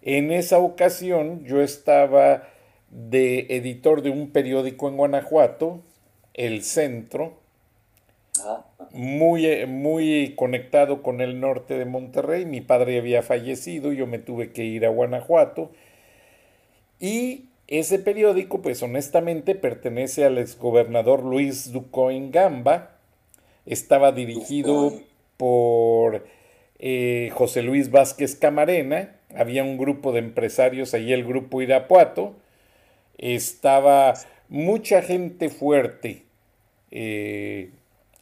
En 0.00 0.30
esa 0.30 0.58
ocasión 0.58 1.44
yo 1.44 1.60
estaba 1.60 2.48
de 2.90 3.46
editor 3.50 4.02
de 4.02 4.10
un 4.10 4.30
periódico 4.30 4.88
en 4.88 4.96
Guanajuato, 4.96 5.80
El 6.34 6.62
Centro, 6.62 7.34
muy, 8.92 9.66
muy 9.66 10.34
conectado 10.36 11.02
con 11.02 11.20
el 11.20 11.40
norte 11.40 11.78
de 11.78 11.84
Monterrey. 11.84 12.44
Mi 12.44 12.60
padre 12.60 12.98
había 12.98 13.22
fallecido, 13.22 13.92
yo 13.92 14.06
me 14.06 14.18
tuve 14.18 14.52
que 14.52 14.64
ir 14.64 14.84
a 14.86 14.90
Guanajuato. 14.90 15.70
Y 17.00 17.46
ese 17.66 17.98
periódico, 17.98 18.62
pues 18.62 18.82
honestamente, 18.82 19.54
pertenece 19.54 20.24
al 20.24 20.38
exgobernador 20.38 21.24
Luis 21.24 21.72
Ducoin 21.72 22.30
Gamba. 22.30 22.98
Estaba 23.64 24.12
dirigido 24.12 24.92
por 25.36 26.24
eh, 26.78 27.30
José 27.32 27.62
Luis 27.62 27.90
Vázquez 27.90 28.36
Camarena, 28.36 29.16
había 29.34 29.64
un 29.64 29.78
grupo 29.78 30.12
de 30.12 30.18
empresarios 30.18 30.94
ahí, 30.94 31.12
el 31.12 31.24
grupo 31.24 31.62
Irapuato, 31.62 32.34
estaba 33.18 34.14
mucha 34.48 35.02
gente 35.02 35.48
fuerte 35.48 36.24
eh, 36.90 37.70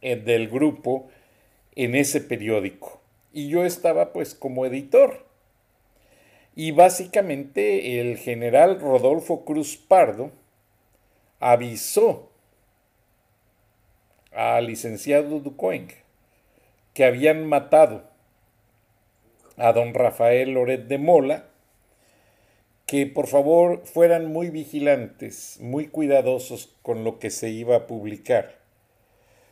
del 0.01 0.49
grupo 0.49 1.09
en 1.75 1.95
ese 1.95 2.21
periódico 2.21 3.01
y 3.33 3.49
yo 3.49 3.65
estaba 3.65 4.13
pues 4.13 4.35
como 4.35 4.65
editor. 4.65 5.27
Y 6.57 6.71
básicamente 6.71 8.01
el 8.01 8.17
general 8.17 8.81
Rodolfo 8.81 9.45
Cruz 9.45 9.77
Pardo 9.77 10.31
avisó 11.41 12.31
al 14.33 14.67
licenciado 14.67 15.41
Ducoing 15.41 15.89
que 16.95 17.05
habían 17.05 17.45
matado 17.47 18.05
a 19.57 19.73
don 19.73 19.95
Rafael 19.95 20.51
Loret 20.51 20.87
de 20.87 20.99
Mola 20.99 21.49
que 22.87 23.07
por 23.07 23.26
favor 23.26 23.82
fueran 23.85 24.32
muy 24.32 24.51
vigilantes, 24.51 25.59
muy 25.61 25.89
cuidadosos 25.89 26.74
con 26.82 27.05
lo 27.05 27.18
que 27.18 27.30
se 27.30 27.51
iba 27.51 27.76
a 27.76 27.87
publicar 27.87 28.59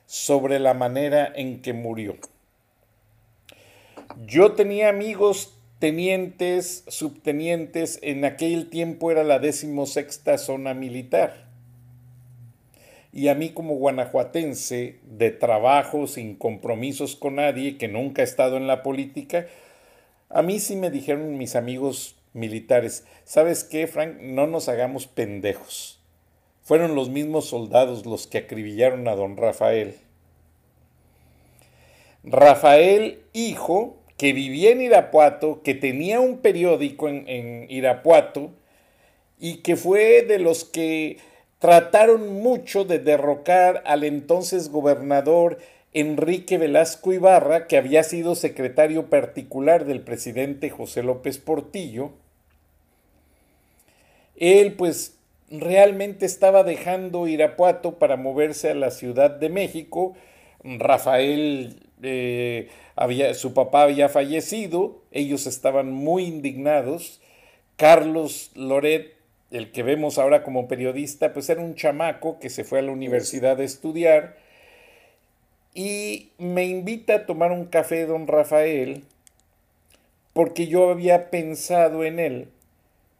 sobre 0.06 0.58
la 0.58 0.74
manera 0.74 1.32
en 1.34 1.62
que 1.62 1.72
murió. 1.72 2.16
Yo 4.26 4.52
tenía 4.52 4.90
amigos 4.90 5.56
tenientes, 5.78 6.84
subtenientes, 6.88 7.98
en 8.02 8.24
aquel 8.24 8.68
tiempo 8.68 9.10
era 9.10 9.24
la 9.24 9.38
decimosexta 9.38 10.36
zona 10.36 10.74
militar. 10.74 11.48
Y 13.12 13.28
a 13.28 13.34
mí 13.34 13.50
como 13.50 13.74
guanajuatense, 13.76 15.00
de 15.02 15.30
trabajo, 15.30 16.06
sin 16.06 16.36
compromisos 16.36 17.16
con 17.16 17.36
nadie, 17.36 17.78
que 17.78 17.88
nunca 17.88 18.22
he 18.22 18.24
estado 18.24 18.58
en 18.58 18.66
la 18.66 18.82
política, 18.82 19.46
a 20.28 20.42
mí 20.42 20.60
sí 20.60 20.76
me 20.76 20.90
dijeron 20.90 21.36
mis 21.36 21.56
amigos 21.56 22.16
militares, 22.32 23.04
¿sabes 23.24 23.64
qué, 23.64 23.86
Frank? 23.86 24.16
No 24.20 24.46
nos 24.46 24.68
hagamos 24.68 25.06
pendejos. 25.06 26.00
Fueron 26.62 26.94
los 26.94 27.08
mismos 27.08 27.46
soldados 27.46 28.06
los 28.06 28.26
que 28.26 28.38
acribillaron 28.38 29.08
a 29.08 29.14
don 29.14 29.36
Rafael. 29.36 29.96
Rafael, 32.24 33.22
hijo, 33.32 33.96
que 34.16 34.32
vivía 34.32 34.70
en 34.70 34.82
Irapuato, 34.82 35.62
que 35.62 35.74
tenía 35.74 36.20
un 36.20 36.38
periódico 36.38 37.08
en, 37.08 37.28
en 37.28 37.66
Irapuato 37.68 38.52
y 39.40 39.56
que 39.56 39.74
fue 39.74 40.22
de 40.22 40.38
los 40.38 40.64
que 40.64 41.18
trataron 41.58 42.40
mucho 42.42 42.84
de 42.84 43.00
derrocar 43.00 43.82
al 43.84 44.04
entonces 44.04 44.68
gobernador 44.68 45.58
Enrique 45.94 46.56
Velasco 46.56 47.12
Ibarra, 47.12 47.66
que 47.66 47.76
había 47.76 48.02
sido 48.02 48.34
secretario 48.34 49.10
particular 49.10 49.84
del 49.84 50.00
presidente 50.00 50.70
José 50.70 51.02
López 51.02 51.38
Portillo, 51.38 52.12
él 54.42 54.72
pues 54.72 55.16
realmente 55.50 56.26
estaba 56.26 56.64
dejando 56.64 57.28
Irapuato 57.28 58.00
para 58.00 58.16
moverse 58.16 58.70
a 58.70 58.74
la 58.74 58.90
Ciudad 58.90 59.30
de 59.30 59.48
México. 59.48 60.16
Rafael, 60.64 61.76
eh, 62.02 62.68
había, 62.96 63.34
su 63.34 63.54
papá 63.54 63.84
había 63.84 64.08
fallecido, 64.08 65.00
ellos 65.12 65.46
estaban 65.46 65.92
muy 65.92 66.24
indignados. 66.24 67.20
Carlos 67.76 68.50
Loret, 68.56 69.14
el 69.52 69.70
que 69.70 69.84
vemos 69.84 70.18
ahora 70.18 70.42
como 70.42 70.66
periodista, 70.66 71.32
pues 71.32 71.48
era 71.48 71.60
un 71.60 71.76
chamaco 71.76 72.40
que 72.40 72.50
se 72.50 72.64
fue 72.64 72.80
a 72.80 72.82
la 72.82 72.90
universidad 72.90 73.60
a 73.60 73.64
estudiar 73.64 74.36
y 75.72 76.30
me 76.38 76.64
invita 76.64 77.14
a 77.14 77.26
tomar 77.26 77.52
un 77.52 77.66
café 77.66 78.06
don 78.06 78.26
Rafael 78.26 79.04
porque 80.32 80.66
yo 80.66 80.90
había 80.90 81.30
pensado 81.30 82.04
en 82.04 82.18
él 82.18 82.48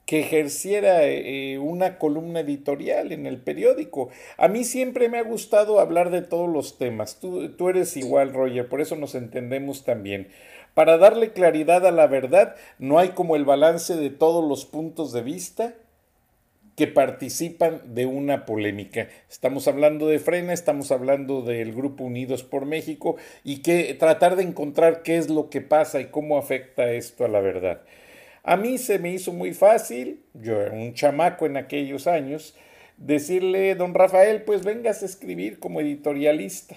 que 0.06 0.20
ejerciera 0.20 1.04
eh, 1.04 1.58
una 1.58 1.98
columna 1.98 2.40
editorial 2.40 3.12
en 3.12 3.26
el 3.26 3.40
periódico. 3.40 4.10
A 4.36 4.48
mí 4.48 4.64
siempre 4.64 5.08
me 5.08 5.18
ha 5.18 5.22
gustado 5.22 5.80
hablar 5.80 6.10
de 6.10 6.22
todos 6.22 6.50
los 6.50 6.78
temas. 6.78 7.20
Tú, 7.20 7.50
tú 7.50 7.68
eres 7.68 7.96
igual, 7.96 8.32
Roger, 8.32 8.68
por 8.68 8.80
eso 8.80 8.96
nos 8.96 9.14
entendemos 9.14 9.84
también. 9.84 10.28
Para 10.74 10.98
darle 10.98 11.32
claridad 11.32 11.86
a 11.86 11.90
la 11.90 12.06
verdad, 12.06 12.56
no 12.78 12.98
hay 12.98 13.10
como 13.10 13.36
el 13.36 13.44
balance 13.44 13.96
de 13.96 14.10
todos 14.10 14.46
los 14.48 14.64
puntos 14.64 15.12
de 15.12 15.22
vista 15.22 15.74
que 16.76 16.86
participan 16.86 17.94
de 17.94 18.06
una 18.06 18.46
polémica. 18.46 19.08
Estamos 19.30 19.68
hablando 19.68 20.08
de 20.08 20.18
Frena, 20.18 20.52
estamos 20.54 20.90
hablando 20.90 21.42
del 21.42 21.74
Grupo 21.74 22.04
Unidos 22.04 22.42
por 22.42 22.64
México 22.64 23.16
y 23.44 23.58
que 23.58 23.94
tratar 23.94 24.36
de 24.36 24.44
encontrar 24.44 25.02
qué 25.02 25.18
es 25.18 25.28
lo 25.28 25.50
que 25.50 25.60
pasa 25.60 26.00
y 26.00 26.06
cómo 26.06 26.38
afecta 26.38 26.90
esto 26.92 27.24
a 27.24 27.28
la 27.28 27.40
verdad. 27.40 27.82
A 28.44 28.56
mí 28.56 28.78
se 28.78 28.98
me 28.98 29.12
hizo 29.12 29.32
muy 29.32 29.54
fácil, 29.54 30.22
yo 30.34 30.60
era 30.60 30.72
un 30.72 30.94
chamaco 30.94 31.46
en 31.46 31.56
aquellos 31.56 32.06
años, 32.06 32.56
decirle, 32.96 33.74
don 33.74 33.94
Rafael, 33.94 34.42
pues 34.42 34.64
vengas 34.64 35.02
a 35.02 35.06
escribir 35.06 35.58
como 35.60 35.80
editorialista. 35.80 36.76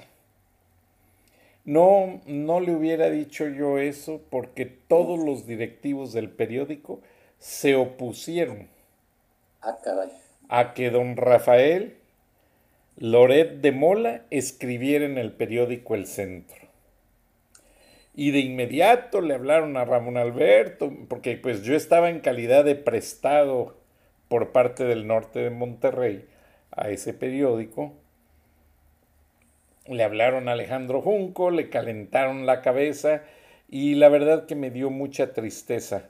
No, 1.63 2.21
no 2.27 2.59
le 2.59 2.75
hubiera 2.75 3.09
dicho 3.09 3.47
yo 3.47 3.79
eso 3.79 4.21
porque 4.29 4.65
todos 4.65 5.19
los 5.19 5.47
directivos 5.47 6.13
del 6.13 6.29
periódico 6.29 7.01
se 7.39 7.75
opusieron 7.75 8.67
Ah, 9.61 9.79
a 10.47 10.73
que 10.75 10.91
don 10.91 11.17
Rafael 11.17 11.97
Loret 12.97 13.61
de 13.61 13.71
Mola 13.71 14.21
escribiera 14.29 15.05
en 15.05 15.17
el 15.17 15.33
periódico 15.33 15.95
El 15.95 16.05
Centro. 16.05 16.64
Y 18.15 18.31
de 18.31 18.39
inmediato 18.39 19.19
le 19.19 19.33
hablaron 19.33 19.75
a 19.75 19.83
Ramón 19.83 20.15
Alberto, 20.17 20.91
porque 21.09 21.35
pues 21.35 21.63
yo 21.63 21.75
estaba 21.75 22.09
en 22.09 22.21
calidad 22.21 22.63
de 22.63 22.75
prestado 22.75 23.77
por 24.29 24.51
parte 24.53 24.85
del 24.85 25.05
norte 25.05 25.39
de 25.39 25.49
Monterrey 25.49 26.25
a 26.71 26.89
ese 26.89 27.13
periódico. 27.13 27.93
Le 29.87 30.03
hablaron 30.03 30.47
a 30.47 30.53
Alejandro 30.53 31.01
Junco, 31.01 31.51
le 31.51 31.69
calentaron 31.69 32.45
la 32.45 32.61
cabeza 32.61 33.23
y 33.69 33.95
la 33.95 34.09
verdad 34.09 34.45
que 34.45 34.55
me 34.55 34.71
dio 34.71 34.89
mucha 34.89 35.33
tristeza 35.33 36.09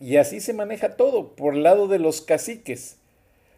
Y 0.00 0.16
así 0.16 0.40
se 0.40 0.52
maneja 0.52 0.96
todo, 0.96 1.34
por 1.34 1.54
el 1.54 1.62
lado 1.62 1.88
de 1.88 1.98
los 1.98 2.20
caciques. 2.20 2.98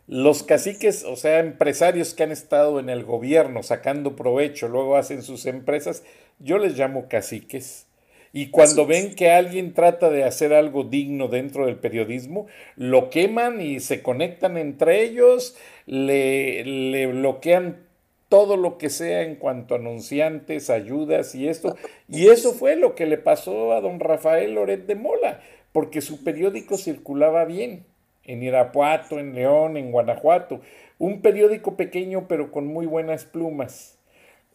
Los 0.07 0.43
caciques, 0.43 1.05
o 1.05 1.17
sea, 1.17 1.39
empresarios 1.39 2.15
que 2.15 2.23
han 2.23 2.33
estado 2.33 2.81
en 2.81 2.89
el 2.89 3.05
gobierno 3.05 3.63
sacando 3.63 4.17
provecho, 4.17 4.69
luego 4.69 4.97
hacen 4.97 5.23
sus 5.23 5.47
empresas, 5.47 6.03
yo 6.41 6.59
les 6.59 6.77
llamo 6.77 7.09
caciques. 7.09 7.87
Y 8.33 8.51
cuando 8.51 8.87
ven 8.87 9.15
que 9.15 9.31
alguien 9.31 9.75
trata 9.75 10.09
de 10.09 10.25
hacer 10.25 10.53
algo 10.53 10.85
digno 10.85 11.29
dentro 11.29 11.67
del 11.67 11.77
periodismo, 11.77 12.47
lo 12.77 13.11
queman 13.11 13.61
y 13.61 13.81
se 13.81 14.03
conectan 14.03 14.57
entre 14.57 15.03
ellos, 15.03 15.57
le, 15.87 16.65
le 16.65 17.07
bloquean 17.09 17.89
todo 18.31 18.57
lo 18.57 18.79
que 18.79 18.89
sea 18.89 19.23
en 19.23 19.35
cuanto 19.35 19.75
a 19.75 19.79
anunciantes, 19.79 20.71
ayudas 20.71 21.35
y 21.35 21.49
esto. 21.49 21.77
Y 22.09 22.29
eso 22.31 22.53
fue 22.53 22.77
lo 22.77 22.95
que 22.95 23.05
le 23.05 23.19
pasó 23.19 23.73
a 23.73 23.81
don 23.81 23.99
Rafael 23.99 24.55
Loret 24.55 24.87
de 24.87 24.95
Mola, 24.95 25.41
porque 25.73 26.01
su 26.01 26.23
periódico 26.23 26.79
circulaba 26.79 27.45
bien 27.45 27.85
en 28.25 28.45
Irapuato, 28.45 29.19
en 29.19 29.35
León, 29.35 29.77
en 29.77 29.91
Guanajuato. 29.91 30.61
Un 30.99 31.21
periódico 31.21 31.77
pequeño 31.77 32.27
pero 32.29 32.53
con 32.53 32.67
muy 32.67 32.87
buenas 32.87 33.25
plumas. 33.25 33.99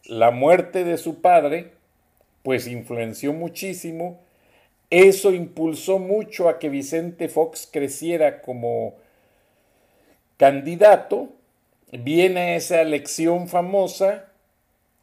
La 0.06 0.30
muerte 0.30 0.84
de 0.84 0.96
su 0.96 1.20
padre, 1.20 1.72
pues 2.46 2.68
influenció 2.68 3.32
muchísimo. 3.32 4.20
Eso 4.88 5.32
impulsó 5.32 5.98
mucho 5.98 6.48
a 6.48 6.60
que 6.60 6.68
Vicente 6.68 7.28
Fox 7.28 7.68
creciera 7.72 8.40
como 8.40 8.94
candidato 10.36 11.30
viene 11.90 12.54
esa 12.54 12.80
elección 12.82 13.48
famosa 13.48 14.30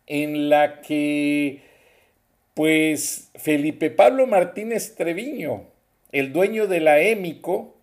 en 0.07 0.49
la 0.49 0.79
que 0.79 1.59
pues 2.53 3.29
Felipe 3.35 3.89
Pablo 3.89 4.25
Martínez 4.25 4.95
Treviño, 4.95 5.63
el 6.13 6.31
dueño 6.31 6.67
de 6.67 6.79
la 6.79 7.01
Émico, 7.01 7.75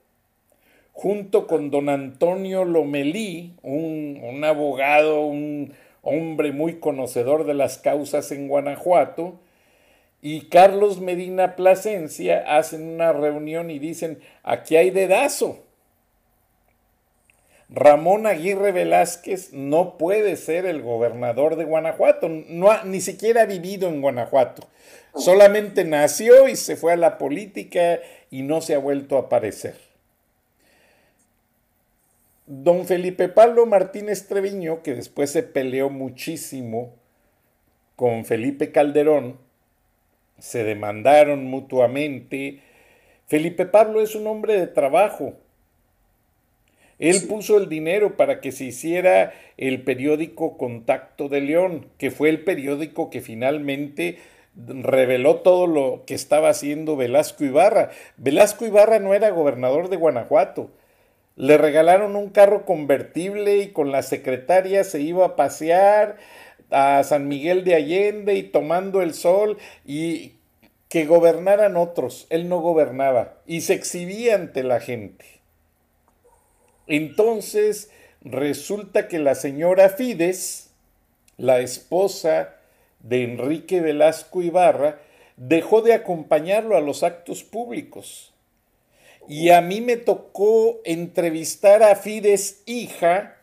junto 0.93 1.47
con 1.47 1.71
don 1.71 1.91
Antonio 1.91 2.65
Lomelí, 2.65 3.57
un, 3.61 4.23
un, 4.23 4.43
abogado, 4.43 5.21
un 5.21 5.75
hombre 6.01 6.51
muy 6.51 6.77
conocedor 6.81 7.45
de 7.45 7.53
las 7.53 7.77
causas 7.77 8.33
en 8.33 8.49
Guanajuato, 8.49 9.39
y 10.23 10.49
Carlos 10.49 11.01
Medina 11.01 11.57
Plasencia 11.57 12.57
hacen 12.57 12.87
una 12.89 13.13
reunión 13.13 13.71
y 13.71 13.79
dicen, 13.79 14.21
aquí 14.43 14.77
hay 14.77 14.91
dedazo. 14.91 15.65
Ramón 17.73 18.27
Aguirre 18.27 18.73
Velázquez 18.73 19.53
no 19.53 19.97
puede 19.97 20.37
ser 20.37 20.67
el 20.67 20.83
gobernador 20.83 21.55
de 21.55 21.65
Guanajuato, 21.65 22.29
no 22.29 22.85
ni 22.85 23.01
siquiera 23.01 23.43
ha 23.43 23.47
vivido 23.47 23.89
en 23.89 24.03
Guanajuato, 24.03 24.67
solamente 25.15 25.85
nació 25.85 26.49
y 26.49 26.57
se 26.57 26.77
fue 26.77 26.95
a 26.95 26.97
la 26.97 27.17
política 27.17 28.01
y 28.29 28.43
no 28.43 28.61
se 28.61 28.75
ha 28.75 28.79
vuelto 28.79 29.17
a 29.17 29.21
aparecer. 29.21 29.77
Don 32.47 32.85
Felipe 32.87 33.29
Pablo 33.29 33.65
Martínez 33.67 34.27
Treviño, 34.27 34.83
que 34.83 34.97
después 34.97 35.31
se 35.31 35.45
peleó 35.45 35.89
muchísimo 35.89 36.97
con 37.95 38.25
Felipe 38.25 38.73
Calderón, 38.73 39.39
se 40.41 40.65
demandaron 40.65 41.45
mutuamente. 41.45 42.61
Felipe 43.29 43.67
Pablo 43.67 44.01
es 44.01 44.15
un 44.15 44.27
hombre 44.27 44.59
de 44.59 44.67
trabajo, 44.67 45.35
él 47.01 47.23
puso 47.27 47.57
el 47.57 47.71
dinero 47.71 48.19
para 48.19 48.43
que 48.43 48.53
se 48.53 48.67
hiciera 48.67 49.33
el 49.57 49.83
periódico 49.83 50.59
Contacto 50.59 51.31
de 51.31 51.41
León, 51.41 51.87
que 51.97 52.11
fue 52.11 52.29
el 52.29 52.45
periódico 52.45 53.09
que 53.09 53.23
finalmente 53.23 54.19
reveló 54.55 55.37
todo 55.37 55.67
lo 55.67 56.05
que 56.07 56.15
estaba 56.15 56.51
haciendo 56.51 56.97
Velasco 56.97 57.43
Ibarra. 57.43 57.89
Velasco 58.19 58.67
Ibarra 58.67 58.99
no 58.99 59.15
era 59.15 59.31
gobernador 59.31 59.89
de 59.89 59.97
Guanajuato. 59.97 60.71
Le 61.37 61.57
regalaron 61.57 62.17
un 62.17 62.29
carro 62.29 62.67
convertible 62.67 63.57
y 63.57 63.69
con 63.69 63.93
la 63.93 64.03
secretaria 64.03 64.85
se 64.85 65.01
iba 65.01 65.25
a 65.25 65.37
pasear 65.37 66.19
a 66.71 67.03
San 67.05 67.29
Miguel 67.29 67.65
de 67.65 67.75
Allende 67.75 68.35
y 68.35 68.43
tomando 68.43 69.03
el 69.03 69.15
sol 69.15 69.59
y 69.85 70.35
que 70.89 71.07
gobernaran 71.07 71.77
otros. 71.77 72.27
Él 72.31 72.49
no 72.49 72.61
gobernaba 72.61 73.39
y 73.47 73.63
se 73.63 73.75
exhibía 73.75 74.35
ante 74.35 74.63
la 74.63 74.81
gente. 74.81 75.25
Entonces 76.87 77.91
resulta 78.23 79.09
que 79.09 79.19
la 79.19 79.35
señora 79.35 79.89
Fides, 79.89 80.71
la 81.37 81.61
esposa 81.61 82.57
de 82.99 83.23
Enrique 83.23 83.81
Velasco 83.81 84.43
Ibarra, 84.43 85.01
dejó 85.37 85.81
de 85.81 85.95
acompañarlo 85.95 86.77
a 86.77 86.81
los 86.81 87.03
actos 87.03 87.45
públicos. 87.45 88.35
Y 89.29 89.51
a 89.51 89.61
mí 89.61 89.81
me 89.81 89.97
tocó 89.97 90.81
entrevistar 90.85 91.83
a 91.83 91.95
Fides 91.95 92.63
hija, 92.67 93.37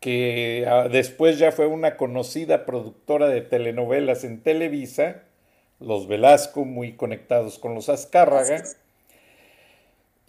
que 0.00 0.64
ah, 0.68 0.88
después 0.88 1.38
ya 1.38 1.52
fue 1.52 1.66
una 1.66 1.96
conocida 1.96 2.66
productora 2.66 3.28
de 3.28 3.40
telenovelas 3.40 4.24
en 4.24 4.40
Televisa, 4.40 5.22
los 5.80 6.06
Velasco 6.08 6.64
muy 6.64 6.92
conectados 6.92 7.58
con 7.58 7.74
los 7.74 7.88
Azcárraga. 7.88 8.62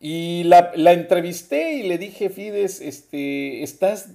Y 0.02 0.44
la, 0.46 0.72
entrevisté 0.94 1.74
y 1.74 1.84
le 1.84 1.98
dije, 1.98 2.30
Fides, 2.30 2.80
este, 2.80 3.64
estás 3.64 4.10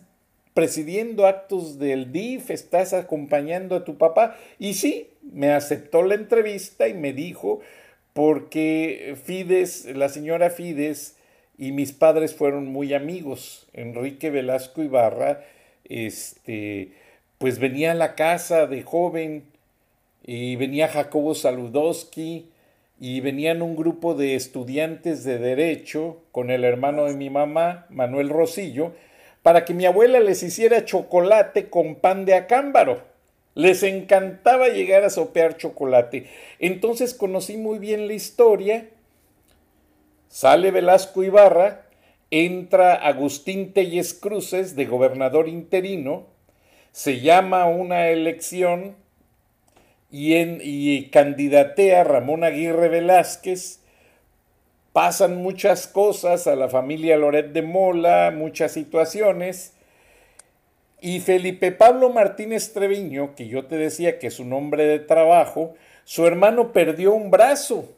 presidiendo 0.54 1.26
actos 1.26 1.78
del 1.78 2.10
DIF, 2.10 2.50
estás 2.50 2.94
acompañando 2.94 3.76
a 3.76 3.84
tu 3.84 3.98
papá. 3.98 4.36
Y 4.58 4.74
sí, 4.74 5.10
me 5.22 5.50
aceptó 5.52 6.02
la 6.02 6.14
entrevista 6.14 6.88
y 6.88 6.94
me 6.94 7.12
dijo, 7.12 7.60
porque 8.14 9.16
Fides, 9.24 9.84
la 9.94 10.08
señora 10.08 10.48
Fides 10.48 11.16
y 11.58 11.72
mis 11.72 11.92
padres 11.92 12.34
fueron 12.34 12.66
muy 12.68 12.94
amigos. 12.94 13.66
Enrique 13.72 14.30
Velasco 14.30 14.82
Ibarra, 14.82 15.44
este, 15.84 16.92
pues 17.38 17.58
venía 17.58 17.92
a 17.92 17.94
la 17.94 18.14
casa 18.14 18.66
de 18.66 18.82
joven 18.82 19.44
y 20.24 20.56
venía 20.56 20.88
Jacobo 20.88 21.34
Saludowski 21.34 22.50
y 23.00 23.20
venían 23.20 23.62
un 23.62 23.76
grupo 23.76 24.14
de 24.14 24.34
estudiantes 24.34 25.24
de 25.24 25.38
derecho 25.38 26.22
con 26.32 26.50
el 26.50 26.64
hermano 26.64 27.04
de 27.04 27.14
mi 27.14 27.28
mamá, 27.28 27.86
Manuel 27.90 28.30
Rosillo, 28.30 28.92
para 29.42 29.64
que 29.64 29.74
mi 29.74 29.84
abuela 29.84 30.20
les 30.20 30.42
hiciera 30.42 30.84
chocolate 30.84 31.68
con 31.68 31.96
pan 31.96 32.24
de 32.24 32.34
acámbaro. 32.34 33.02
Les 33.54 33.82
encantaba 33.82 34.68
llegar 34.68 35.04
a 35.04 35.10
sopear 35.10 35.56
chocolate. 35.56 36.26
Entonces 36.58 37.14
conocí 37.14 37.56
muy 37.56 37.78
bien 37.78 38.08
la 38.08 38.14
historia. 38.14 38.88
Sale 40.34 40.72
Velasco 40.72 41.22
Ibarra, 41.22 41.82
entra 42.32 42.94
Agustín 42.94 43.72
Telles 43.72 44.14
Cruces 44.14 44.74
de 44.74 44.84
gobernador 44.84 45.46
interino, 45.46 46.26
se 46.90 47.20
llama 47.20 47.66
una 47.66 48.08
elección 48.08 48.96
y, 50.10 50.34
en, 50.34 50.58
y 50.60 51.08
candidatea 51.10 52.02
Ramón 52.02 52.42
Aguirre 52.42 52.88
Velázquez. 52.88 53.78
Pasan 54.92 55.36
muchas 55.36 55.86
cosas 55.86 56.48
a 56.48 56.56
la 56.56 56.68
familia 56.68 57.16
Loret 57.16 57.52
de 57.52 57.62
Mola, 57.62 58.32
muchas 58.36 58.72
situaciones. 58.72 59.74
Y 61.00 61.20
Felipe 61.20 61.70
Pablo 61.70 62.10
Martínez 62.10 62.72
Treviño, 62.72 63.36
que 63.36 63.46
yo 63.46 63.66
te 63.66 63.76
decía 63.76 64.18
que 64.18 64.26
es 64.26 64.40
un 64.40 64.52
hombre 64.52 64.84
de 64.84 64.98
trabajo, 64.98 65.76
su 66.02 66.26
hermano 66.26 66.72
perdió 66.72 67.14
un 67.14 67.30
brazo 67.30 67.93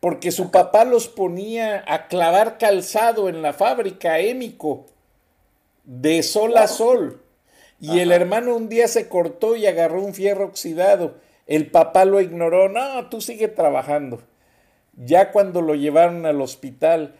porque 0.00 0.30
su 0.30 0.50
papá 0.50 0.84
los 0.84 1.08
ponía 1.08 1.84
a 1.86 2.08
clavar 2.08 2.58
calzado 2.58 3.28
en 3.28 3.42
la 3.42 3.52
fábrica 3.52 4.18
Émico 4.18 4.86
de 5.84 6.22
sol 6.22 6.56
a 6.56 6.68
sol. 6.68 7.22
Y 7.80 8.00
el 8.00 8.12
hermano 8.12 8.56
un 8.56 8.68
día 8.68 8.88
se 8.88 9.08
cortó 9.08 9.56
y 9.56 9.66
agarró 9.66 10.02
un 10.02 10.14
fierro 10.14 10.46
oxidado 10.46 11.14
el 11.48 11.70
papá 11.70 12.04
lo 12.04 12.20
ignoró, 12.20 12.68
no, 12.68 13.08
tú 13.08 13.22
sigue 13.22 13.48
trabajando. 13.48 14.22
Ya 14.94 15.32
cuando 15.32 15.62
lo 15.62 15.74
llevaron 15.74 16.26
al 16.26 16.42
hospital, 16.42 17.14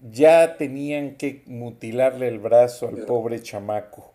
ya 0.00 0.56
tenían 0.56 1.14
que 1.14 1.42
mutilarle 1.46 2.26
el 2.26 2.40
brazo 2.40 2.88
al 2.88 3.04
pobre 3.04 3.40
chamaco. 3.40 4.12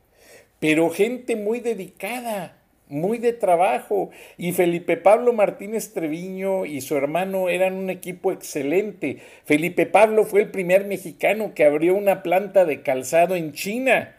Pero 0.60 0.90
gente 0.90 1.38
muy 1.38 1.62
dedicada, 1.62 2.58
muy 2.94 3.18
de 3.18 3.34
trabajo. 3.34 4.12
Y 4.38 4.54
Felipe 4.54 4.96
Pablo 4.96 5.34
Martínez 5.34 5.94
Treviño 5.94 6.66
y 6.66 6.82
su 6.82 6.96
hermano 6.96 7.50
eran 7.50 7.74
un 7.74 7.90
equipo 7.90 8.32
excelente. 8.32 9.18
Felipe 9.46 9.86
Pablo 9.86 10.24
fue 10.24 10.42
el 10.42 10.52
primer 10.52 10.86
mexicano 10.86 11.54
que 11.54 11.66
abrió 11.66 11.96
una 11.96 12.24
planta 12.24 12.66
de 12.66 12.82
calzado 12.82 13.36
en 13.36 13.52
China. 13.54 14.16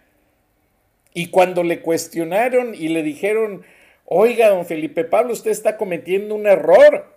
Y 1.14 1.29
cuando 1.29 1.62
le 1.62 1.81
cuestionaron 1.81 2.75
y 2.75 2.89
le 2.89 3.03
dijeron, 3.03 3.64
Oiga, 4.07 4.51
don 4.51 4.66
Felipe 4.66 5.05
Pablo, 5.05 5.33
usted 5.33 5.51
está 5.51 5.77
cometiendo 5.77 6.35
un 6.35 6.47
error. 6.47 7.14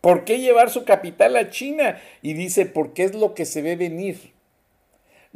¿Por 0.00 0.24
qué 0.24 0.38
llevar 0.38 0.70
su 0.70 0.84
capital 0.84 1.36
a 1.36 1.48
China? 1.48 2.00
Y 2.22 2.34
dice, 2.34 2.66
porque 2.66 3.04
es 3.04 3.14
lo 3.14 3.34
que 3.34 3.44
se 3.44 3.62
ve 3.62 3.76
venir. 3.76 4.35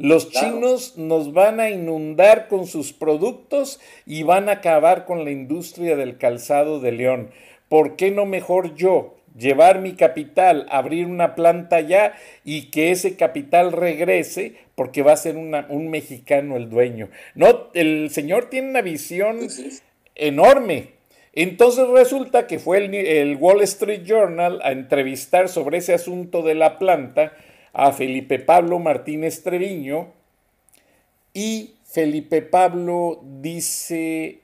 Los 0.01 0.31
chinos 0.31 0.97
nos 0.97 1.31
van 1.31 1.59
a 1.59 1.69
inundar 1.69 2.47
con 2.47 2.65
sus 2.65 2.91
productos 2.91 3.79
y 4.07 4.23
van 4.23 4.49
a 4.49 4.53
acabar 4.53 5.05
con 5.05 5.23
la 5.25 5.29
industria 5.29 5.95
del 5.95 6.17
calzado 6.17 6.79
de 6.79 6.91
León. 6.91 7.29
¿Por 7.69 7.95
qué 7.97 8.09
no 8.09 8.25
mejor 8.25 8.73
yo 8.73 9.15
llevar 9.37 9.79
mi 9.79 9.93
capital, 9.93 10.65
abrir 10.69 11.05
una 11.05 11.35
planta 11.35 11.75
allá 11.77 12.13
y 12.43 12.71
que 12.71 12.89
ese 12.89 13.15
capital 13.15 13.71
regrese 13.71 14.55
porque 14.73 15.03
va 15.03 15.13
a 15.13 15.17
ser 15.17 15.37
un 15.37 15.89
mexicano 15.89 16.57
el 16.57 16.69
dueño. 16.69 17.09
No, 17.35 17.69
el 17.75 18.09
señor 18.09 18.45
tiene 18.49 18.69
una 18.69 18.81
visión 18.81 19.39
enorme. 20.15 20.89
Entonces 21.33 21.87
resulta 21.87 22.47
que 22.47 22.57
fue 22.57 22.79
el, 22.79 22.93
el, 22.93 23.37
Wall 23.37 23.61
Street 23.61 24.01
Journal 24.03 24.59
a 24.63 24.71
entrevistar 24.71 25.47
sobre 25.47 25.77
ese 25.77 25.93
asunto 25.93 26.41
de 26.41 26.55
la 26.55 26.79
planta 26.79 27.33
a 27.73 27.91
Felipe 27.91 28.39
Pablo 28.39 28.79
Martínez 28.79 29.43
Treviño 29.43 30.09
y 31.33 31.75
Felipe 31.85 32.41
Pablo 32.41 33.21
dice 33.23 34.39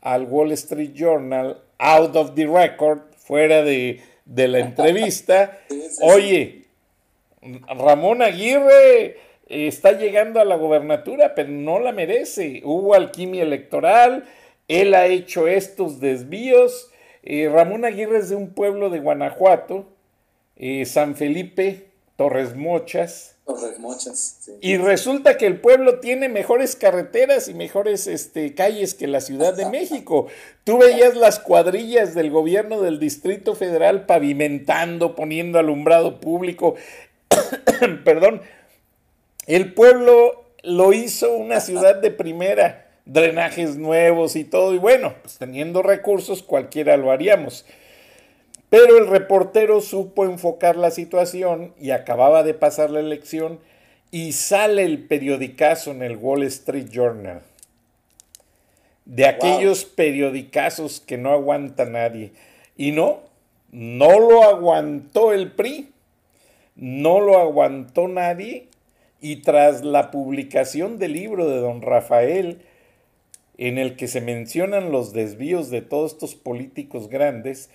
al 0.00 0.24
Wall 0.24 0.52
Street 0.52 0.92
Journal, 0.94 1.60
out 1.78 2.14
of 2.16 2.34
the 2.34 2.46
record, 2.46 3.00
fuera 3.16 3.62
de, 3.62 4.00
de 4.24 4.48
la 4.48 4.60
entrevista, 4.60 5.58
oye, 6.02 6.66
Ramón 7.68 8.22
Aguirre 8.22 9.16
está 9.48 9.92
llegando 9.92 10.40
a 10.40 10.44
la 10.44 10.56
gobernatura, 10.56 11.34
pero 11.34 11.48
no 11.48 11.78
la 11.78 11.92
merece. 11.92 12.62
Hubo 12.64 12.94
alquimia 12.94 13.42
electoral, 13.42 14.24
él 14.68 14.94
ha 14.94 15.06
hecho 15.06 15.46
estos 15.46 16.00
desvíos. 16.00 16.90
Eh, 17.22 17.48
Ramón 17.52 17.84
Aguirre 17.84 18.18
es 18.18 18.30
de 18.30 18.36
un 18.36 18.50
pueblo 18.50 18.90
de 18.90 19.00
Guanajuato, 19.00 19.86
eh, 20.56 20.84
San 20.84 21.16
Felipe, 21.16 21.85
Torres 22.16 22.56
Mochas. 22.56 23.36
Torres 23.44 23.78
Mochas. 23.78 24.50
Y 24.62 24.78
resulta 24.78 25.36
que 25.36 25.46
el 25.46 25.60
pueblo 25.60 26.00
tiene 26.00 26.28
mejores 26.28 26.74
carreteras 26.74 27.48
y 27.48 27.54
mejores 27.54 28.06
este, 28.06 28.54
calles 28.54 28.94
que 28.94 29.06
la 29.06 29.20
Ciudad 29.20 29.54
de 29.54 29.66
México. 29.66 30.26
Tú 30.64 30.78
veías 30.78 31.14
las 31.14 31.38
cuadrillas 31.38 32.14
del 32.14 32.30
gobierno 32.30 32.80
del 32.80 32.98
Distrito 32.98 33.54
Federal 33.54 34.06
pavimentando, 34.06 35.14
poniendo 35.14 35.58
alumbrado 35.58 36.18
público. 36.20 36.74
Perdón. 38.04 38.40
El 39.46 39.74
pueblo 39.74 40.44
lo 40.62 40.92
hizo 40.92 41.36
una 41.36 41.60
ciudad 41.60 41.96
de 41.96 42.10
primera, 42.10 42.88
drenajes 43.04 43.76
nuevos 43.76 44.36
y 44.36 44.44
todo. 44.44 44.74
Y 44.74 44.78
bueno, 44.78 45.14
pues 45.22 45.36
teniendo 45.36 45.82
recursos 45.82 46.42
cualquiera 46.42 46.96
lo 46.96 47.12
haríamos. 47.12 47.66
Pero 48.68 48.98
el 48.98 49.06
reportero 49.06 49.80
supo 49.80 50.24
enfocar 50.24 50.76
la 50.76 50.90
situación 50.90 51.72
y 51.80 51.90
acababa 51.90 52.42
de 52.42 52.54
pasar 52.54 52.90
la 52.90 53.00
elección 53.00 53.60
y 54.10 54.32
sale 54.32 54.84
el 54.84 55.04
periodicazo 55.04 55.92
en 55.92 56.02
el 56.02 56.16
Wall 56.16 56.42
Street 56.44 56.88
Journal. 56.90 57.42
De 59.04 59.26
aquellos 59.26 59.84
periodicazos 59.84 61.00
que 61.00 61.16
no 61.16 61.32
aguanta 61.32 61.84
nadie. 61.84 62.32
Y 62.76 62.90
no, 62.90 63.20
no 63.70 64.18
lo 64.18 64.42
aguantó 64.42 65.32
el 65.32 65.52
PRI, 65.52 65.90
no 66.74 67.20
lo 67.20 67.38
aguantó 67.38 68.08
nadie. 68.08 68.66
Y 69.20 69.36
tras 69.36 69.84
la 69.84 70.10
publicación 70.10 70.98
del 70.98 71.12
libro 71.12 71.48
de 71.48 71.58
don 71.58 71.82
Rafael, 71.82 72.62
en 73.58 73.78
el 73.78 73.96
que 73.96 74.08
se 74.08 74.20
mencionan 74.20 74.92
los 74.92 75.12
desvíos 75.12 75.70
de 75.70 75.82
todos 75.82 76.12
estos 76.12 76.34
políticos 76.34 77.08
grandes, 77.08 77.70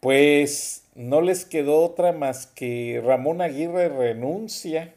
pues 0.00 0.84
no 0.94 1.20
les 1.20 1.44
quedó 1.44 1.80
otra 1.82 2.12
más 2.12 2.46
que 2.46 3.00
Ramón 3.04 3.40
Aguirre 3.40 3.88
renuncia 3.88 4.94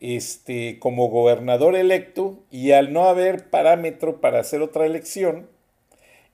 este, 0.00 0.78
como 0.80 1.08
gobernador 1.08 1.76
electo 1.76 2.40
y 2.50 2.72
al 2.72 2.92
no 2.92 3.08
haber 3.08 3.50
parámetro 3.50 4.20
para 4.20 4.40
hacer 4.40 4.60
otra 4.60 4.84
elección, 4.84 5.48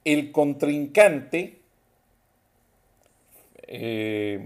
el 0.04 0.32
contrincante 0.32 1.58
eh, 3.70 4.40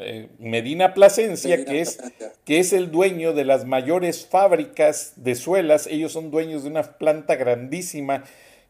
eh, 0.00 0.28
Medina 0.38 0.92
Plasencia, 0.92 1.64
que 1.64 1.80
es, 1.80 1.98
que 2.44 2.58
es 2.58 2.74
el 2.74 2.90
dueño 2.90 3.32
de 3.32 3.46
las 3.46 3.64
mayores 3.64 4.26
fábricas 4.26 5.14
de 5.16 5.34
suelas, 5.34 5.86
ellos 5.86 6.12
son 6.12 6.30
dueños 6.30 6.64
de 6.64 6.68
una 6.68 6.82
planta 6.82 7.36
grandísima 7.36 8.24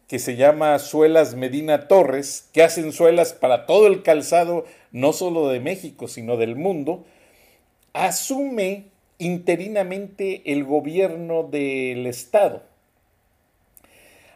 que 0.08 0.18
se 0.18 0.36
llama 0.36 0.78
Suelas 0.78 1.34
Medina 1.34 1.86
Torres, 1.86 2.48
que 2.54 2.62
hacen 2.62 2.92
suelas 2.92 3.34
para 3.34 3.66
todo 3.66 3.86
el 3.86 4.02
calzado, 4.02 4.64
no 4.90 5.12
solo 5.12 5.48
de 5.48 5.60
México, 5.60 6.08
sino 6.08 6.38
del 6.38 6.56
mundo, 6.56 7.04
asume 7.92 8.86
interinamente 9.18 10.50
el 10.50 10.64
gobierno 10.64 11.42
del 11.42 12.06
Estado. 12.06 12.62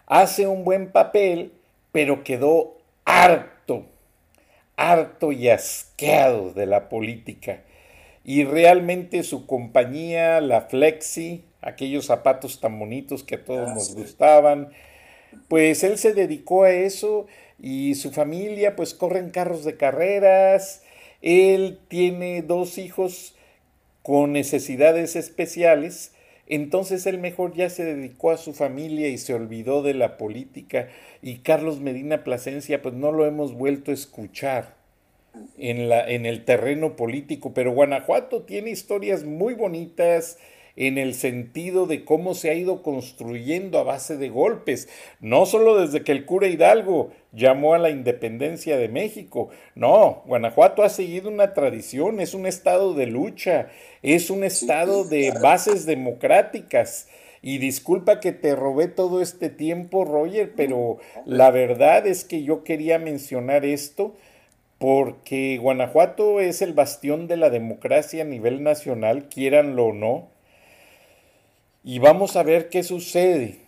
Hace 0.07 0.47
un 0.47 0.63
buen 0.65 0.93
papel, 0.93 1.53
pero 1.91 2.23
quedó 2.23 2.77
harto, 3.07 3.87
harto 4.77 5.33
y 5.33 5.49
asqueado 5.49 6.53
de 6.53 6.67
la 6.67 6.91
política. 6.91 7.63
Y 8.25 8.45
realmente 8.45 9.23
su 9.23 9.47
compañía, 9.47 10.43
la 10.43 10.63
Flexi, 10.63 11.45
aquellos 11.63 12.07
zapatos 12.07 12.61
tan 12.61 12.79
bonitos 12.79 13.23
que 13.25 13.37
a 13.37 13.45
todos 13.45 13.71
ah, 13.71 13.75
nos 13.75 13.95
gustaban, 13.95 14.71
pues 15.49 15.85
él 15.85 15.99
se 15.99 16.15
dedicó 16.15 16.65
a 16.65 16.73
eso 16.73 17.27
y 17.61 17.95
su 17.95 18.11
familia 18.11 18.77
pues 18.77 18.95
corren 18.95 19.31
carros 19.31 19.65
de 19.65 19.77
carreras, 19.77 20.83
él 21.23 21.79
tiene 21.89 22.43
dos 22.43 22.79
hijos 22.79 23.35
con 24.03 24.33
necesidades 24.33 25.15
especiales, 25.15 26.13
entonces 26.49 27.07
él 27.07 27.19
mejor 27.19 27.55
ya 27.55 27.71
se 27.71 27.85
dedicó 27.85 28.33
a 28.33 28.37
su 28.37 28.53
familia 28.53 29.09
y 29.09 29.17
se 29.17 29.33
olvidó 29.33 29.83
de 29.83 29.95
la 29.95 30.17
política. 30.17 30.89
Y 31.23 31.39
Carlos 31.39 31.81
Medina 31.81 32.25
Plasencia 32.25 32.83
pues 32.83 32.95
no 32.95 33.13
lo 33.13 33.27
hemos 33.27 33.55
vuelto 33.55 33.93
a 33.93 33.95
escuchar 33.95 34.75
en, 35.57 35.89
la, 35.89 36.09
en 36.09 36.27
el 36.27 36.45
terreno 36.45 36.97
político, 36.97 37.55
pero 37.55 37.73
Guanajuato 37.73 38.43
tiene 38.43 38.71
historias 38.71 39.25
muy 39.25 39.55
bonitas, 39.55 40.39
en 40.77 40.99
el 40.99 41.15
sentido 41.15 41.87
de 41.87 42.05
cómo 42.05 42.35
se 42.35 42.51
ha 42.51 42.55
ido 42.55 42.83
construyendo 42.83 43.79
a 43.79 43.83
base 43.83 44.17
de 44.17 44.29
golpes, 44.29 44.89
no 45.21 45.47
solo 45.47 45.81
desde 45.81 46.03
que 46.03 46.13
el 46.13 46.25
cura 46.25 46.49
Hidalgo 46.49 47.11
llamó 47.33 47.75
a 47.75 47.79
la 47.79 47.91
independencia 47.91 48.77
de 48.77 48.89
México, 48.89 49.51
no, 49.75 50.23
Guanajuato 50.27 50.83
ha 50.83 50.89
seguido 50.89 51.29
una 51.29 51.55
tradición, 51.55 52.21
es 52.21 52.35
un 52.35 52.47
estado 52.47 52.95
de 52.95 53.07
lucha, 53.07 53.69
es 54.03 54.31
un 54.31 54.45
estado 54.45 55.05
de 55.05 55.33
bases 55.43 55.87
democráticas. 55.87 57.09
Y 57.45 57.59
disculpa 57.59 58.21
que 58.21 58.31
te 58.31 58.55
robé 58.55 58.87
todo 58.87 59.21
este 59.21 59.49
tiempo, 59.49 60.05
Roger, 60.05 60.53
pero 60.55 60.99
la 61.27 61.51
verdad 61.51 62.07
es 62.07 62.23
que 62.23 62.45
yo 62.45 62.63
quería 62.63 63.01
mencionar 63.01 63.65
esto 63.65 64.15
porque 64.79 65.59
Guanajuato 65.63 66.41
es 66.41 66.61
el 66.61 66.73
bastión 66.73 67.29
de 67.29 67.37
la 67.37 67.51
democracia 67.51 68.23
a 68.23 68.27
nivel 68.27 68.63
nacional, 68.65 69.29
quieranlo 69.29 69.87
o 69.87 69.93
no. 69.93 70.29
Y 71.85 71.99
vamos 71.99 72.37
a 72.37 72.43
ver 72.43 72.69
qué 72.69 72.83
sucede 72.83 73.59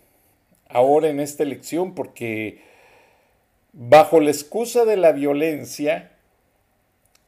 ahora 0.69 1.09
en 1.09 1.19
esta 1.19 1.43
elección, 1.43 1.93
porque 1.93 2.61
bajo 3.73 4.19
la 4.19 4.31
excusa 4.31 4.85
de 4.85 4.97
la 4.97 5.11
violencia, 5.11 6.11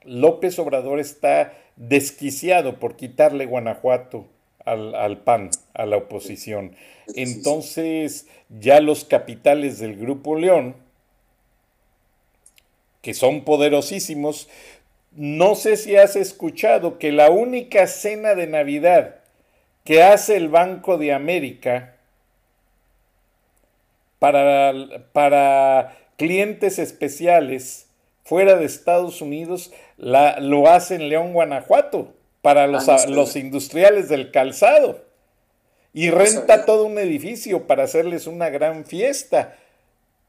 López 0.03 0.57
Obrador 0.59 0.99
está 0.99 1.53
desquiciado 1.75 2.79
por 2.79 2.95
quitarle 2.95 3.45
Guanajuato 3.45 4.27
al, 4.65 5.19
PAN, 5.19 5.49
a 5.73 5.85
la 5.85 5.97
oposición. 5.97 6.75
Entonces 7.15 8.27
ya 8.49 8.79
los 8.81 9.05
capitales 9.05 9.79
del 9.79 9.95
Grupo 9.97 10.35
León, 10.35 10.75
que 13.01 13.13
son 13.13 13.43
poderosísimos, 13.45 14.49
no 15.11 15.55
sé 15.55 15.77
si 15.77 15.95
has 15.95 16.15
escuchado 16.15 16.99
que 16.99 17.11
la 17.11 17.29
única 17.29 17.87
cena 17.87 18.35
de 18.35 18.47
Navidad 18.47 19.16
que 19.87 20.03
hace 20.03 20.35
el 20.35 20.49
Banco 20.49 20.97
de 20.97 21.13
América 21.13 21.95
para, 24.19 24.73
para 25.13 25.97
clientes 26.17 26.77
especiales 26.77 27.87
fuera 28.25 28.57
de 28.57 28.65
Estados 28.65 29.21
Unidos 29.21 29.71
la, 29.95 30.41
lo 30.41 30.67
hace 30.67 30.95
en 30.95 31.07
León, 31.07 31.31
Guanajuato, 31.31 32.13
para 32.41 32.67
los, 32.67 32.89
ah, 32.89 33.07
los 33.07 33.37
industriales 33.37 34.09
del 34.09 34.31
calzado. 34.31 35.05
Y 35.93 36.09
renta 36.09 36.65
todo 36.65 36.83
un 36.83 36.99
edificio 36.99 37.65
para 37.65 37.83
hacerles 37.85 38.27
una 38.27 38.49
gran 38.49 38.83
fiesta, 38.83 39.55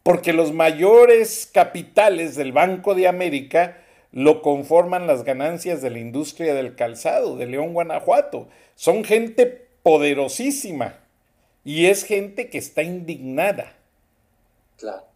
porque 0.04 0.32
los 0.32 0.52
mayores 0.52 1.50
capitales 1.52 2.36
del 2.36 2.52
Banco 2.52 2.94
de 2.94 3.08
América 3.08 3.76
lo 4.12 4.42
conforman 4.42 5.06
las 5.06 5.24
ganancias 5.24 5.82
de 5.82 5.90
la 5.90 5.98
industria 5.98 6.54
del 6.54 6.74
calzado 6.74 7.36
de 7.36 7.46
León, 7.46 7.74
Guanajuato. 7.74 8.48
Son 8.74 9.04
gente 9.04 9.68
poderosísima 9.82 11.00
y 11.64 11.86
es 11.86 12.04
gente 12.04 12.48
que 12.48 12.58
está 12.58 12.82
indignada 12.82 13.74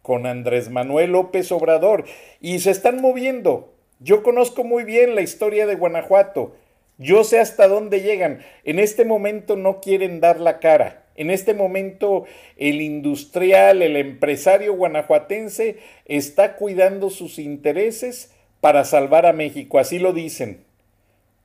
con 0.01 0.25
Andrés 0.25 0.69
Manuel 0.69 1.11
López 1.11 1.51
Obrador 1.51 2.05
y 2.41 2.59
se 2.59 2.71
están 2.71 3.01
moviendo. 3.01 3.73
Yo 3.99 4.21
conozco 4.21 4.63
muy 4.63 4.83
bien 4.83 5.15
la 5.15 5.21
historia 5.21 5.65
de 5.65 5.75
Guanajuato. 5.75 6.55
Yo 6.97 7.23
sé 7.23 7.39
hasta 7.39 7.67
dónde 7.67 8.01
llegan. 8.01 8.43
En 8.65 8.79
este 8.79 9.05
momento 9.05 9.55
no 9.55 9.79
quieren 9.79 10.19
dar 10.19 10.39
la 10.39 10.59
cara. 10.59 11.05
En 11.15 11.29
este 11.29 11.53
momento 11.53 12.25
el 12.57 12.81
industrial, 12.81 13.81
el 13.81 13.95
empresario 13.95 14.73
guanajuatense 14.73 15.77
está 16.05 16.55
cuidando 16.55 17.09
sus 17.09 17.37
intereses 17.39 18.32
para 18.63 18.85
salvar 18.85 19.25
a 19.25 19.33
México, 19.33 19.77
así 19.77 19.99
lo 19.99 20.13
dicen. 20.13 20.63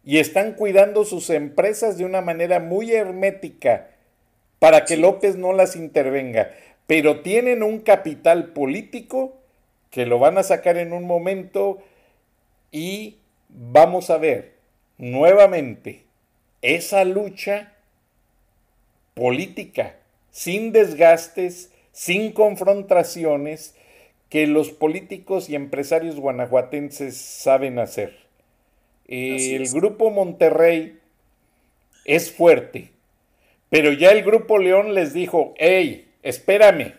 Y 0.04 0.20
están 0.20 0.52
cuidando 0.52 1.04
sus 1.04 1.30
empresas 1.30 1.98
de 1.98 2.04
una 2.04 2.20
manera 2.20 2.60
muy 2.60 2.92
hermética 2.92 3.90
para 4.60 4.84
que 4.84 4.96
López 4.96 5.34
no 5.34 5.52
las 5.52 5.74
intervenga. 5.74 6.52
Pero 6.86 7.22
tienen 7.22 7.64
un 7.64 7.80
capital 7.80 8.52
político 8.52 9.36
que 9.90 10.06
lo 10.06 10.20
van 10.20 10.38
a 10.38 10.44
sacar 10.44 10.76
en 10.76 10.92
un 10.92 11.08
momento 11.08 11.78
y 12.70 13.16
vamos 13.48 14.10
a 14.10 14.18
ver 14.18 14.52
nuevamente 14.96 16.04
esa 16.62 17.02
lucha 17.02 17.72
política 19.14 19.96
sin 20.30 20.70
desgastes, 20.70 21.72
sin 21.90 22.30
confrontaciones, 22.30 23.74
que 24.28 24.46
los 24.46 24.70
políticos 24.70 25.48
y 25.48 25.54
empresarios 25.54 26.16
guanajuatenses 26.16 27.16
saben 27.16 27.78
hacer. 27.78 28.16
el 29.06 29.68
grupo 29.70 30.10
Monterrey 30.10 30.98
es 32.04 32.30
fuerte, 32.30 32.90
pero 33.70 33.92
ya 33.92 34.10
el 34.10 34.22
grupo 34.22 34.58
León 34.58 34.94
les 34.94 35.12
dijo, 35.12 35.54
hey, 35.56 36.08
espérame, 36.22 36.94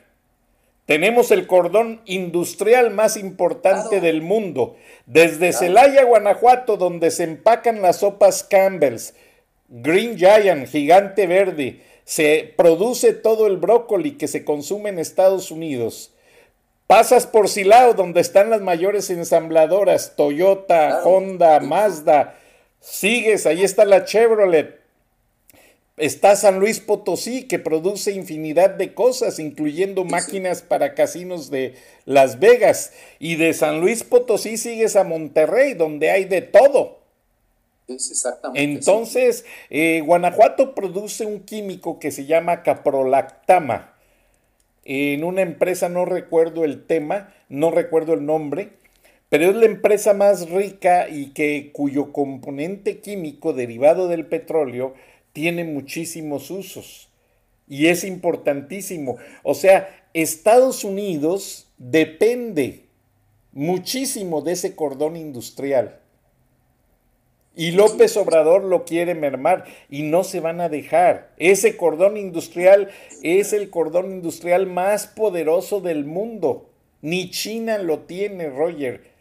tenemos 0.90 1.30
el 1.30 1.46
cordón 1.46 2.02
industrial 2.06 2.90
más 2.90 3.16
importante 3.16 4.02
del 4.02 4.24
mundo, 4.24 4.76
desde 5.06 5.54
Celaya, 5.54 6.04
Guanajuato, 6.04 6.78
donde 6.78 7.12
se 7.12 7.26
empacan 7.26 7.84
las 7.84 7.98
sopas 7.98 8.44
Campbell's, 8.44 9.14
Green 9.68 10.18
Giant, 10.18 10.68
gigante 10.68 11.28
verde, 11.28 11.82
se 12.06 12.52
produce 12.58 13.14
todo 13.14 13.46
el 13.46 13.58
brócoli 13.58 14.18
que 14.18 14.28
se 14.28 14.44
consume 14.44 14.90
en 14.90 14.98
Estados 14.98 15.52
Unidos. 15.52 16.16
Pasas 16.90 17.28
por 17.28 17.50
Silao, 17.50 17.94
donde 17.94 18.20
están 18.20 18.50
las 18.50 18.62
mayores 18.62 19.12
ensambladoras, 19.12 20.16
Toyota, 20.16 21.04
Honda, 21.04 21.60
Mazda. 21.60 22.36
Sigues, 22.80 23.46
ahí 23.46 23.64
está 23.64 23.86
la 23.86 24.06
Chevrolet. 24.06 24.80
Está 25.98 26.36
San 26.36 26.60
Luis 26.60 26.80
Potosí, 26.80 27.44
que 27.44 27.60
produce 27.60 28.14
infinidad 28.14 28.72
de 28.72 28.96
cosas, 28.96 29.38
incluyendo 29.38 30.04
máquinas 30.04 30.64
para 30.64 30.96
casinos 30.96 31.52
de 31.52 31.76
Las 32.06 32.40
Vegas. 32.40 32.92
Y 33.20 33.36
de 33.36 33.54
San 33.54 33.82
Luis 33.82 34.04
Potosí 34.04 34.58
sigues 34.58 34.96
a 34.96 35.04
Monterrey, 35.04 35.76
donde 35.76 36.10
hay 36.10 36.26
de 36.26 36.42
todo. 36.42 37.02
exactamente. 37.88 38.64
Entonces, 38.64 39.46
eh, 39.70 40.02
Guanajuato 40.04 40.74
produce 40.74 41.28
un 41.28 41.42
químico 41.42 42.00
que 42.00 42.10
se 42.10 42.26
llama 42.26 42.64
caprolactama 42.64 43.94
en 44.86 45.24
una 45.24 45.42
empresa, 45.42 45.90
no 45.90 46.06
recuerdo 46.06 46.66
el 46.66 46.86
tema, 46.86 47.34
no 47.50 47.72
recuerdo 47.72 48.14
el 48.14 48.26
nombre, 48.26 48.70
pero 49.30 49.50
es 49.50 49.56
la 49.56 49.66
empresa 49.66 50.14
más 50.14 50.50
rica 50.50 51.08
y 51.10 51.28
que 51.28 51.72
cuyo 51.72 52.12
componente 52.12 53.00
químico 53.00 53.54
derivado 53.54 54.08
del 54.08 54.26
petróleo 54.26 54.96
tiene 55.34 55.64
muchísimos 55.64 56.50
usos 56.50 57.10
y 57.68 57.88
es 57.88 58.04
importantísimo. 58.04 59.18
O 59.44 59.54
sea, 59.54 60.08
Estados 60.14 60.84
Unidos 60.84 61.68
depende 61.78 62.86
muchísimo 63.54 64.42
de 64.42 64.54
ese 64.54 64.76
cordón 64.76 65.16
industrial. 65.16 66.00
Y 67.60 67.72
López 67.72 68.16
Obrador 68.16 68.64
lo 68.64 68.86
quiere 68.86 69.16
mermar 69.16 69.66
y 69.90 70.04
no 70.04 70.24
se 70.24 70.40
van 70.40 70.62
a 70.62 70.70
dejar. 70.70 71.32
Ese 71.36 71.76
cordón 71.76 72.16
industrial 72.16 72.90
es 73.22 73.52
el 73.52 73.70
cordón 73.70 74.14
industrial 74.14 74.66
más 74.66 75.08
poderoso 75.08 75.82
del 75.82 76.06
mundo. 76.06 76.70
Ni 77.02 77.32
China 77.32 77.78
lo 77.78 78.00
tiene, 78.00 78.50
Roger. 78.50 79.12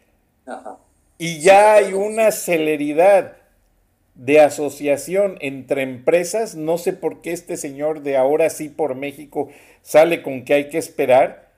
Y 1.19 1.41
ya 1.41 1.75
hay 1.75 1.95
una 1.95 2.31
celeridad 2.31 3.39
de 4.15 4.39
asociación 4.39 5.37
entre 5.41 5.83
empresas. 5.83 6.55
No 6.55 6.79
sé 6.79 6.93
por 6.93 7.21
qué 7.23 7.33
este 7.33 7.57
señor 7.57 8.03
de 8.03 8.17
ahora 8.17 8.51
sí 8.51 8.69
por 8.69 8.95
México 8.95 9.49
sale 9.83 10.23
con 10.23 10.45
que 10.45 10.55
hay 10.55 10.69
que 10.69 10.79
esperar. 10.79 11.51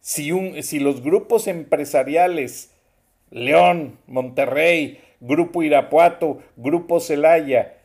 Si, 0.00 0.32
un, 0.32 0.62
si 0.62 0.78
los 0.78 1.02
grupos 1.02 1.46
empresariales, 1.46 2.70
León, 3.30 3.98
Monterrey, 4.06 4.98
Grupo 5.22 5.62
Irapuato, 5.62 6.38
Grupo 6.56 6.98
Celaya, 6.98 7.76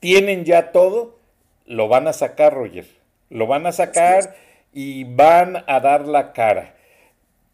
tienen 0.00 0.44
ya 0.44 0.72
todo, 0.72 1.20
lo 1.64 1.86
van 1.86 2.08
a 2.08 2.12
sacar, 2.12 2.52
Roger. 2.52 2.86
Lo 3.28 3.46
van 3.46 3.64
a 3.66 3.72
sacar 3.72 4.34
y 4.72 5.04
van 5.04 5.62
a 5.68 5.78
dar 5.78 6.08
la 6.08 6.32
cara. 6.32 6.74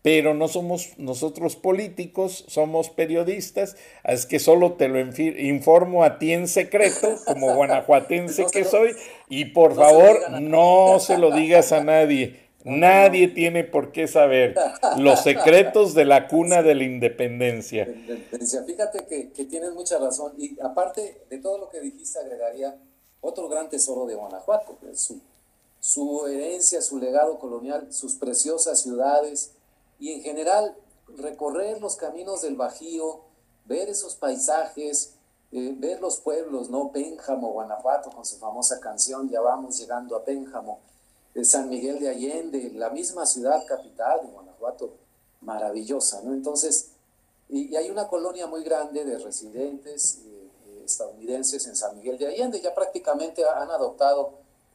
Pero 0.01 0.33
no 0.33 0.49
somos 0.49 0.97
nosotros 0.97 1.55
políticos, 1.55 2.47
somos 2.49 2.89
periodistas, 2.89 3.77
es 4.05 4.25
que 4.25 4.39
solo 4.39 4.73
te 4.73 4.89
lo 4.89 5.01
informo 5.01 6.03
a 6.03 6.19
ti 6.19 6.33
en 6.33 6.49
secreto, 6.49 7.17
como 7.27 7.55
guanajuatense 7.57 8.47
que 8.51 8.65
soy, 8.65 8.93
y 9.29 9.47
por 9.47 9.75
favor 9.75 10.41
no 10.41 10.99
se 10.99 11.19
lo 11.19 11.31
digas 11.31 11.73
a 11.73 11.85
nadie. 11.85 12.46
Nadie 12.67 13.29
tiene 13.29 13.63
por 13.63 13.93
qué 13.93 14.09
saber 14.09 14.57
los 14.97 15.21
secretos 15.23 15.95
de 15.95 16.05
la 16.05 16.27
cuna 16.27 16.65
de 16.65 16.75
la 16.75 16.83
independencia. 16.83 17.87
Fíjate 18.67 19.07
que, 19.07 19.31
que, 19.31 19.45
tienes 19.45 19.73
mucha 19.73 19.99
razón. 19.99 20.33
Y 20.37 20.59
aparte 20.61 21.23
de 21.31 21.39
todo 21.39 21.59
lo 21.59 21.71
que 21.71 21.81
dijiste, 21.81 22.19
agregaría 22.19 22.77
otro 23.21 23.49
gran 23.49 23.71
tesoro 23.71 24.05
de 24.07 24.17
Guanajuato, 24.17 24.77
su, 24.95 25.21
su 25.79 26.27
herencia, 26.27 26.83
su 26.83 26.99
legado 26.99 27.39
colonial, 27.39 27.93
sus 27.93 28.17
preciosas 28.17 28.81
ciudades 28.81 29.53
y 30.01 30.11
en 30.15 30.23
general 30.23 30.75
recorrer 31.19 31.81
los 31.81 31.95
caminos 31.95 32.43
del 32.43 32.57
Bajío, 32.57 33.21
ver 33.67 33.89
esos 33.89 34.17
paisajes, 34.17 35.15
eh, 35.53 35.73
ver 35.79 36.01
los 36.01 36.19
pueblos, 36.19 36.69
¿no? 36.69 36.91
Pénjamo, 36.91 37.53
Guanajuato, 37.53 38.11
con 38.11 38.25
su 38.25 38.39
famosa 38.39 38.81
canción, 38.81 39.31
ya 39.31 39.41
vamos 39.41 39.79
llegando 39.79 40.17
a 40.17 40.25
Pénjamo 40.25 40.81
San 41.45 41.69
Miguel 41.69 41.99
de 41.99 42.09
Allende, 42.09 42.73
la 42.75 42.91
misma 42.91 43.27
ciudad 43.27 43.65
capital 43.67 44.21
de 44.23 44.33
Guanajuato, 44.33 44.95
maravillosa, 45.43 46.23
¿no? 46.23 46.33
Entonces, 46.33 46.93
y, 47.49 47.75
hay 47.77 47.91
una 47.91 48.09
colonia 48.09 48.47
muy 48.47 48.65
grande 48.65 49.05
de 49.05 49.19
residentes 49.19 50.23
eh, 50.25 50.49
eh, 50.67 50.83
estadounidenses 50.85 51.67
en 51.67 51.77
San 51.77 51.97
Miguel 51.97 52.19
de 52.19 52.27
Allende, 52.27 52.61
ya 52.61 52.75
prácticamente 52.75 53.45
han 53.45 53.71
adoptado 53.71 54.33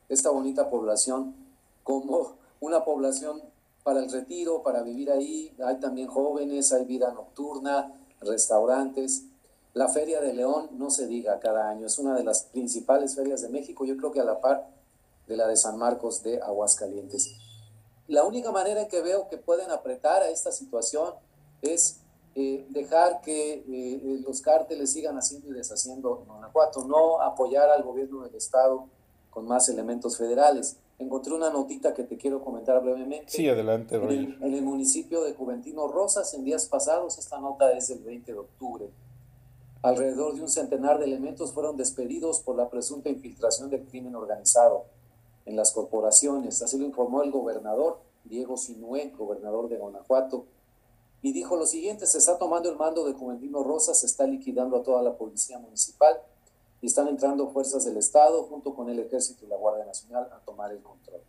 esta 0.07 0.30
bonita 0.30 0.70
población 0.70 1.36
como 1.84 2.36
una 2.59 2.86
población 2.86 3.41
para 3.84 3.99
el 3.99 4.12
retiro, 4.12 4.62
para 4.62 4.84
vivir 4.84 5.12
ahí, 5.12 5.51
hay 5.66 5.80
también 5.80 6.07
jóvenes, 6.07 6.72
hay 6.72 6.86
vida 6.86 7.12
nocturna, 7.12 7.91
restaurantes. 8.20 9.24
La 9.74 9.88
Feria 9.88 10.22
de 10.22 10.34
León, 10.34 10.70
no 10.74 10.91
se 10.91 11.07
diga 11.07 11.39
cada 11.39 11.70
año, 11.70 11.88
es 11.88 11.97
una 11.97 12.16
de 12.16 12.24
las 12.24 12.43
principales 12.43 13.16
ferias 13.16 13.41
de 13.41 13.49
México, 13.49 13.86
yo 13.86 13.97
creo 13.97 14.12
que 14.12 14.20
a 14.20 14.26
la 14.26 14.39
par 14.39 14.68
de 15.32 15.38
la 15.38 15.48
de 15.48 15.56
San 15.56 15.78
Marcos 15.78 16.22
de 16.24 16.42
Aguascalientes. 16.42 17.38
La 18.08 18.26
única 18.26 18.52
manera 18.52 18.82
en 18.82 18.90
que 18.90 19.02
veo 19.02 19.30
que 19.30 19.38
pueden 19.38 19.72
apretar 19.72 20.22
a 20.22 20.30
esta 20.30 20.52
situación 20.52 21.14
es 21.62 22.02
eh, 22.36 22.66
dejar 22.70 23.22
que 23.22 23.64
eh, 23.66 24.22
los 24.26 24.42
cárteles 24.42 24.92
sigan 24.92 25.18
haciendo 25.18 25.48
y 25.50 25.54
deshaciendo 25.54 26.20
en 26.22 26.28
Guanajuato, 26.28 26.84
no 26.86 27.22
apoyar 27.22 27.70
al 27.70 27.84
gobierno 27.84 28.24
del 28.24 28.36
Estado 28.36 28.88
con 29.30 29.48
más 29.48 29.70
elementos 29.70 30.18
federales. 30.18 30.76
Encontré 31.00 31.34
una 31.34 31.50
notita 31.50 31.94
que 31.94 32.04
te 32.04 32.18
quiero 32.18 32.44
comentar 32.44 32.84
brevemente. 32.84 33.32
Sí, 33.32 33.48
adelante, 33.48 33.96
en 33.96 34.04
el, 34.04 34.38
en 34.42 34.54
el 34.54 34.62
municipio 34.62 35.24
de 35.24 35.34
Juventino 35.34 35.88
Rosas, 35.88 36.34
en 36.34 36.44
días 36.44 36.66
pasados, 36.66 37.18
esta 37.18 37.40
nota 37.40 37.72
es 37.72 37.88
del 37.88 38.00
20 38.00 38.34
de 38.34 38.38
octubre. 38.38 38.90
Alrededor 39.82 40.36
de 40.36 40.42
un 40.42 40.50
centenar 40.50 41.00
de 41.00 41.06
elementos 41.06 41.54
fueron 41.54 41.78
despedidos 41.78 42.42
por 42.42 42.58
la 42.58 42.70
presunta 42.70 43.10
infiltración 43.10 43.70
del 43.70 43.86
crimen 43.86 44.16
organizado 44.16 44.86
en 45.46 45.56
las 45.56 45.72
corporaciones. 45.72 46.62
Así 46.62 46.78
lo 46.78 46.86
informó 46.86 47.24
el 47.24 47.32
gobernador 47.32 48.00
Diego 48.24 48.58
Sinué, 48.58 49.14
gobernador 49.18 49.70
de 49.70 49.78
Guanajuato, 49.78 50.46
y 51.22 51.34
dijo 51.34 51.56
lo 51.56 51.66
siguiente, 51.66 52.08
se 52.08 52.18
está 52.18 52.38
tomando 52.38 52.70
el 52.70 52.78
mando 52.78 53.06
de 53.06 53.14
Juventino 53.14 53.64
Rosa, 53.64 53.94
se 53.94 54.08
está 54.08 54.26
liquidando 54.26 54.78
a 54.78 54.84
toda 54.84 55.04
la 55.04 55.18
policía 55.18 55.60
municipal 55.60 56.20
y 56.82 56.88
están 56.88 57.08
entrando 57.08 57.50
fuerzas 57.50 57.86
del 57.86 57.98
Estado 57.98 58.44
junto 58.44 58.74
con 58.74 58.89
el 58.89 59.00
Ejército 59.00 59.46
y 59.46 59.48
la 59.48 59.56
Guardia 59.56 59.86
Nacional 59.86 60.30
a 60.32 60.39
tomar 60.39 60.72
el 60.72 60.82
control. 60.82 61.22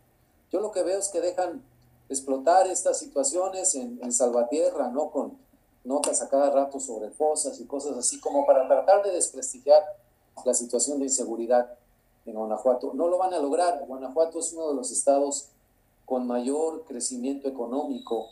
Yo 0.51 0.61
lo 0.61 0.71
que 0.71 0.81
veo 0.81 0.97
es 0.97 1.09
que 1.09 1.21
dejan 1.21 1.63
explotar 2.09 2.67
estas 2.67 2.97
situaciones 2.97 3.75
en, 3.75 3.99
en 4.01 4.11
Salvatierra, 4.11 4.89
¿no? 4.89 5.11
Con 5.11 5.37
notas 5.83 6.21
a 6.21 6.29
cada 6.29 6.49
rato 6.49 6.79
sobre 6.79 7.11
fosas 7.11 7.59
y 7.59 7.65
cosas 7.65 7.97
así 7.97 8.19
como 8.19 8.45
para 8.45 8.67
tratar 8.67 9.03
de 9.03 9.11
desprestigiar 9.11 9.83
la 10.43 10.53
situación 10.53 10.99
de 10.99 11.05
inseguridad 11.05 11.77
en 12.25 12.35
Guanajuato. 12.35 12.91
No 12.93 13.07
lo 13.07 13.17
van 13.17 13.33
a 13.33 13.39
lograr. 13.39 13.85
Guanajuato 13.87 14.39
es 14.39 14.53
uno 14.53 14.69
de 14.69 14.75
los 14.75 14.91
estados 14.91 15.49
con 16.05 16.27
mayor 16.27 16.83
crecimiento 16.85 17.47
económico, 17.47 18.27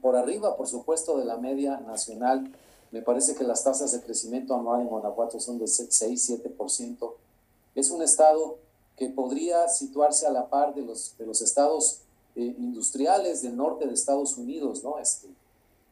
por 0.00 0.16
arriba, 0.16 0.56
por 0.56 0.68
supuesto, 0.68 1.16
de 1.18 1.24
la 1.24 1.36
media 1.36 1.80
nacional. 1.80 2.52
Me 2.90 3.02
parece 3.02 3.34
que 3.34 3.44
las 3.44 3.64
tasas 3.64 3.92
de 3.92 4.02
crecimiento 4.02 4.54
anual 4.54 4.82
en 4.82 4.88
Guanajuato 4.88 5.40
son 5.40 5.58
de 5.58 5.64
6-7%. 5.64 7.12
Es 7.74 7.90
un 7.90 8.02
estado 8.02 8.58
que 8.96 9.08
podría 9.08 9.68
situarse 9.68 10.26
a 10.26 10.30
la 10.30 10.48
par 10.48 10.74
de 10.74 10.82
los, 10.82 11.16
de 11.18 11.26
los 11.26 11.40
estados 11.40 12.02
eh, 12.36 12.54
industriales 12.58 13.42
del 13.42 13.56
norte 13.56 13.86
de 13.86 13.94
Estados 13.94 14.36
Unidos, 14.36 14.84
¿no? 14.84 14.98
Este, 14.98 15.28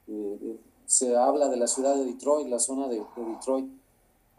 eh, 0.09 0.39
eh, 0.43 0.57
se 0.87 1.17
habla 1.17 1.49
de 1.49 1.57
la 1.57 1.67
ciudad 1.67 1.95
de 1.95 2.05
Detroit, 2.05 2.49
la 2.49 2.59
zona 2.59 2.89
de, 2.89 3.03
Detroit, 3.17 3.71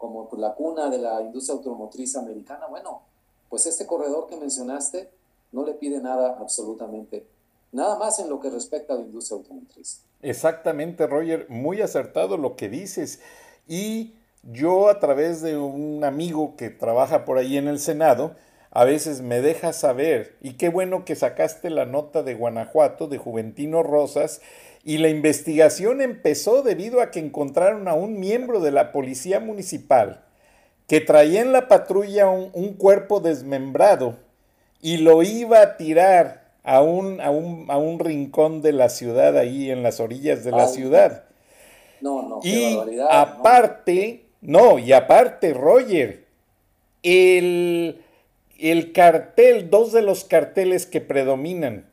como 0.02 0.28
la 0.36 0.52
cuna 0.54 0.90
de 0.90 0.98
la 0.98 1.22
industria 1.22 1.54
automotriz 1.54 2.16
americana. 2.16 2.66
Bueno, 2.66 3.02
pues 3.48 3.66
este 3.66 3.86
corredor 3.86 4.26
que 4.26 4.36
mencionaste 4.36 5.08
no 5.52 5.64
le 5.64 5.74
pide 5.74 6.00
nada 6.00 6.38
absolutamente, 6.40 7.24
nada 7.70 7.96
más 7.96 8.18
en 8.18 8.28
lo 8.28 8.40
que 8.40 8.50
respecta 8.50 8.94
a 8.94 8.96
la 8.96 9.02
industria 9.02 9.38
automotriz. 9.38 10.02
Exactamente, 10.20 11.06
Roger, 11.06 11.46
muy 11.48 11.80
acertado 11.82 12.36
lo 12.36 12.56
que 12.56 12.68
dices. 12.68 13.20
Y 13.68 14.14
yo 14.42 14.88
a 14.88 14.98
través 14.98 15.40
de 15.40 15.56
un 15.56 16.02
amigo 16.02 16.56
que 16.56 16.68
trabaja 16.68 17.24
por 17.24 17.38
ahí 17.38 17.56
en 17.56 17.68
el 17.68 17.78
Senado, 17.78 18.34
a 18.72 18.84
veces 18.84 19.20
me 19.20 19.40
deja 19.40 19.72
saber, 19.72 20.36
y 20.40 20.54
qué 20.54 20.68
bueno 20.68 21.04
que 21.04 21.14
sacaste 21.14 21.70
la 21.70 21.86
nota 21.86 22.24
de 22.24 22.34
Guanajuato, 22.34 23.06
de 23.06 23.18
Juventino 23.18 23.84
Rosas, 23.84 24.40
y 24.84 24.98
la 24.98 25.08
investigación 25.08 26.00
empezó 26.00 26.62
debido 26.62 27.00
a 27.00 27.10
que 27.10 27.20
encontraron 27.20 27.86
a 27.88 27.94
un 27.94 28.18
miembro 28.18 28.60
de 28.60 28.72
la 28.72 28.90
policía 28.92 29.38
municipal 29.38 30.24
que 30.88 31.00
traía 31.00 31.40
en 31.40 31.52
la 31.52 31.68
patrulla 31.68 32.28
un, 32.28 32.74
cuerpo 32.74 33.20
desmembrado 33.20 34.16
y 34.80 34.98
lo 34.98 35.22
iba 35.22 35.62
a 35.62 35.76
tirar 35.76 36.50
a 36.64 36.82
un, 36.82 37.20
a, 37.20 37.30
un, 37.30 37.98
rincón 37.98 38.62
de 38.62 38.72
la 38.72 38.88
ciudad, 38.88 39.36
ahí 39.38 39.70
en 39.70 39.82
las 39.82 40.00
orillas 40.00 40.44
de 40.44 40.50
la 40.50 40.68
ciudad. 40.68 41.24
No, 42.00 42.22
no, 42.22 42.40
y 42.42 42.78
aparte, 43.08 44.26
no. 44.40 44.78
y 44.78 44.92
aparte, 44.92 45.54
Roger, 45.54 46.26
el, 47.04 48.02
el 48.58 48.92
cartel, 48.92 49.70
dos 49.70 49.92
de 49.92 50.02
los 50.02 50.24
carteles 50.24 50.86
que 50.86 51.00
predominan 51.00 51.91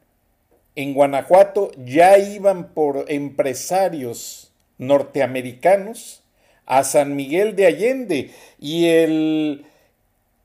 en 0.80 0.94
Guanajuato 0.94 1.72
ya 1.76 2.18
iban 2.18 2.70
por 2.70 3.04
empresarios 3.10 4.54
norteamericanos 4.78 6.24
a 6.66 6.86
San 6.86 7.18
Miguel 7.18 7.58
de 7.58 7.66
Allende 7.66 8.32
y 8.62 8.86
el, 8.86 9.66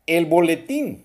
el 0.08 0.26
boletín 0.26 1.04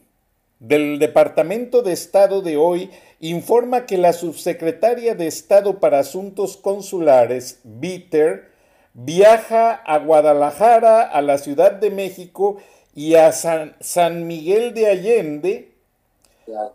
del 0.57 0.97
Departamento 0.97 1.83
de 1.83 1.93
Estado 1.93 2.41
de 2.41 2.57
hoy 2.57 2.89
informa 3.19 3.85
que 3.85 3.99
la 3.99 4.13
subsecretaria 4.13 5.13
de 5.13 5.27
Estado 5.27 5.79
para 5.79 5.99
Asuntos 5.99 6.57
Consulares, 6.57 7.59
Bitter, 7.63 8.49
viaja 8.95 9.73
a 9.73 9.99
Guadalajara, 9.99 11.03
a 11.03 11.21
la 11.21 11.37
Ciudad 11.37 11.73
de 11.73 11.91
México 11.91 12.57
y 12.95 13.13
a 13.13 13.31
San, 13.31 13.75
San 13.79 14.25
Miguel 14.25 14.73
de 14.73 14.87
Allende, 14.87 15.71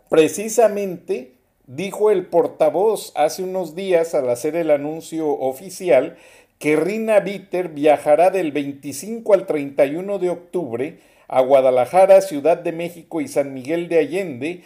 precisamente, 0.07 1.34
dijo 1.67 2.11
el 2.11 2.25
portavoz 2.27 3.11
hace 3.15 3.43
unos 3.43 3.75
días 3.75 4.13
al 4.13 4.29
hacer 4.29 4.55
el 4.55 4.71
anuncio 4.71 5.29
oficial 5.29 6.17
que 6.59 6.75
Rina 6.75 7.19
Bitter 7.19 7.69
viajará 7.69 8.29
del 8.29 8.51
25 8.51 9.33
al 9.33 9.45
31 9.45 10.19
de 10.19 10.29
octubre 10.29 10.99
a 11.27 11.41
Guadalajara, 11.41 12.21
Ciudad 12.21 12.57
de 12.57 12.71
México 12.71 13.21
y 13.21 13.27
San 13.27 13.53
Miguel 13.53 13.89
de 13.89 13.99
Allende, 13.99 14.63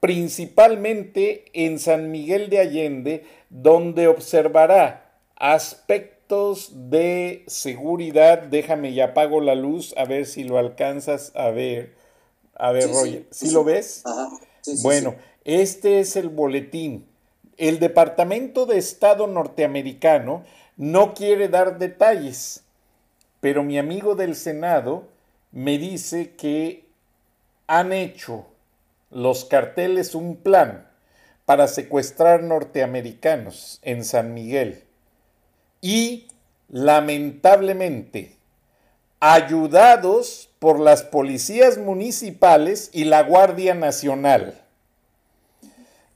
principalmente 0.00 1.44
en 1.52 1.78
San 1.78 2.10
Miguel 2.10 2.48
de 2.48 2.60
Allende, 2.60 3.24
donde 3.50 4.08
observará 4.08 5.12
aspectos 5.36 6.72
de 6.90 7.44
seguridad. 7.46 8.42
Déjame 8.42 8.90
y 8.90 9.00
apago 9.00 9.40
la 9.40 9.54
luz 9.54 9.94
a 9.96 10.04
ver 10.04 10.26
si 10.26 10.44
lo 10.44 10.58
alcanzas 10.58 11.32
a 11.34 11.50
ver. 11.50 11.94
A 12.54 12.72
ver, 12.72 12.88
Roger, 12.88 13.26
¿sí, 13.30 13.50
lo 13.50 13.64
ves? 13.64 14.02
bueno, 14.82 15.14
este 15.46 16.00
es 16.00 16.16
el 16.16 16.28
boletín. 16.28 17.06
El 17.56 17.78
Departamento 17.78 18.66
de 18.66 18.78
Estado 18.78 19.28
norteamericano 19.28 20.42
no 20.76 21.14
quiere 21.14 21.48
dar 21.48 21.78
detalles, 21.78 22.64
pero 23.38 23.62
mi 23.62 23.78
amigo 23.78 24.16
del 24.16 24.34
Senado 24.34 25.04
me 25.52 25.78
dice 25.78 26.34
que 26.34 26.84
han 27.68 27.92
hecho 27.92 28.46
los 29.10 29.44
carteles 29.44 30.16
un 30.16 30.34
plan 30.34 30.88
para 31.44 31.68
secuestrar 31.68 32.42
norteamericanos 32.42 33.78
en 33.82 34.04
San 34.04 34.34
Miguel 34.34 34.82
y 35.80 36.26
lamentablemente 36.68 38.34
ayudados 39.20 40.50
por 40.58 40.80
las 40.80 41.04
policías 41.04 41.78
municipales 41.78 42.90
y 42.92 43.04
la 43.04 43.22
Guardia 43.22 43.76
Nacional. 43.76 44.65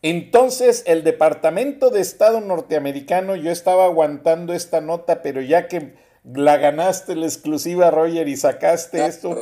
Entonces 0.02 0.82
el 0.86 1.04
Departamento 1.04 1.90
de 1.90 2.00
Estado 2.00 2.40
norteamericano, 2.40 3.36
yo 3.36 3.50
estaba 3.50 3.84
aguantando 3.84 4.54
esta 4.54 4.80
nota, 4.80 5.22
pero 5.22 5.42
ya 5.42 5.68
que 5.68 5.94
la 6.24 6.56
ganaste 6.56 7.16
la 7.16 7.26
exclusiva, 7.26 7.90
Roger, 7.90 8.28
y 8.28 8.36
sacaste 8.36 9.04
esto 9.06 9.36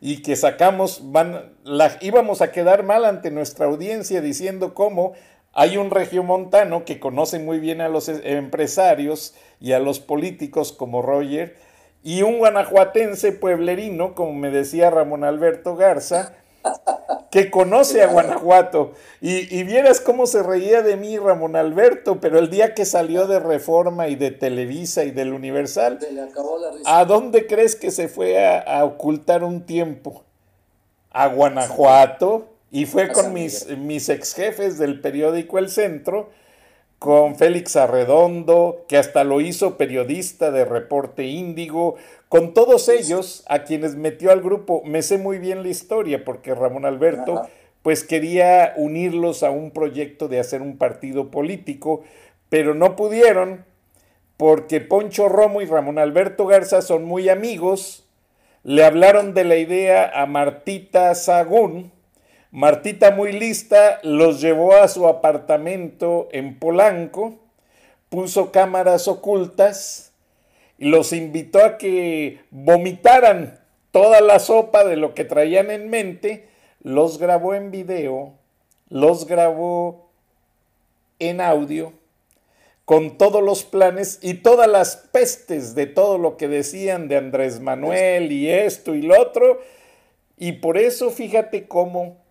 y 0.00 0.22
que 0.22 0.36
sacamos, 0.36 1.12
van, 1.12 1.54
la, 1.64 1.96
íbamos 2.00 2.42
a 2.42 2.50
quedar 2.52 2.82
mal 2.82 3.04
ante 3.04 3.30
nuestra 3.30 3.66
audiencia 3.66 4.20
diciendo 4.20 4.74
cómo 4.74 5.12
hay 5.54 5.76
un 5.76 5.90
regiomontano 5.90 6.84
que 6.84 6.98
conoce 6.98 7.38
muy 7.38 7.60
bien 7.60 7.80
a 7.80 7.88
los 7.88 8.08
empresarios 8.08 9.34
y 9.60 9.72
a 9.72 9.78
los 9.78 10.00
políticos 10.00 10.72
como 10.72 11.02
Roger, 11.02 11.56
y 12.02 12.22
un 12.22 12.38
guanajuatense 12.38 13.32
pueblerino, 13.32 14.14
como 14.14 14.32
me 14.32 14.50
decía 14.50 14.90
Ramón 14.90 15.22
Alberto 15.22 15.76
Garza, 15.76 16.34
que 17.30 17.50
conoce 17.50 18.02
a 18.02 18.08
Guanajuato. 18.08 18.92
Y, 19.20 19.62
vieras 19.64 20.00
cómo 20.00 20.26
se 20.26 20.42
reía 20.42 20.82
de 20.82 20.96
mí 20.96 21.16
Ramón 21.18 21.56
Alberto, 21.56 22.20
pero 22.20 22.38
el 22.38 22.50
día 22.50 22.74
que 22.74 22.84
salió 22.84 23.26
de 23.26 23.40
Reforma 23.40 24.08
y 24.08 24.16
de 24.16 24.30
Televisa 24.30 25.04
y 25.04 25.12
del 25.12 25.32
Universal, 25.32 25.98
¿a 26.84 27.04
dónde 27.04 27.46
crees 27.46 27.74
que 27.74 27.90
se 27.90 28.08
fue 28.08 28.46
a, 28.46 28.84
ocultar 28.84 29.44
un 29.44 29.62
tiempo? 29.62 30.24
A 31.10 31.28
Guanajuato. 31.28 32.48
Y 32.70 32.86
fue 32.86 33.12
con 33.12 33.34
mis, 33.34 33.66
mis 33.76 34.08
ex 34.08 34.34
jefes 34.34 34.78
del 34.78 35.00
periódico 35.00 35.58
El 35.58 35.68
Centro 35.68 36.30
con 37.02 37.34
Félix 37.34 37.74
Arredondo, 37.74 38.84
que 38.86 38.96
hasta 38.96 39.24
lo 39.24 39.40
hizo 39.40 39.76
periodista 39.76 40.52
de 40.52 40.64
Reporte 40.64 41.24
Índigo, 41.24 41.96
con 42.32 42.54
todos 42.54 42.88
ellos 42.88 43.44
a 43.46 43.64
quienes 43.64 43.94
metió 43.94 44.32
al 44.32 44.40
grupo. 44.40 44.80
Me 44.86 45.02
sé 45.02 45.18
muy 45.18 45.38
bien 45.38 45.62
la 45.62 45.68
historia 45.68 46.24
porque 46.24 46.54
Ramón 46.54 46.86
Alberto 46.86 47.46
pues 47.82 48.04
quería 48.04 48.72
unirlos 48.78 49.42
a 49.42 49.50
un 49.50 49.70
proyecto 49.70 50.28
de 50.28 50.40
hacer 50.40 50.62
un 50.62 50.78
partido 50.78 51.30
político, 51.30 52.04
pero 52.48 52.72
no 52.72 52.96
pudieron 52.96 53.66
porque 54.38 54.80
Poncho 54.80 55.28
Romo 55.28 55.60
y 55.60 55.66
Ramón 55.66 55.98
Alberto 55.98 56.46
Garza 56.46 56.80
son 56.80 57.04
muy 57.04 57.28
amigos. 57.28 58.08
Le 58.62 58.82
hablaron 58.82 59.34
de 59.34 59.44
la 59.44 59.56
idea 59.56 60.10
a 60.14 60.24
Martita 60.24 61.14
Sagún, 61.14 61.92
Martita 62.50 63.10
muy 63.10 63.32
lista 63.32 64.00
los 64.04 64.40
llevó 64.40 64.76
a 64.76 64.88
su 64.88 65.06
apartamento 65.06 66.30
en 66.32 66.58
Polanco, 66.58 67.34
puso 68.08 68.52
cámaras 68.52 69.06
ocultas 69.06 70.11
los 70.88 71.12
invitó 71.12 71.64
a 71.64 71.78
que 71.78 72.40
vomitaran 72.50 73.60
toda 73.92 74.20
la 74.20 74.38
sopa 74.38 74.84
de 74.84 74.96
lo 74.96 75.14
que 75.14 75.24
traían 75.24 75.70
en 75.70 75.90
mente, 75.90 76.48
los 76.82 77.18
grabó 77.18 77.54
en 77.54 77.70
video, 77.70 78.34
los 78.88 79.26
grabó 79.26 80.10
en 81.20 81.40
audio, 81.40 81.92
con 82.84 83.16
todos 83.16 83.42
los 83.42 83.62
planes 83.62 84.18
y 84.22 84.34
todas 84.34 84.68
las 84.68 84.96
pestes 84.96 85.76
de 85.76 85.86
todo 85.86 86.18
lo 86.18 86.36
que 86.36 86.48
decían 86.48 87.06
de 87.06 87.16
Andrés 87.16 87.60
Manuel 87.60 88.32
y 88.32 88.50
esto 88.50 88.94
y 88.96 89.02
lo 89.02 89.20
otro. 89.20 89.60
Y 90.36 90.52
por 90.52 90.78
eso 90.78 91.10
fíjate 91.10 91.68
cómo 91.68 92.22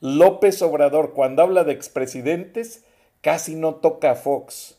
López 0.00 0.62
Obrador, 0.62 1.12
cuando 1.12 1.42
habla 1.42 1.64
de 1.64 1.72
expresidentes, 1.72 2.84
casi 3.20 3.56
no 3.56 3.74
toca 3.74 4.12
a 4.12 4.14
Fox, 4.14 4.75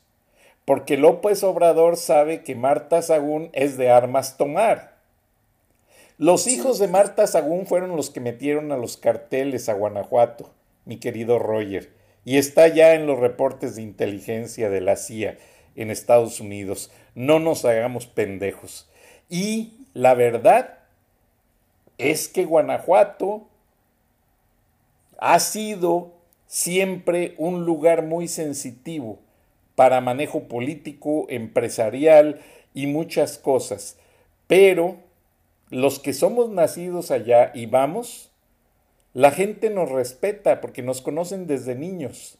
porque 0.67 0.97
López 0.97 1.45
Obrador 1.45 1.95
sabe 1.95 2.43
que 2.43 2.53
Marta 2.53 3.01
Sagún 3.01 3.49
es 3.53 3.77
de 3.77 3.89
armas 3.89 4.35
tomar. 4.35 4.97
Los 6.17 6.45
hijos 6.45 6.77
de 6.77 6.89
Marta 6.89 7.25
Sagún 7.25 7.67
fueron 7.67 7.95
los 7.95 8.09
que 8.09 8.19
metieron 8.19 8.73
a 8.73 8.75
los 8.75 8.97
carteles 8.97 9.69
a 9.69 9.73
Guanajuato, 9.73 10.51
mi 10.83 10.97
querido 10.97 11.39
Roger, 11.39 11.93
y 12.25 12.35
está 12.35 12.67
ya 12.67 12.95
en 12.95 13.07
los 13.07 13.17
reportes 13.17 13.77
de 13.77 13.81
inteligencia 13.81 14.69
de 14.69 14.81
la 14.81 14.97
CIA 14.97 15.37
en 15.77 15.89
Estados 15.89 16.41
Unidos. 16.41 16.91
No 17.15 17.39
nos 17.39 17.63
hagamos 17.63 18.05
pendejos. 18.05 18.89
Y 19.29 19.85
la 19.93 20.15
verdad 20.15 20.79
es 21.97 22.27
que 22.27 22.43
Guanajuato 22.43 23.47
ha 25.17 25.39
sido 25.39 26.11
siempre 26.45 27.35
un 27.37 27.63
lugar 27.63 28.03
muy 28.03 28.27
sensitivo 28.27 29.19
para 29.77 30.01
manejo 30.01 30.47
político, 30.47 31.27
empresarial 31.29 32.41
y 32.73 32.87
muchas 32.87 33.37
cosas. 33.37 33.99
Pero 34.47 34.95
los 35.69 35.99
que 35.99 36.13
somos 36.13 36.49
nacidos 36.49 37.11
allá 37.11 37.51
y 37.53 37.67
vamos, 37.67 38.31
la 39.13 39.29
gente 39.29 39.69
nos 39.69 39.91
respeta 39.91 40.61
porque 40.61 40.81
nos 40.81 41.01
conocen 41.01 41.45
desde 41.45 41.75
niños. 41.75 42.39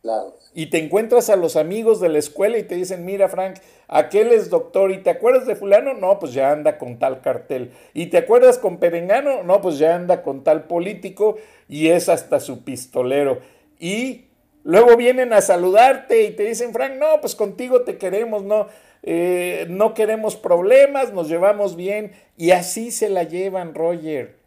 Claro. 0.00 0.34
Y 0.54 0.70
te 0.70 0.78
encuentras 0.78 1.28
a 1.28 1.36
los 1.36 1.56
amigos 1.56 2.00
de 2.00 2.08
la 2.08 2.18
escuela 2.18 2.56
y 2.56 2.62
te 2.62 2.74
dicen, 2.76 3.04
mira 3.04 3.28
Frank, 3.28 3.56
aquel 3.86 4.32
es 4.32 4.48
doctor, 4.48 4.92
¿y 4.92 5.02
te 5.02 5.10
acuerdas 5.10 5.46
de 5.46 5.56
fulano? 5.56 5.92
No, 5.92 6.18
pues 6.18 6.32
ya 6.32 6.52
anda 6.52 6.78
con 6.78 6.98
tal 6.98 7.20
cartel. 7.20 7.72
¿Y 7.92 8.06
te 8.06 8.16
acuerdas 8.16 8.56
con 8.56 8.78
Perengano? 8.78 9.42
No, 9.42 9.60
pues 9.60 9.76
ya 9.76 9.94
anda 9.94 10.22
con 10.22 10.42
tal 10.42 10.64
político 10.64 11.36
y 11.68 11.88
es 11.88 12.08
hasta 12.08 12.40
su 12.40 12.64
pistolero. 12.64 13.40
Y 13.78 14.31
luego 14.64 14.96
vienen 14.96 15.32
a 15.32 15.40
saludarte 15.40 16.24
y 16.24 16.30
te 16.32 16.44
dicen, 16.44 16.72
Frank, 16.72 16.94
no, 16.98 17.20
pues 17.20 17.34
contigo 17.34 17.82
te 17.82 17.98
queremos, 17.98 18.42
no, 18.42 18.68
eh, 19.02 19.66
no 19.68 19.94
queremos 19.94 20.36
problemas, 20.36 21.12
nos 21.12 21.28
llevamos 21.28 21.76
bien. 21.76 22.12
Y 22.36 22.50
así 22.50 22.90
se 22.90 23.08
la 23.08 23.24
llevan, 23.24 23.74
Roger. 23.74 24.42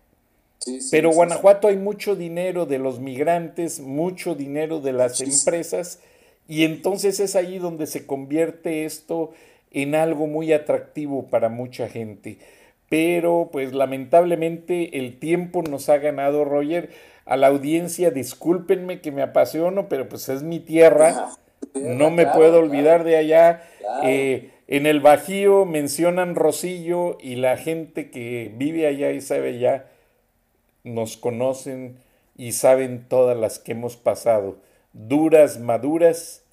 Pero 0.90 1.12
Guanajuato 1.12 1.68
hay 1.68 1.78
mucho 1.78 2.16
dinero 2.16 2.66
de 2.66 2.80
los 2.80 3.00
migrantes, 3.00 3.80
mucho 3.80 4.34
dinero 4.36 4.80
de 4.80 4.94
las 4.94 5.22
empresas, 5.22 6.00
y 6.48 6.64
entonces 6.64 7.20
es 7.20 7.36
ahí 7.36 7.60
donde 7.60 7.86
se 7.86 8.06
convierte 8.06 8.86
esto 8.86 9.32
en 9.72 9.94
algo 9.94 10.26
muy 10.26 10.54
atractivo 10.54 11.28
para 11.28 11.50
mucha 11.50 11.88
gente. 11.88 12.40
Pero 12.90 13.50
pues 13.52 13.74
lamentablemente 13.74 14.98
el 14.98 15.20
tiempo 15.20 15.62
nos 15.64 15.90
ha 15.90 15.98
ganado, 15.98 16.46
Roger. 16.46 16.90
A 17.26 17.38
la 17.38 17.48
audiencia, 17.48 18.12
discúlpenme 18.12 19.02
que 19.02 19.12
me 19.12 19.24
apasiono, 19.24 19.90
pero 19.90 20.08
pues 20.08 20.30
es 20.30 20.44
mi 20.44 20.60
tierra. 20.60 21.30
no 21.74 22.12
me 22.12 22.28
puedo 22.28 22.60
olvidar 22.60 23.04
de 23.04 23.18
allá. 23.18 23.64
Eh, 24.04 24.52
en 24.68 24.86
el 24.86 25.00
Bajío 25.00 25.66
mencionan 25.66 26.36
Rosillo 26.36 27.18
y 27.22 27.36
la 27.36 27.58
gente 27.58 28.10
que 28.10 28.52
vive 28.56 28.88
allá 28.88 29.12
y 29.12 29.22
sabe 29.22 29.60
ya 29.60 29.88
nos 30.84 31.18
conocen 31.18 31.98
y 32.36 32.52
saben 32.54 33.06
todas 33.08 33.38
las 33.38 33.60
que 33.60 33.74
hemos 33.74 33.96
pasado, 33.96 34.58
duras, 34.94 35.60
maduras, 35.60 36.44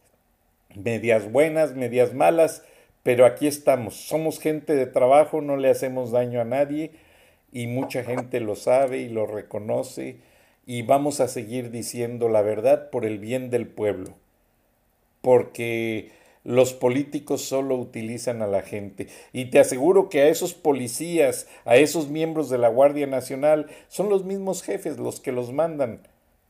medias 0.74 1.30
buenas, 1.30 1.74
medias 1.74 2.14
malas, 2.14 2.64
pero 3.02 3.26
aquí 3.26 3.46
estamos, 3.46 3.94
somos 3.96 4.38
gente 4.38 4.74
de 4.74 4.86
trabajo, 4.86 5.40
no 5.40 5.56
le 5.56 5.70
hacemos 5.70 6.12
daño 6.12 6.40
a 6.40 6.44
nadie 6.44 6.92
y 7.50 7.66
mucha 7.66 8.04
gente 8.04 8.40
lo 8.40 8.56
sabe 8.56 8.98
y 8.98 9.08
lo 9.08 9.26
reconoce 9.26 10.18
y 10.66 10.82
vamos 10.82 11.20
a 11.20 11.28
seguir 11.28 11.70
diciendo 11.70 12.28
la 12.28 12.42
verdad 12.42 12.90
por 12.90 13.04
el 13.04 13.18
bien 13.18 13.50
del 13.50 13.66
pueblo, 13.66 14.14
porque 15.20 16.12
los 16.44 16.72
políticos 16.72 17.42
solo 17.42 17.76
utilizan 17.76 18.42
a 18.42 18.46
la 18.46 18.62
gente. 18.62 19.08
Y 19.32 19.46
te 19.46 19.60
aseguro 19.60 20.08
que 20.08 20.22
a 20.22 20.28
esos 20.28 20.54
policías, 20.54 21.46
a 21.64 21.76
esos 21.76 22.08
miembros 22.08 22.50
de 22.50 22.58
la 22.58 22.68
Guardia 22.68 23.06
Nacional, 23.06 23.68
son 23.88 24.08
los 24.08 24.24
mismos 24.24 24.62
jefes 24.62 24.98
los 24.98 25.20
que 25.20 25.32
los 25.32 25.52
mandan 25.52 26.00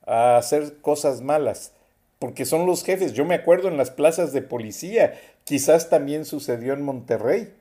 a 0.06 0.36
hacer 0.36 0.78
cosas 0.80 1.20
malas, 1.20 1.72
porque 2.18 2.44
son 2.44 2.66
los 2.66 2.84
jefes. 2.84 3.12
Yo 3.12 3.24
me 3.24 3.34
acuerdo 3.34 3.68
en 3.68 3.76
las 3.76 3.90
plazas 3.90 4.32
de 4.32 4.42
policía, 4.42 5.18
quizás 5.44 5.90
también 5.90 6.24
sucedió 6.24 6.72
en 6.72 6.82
Monterrey, 6.82 7.52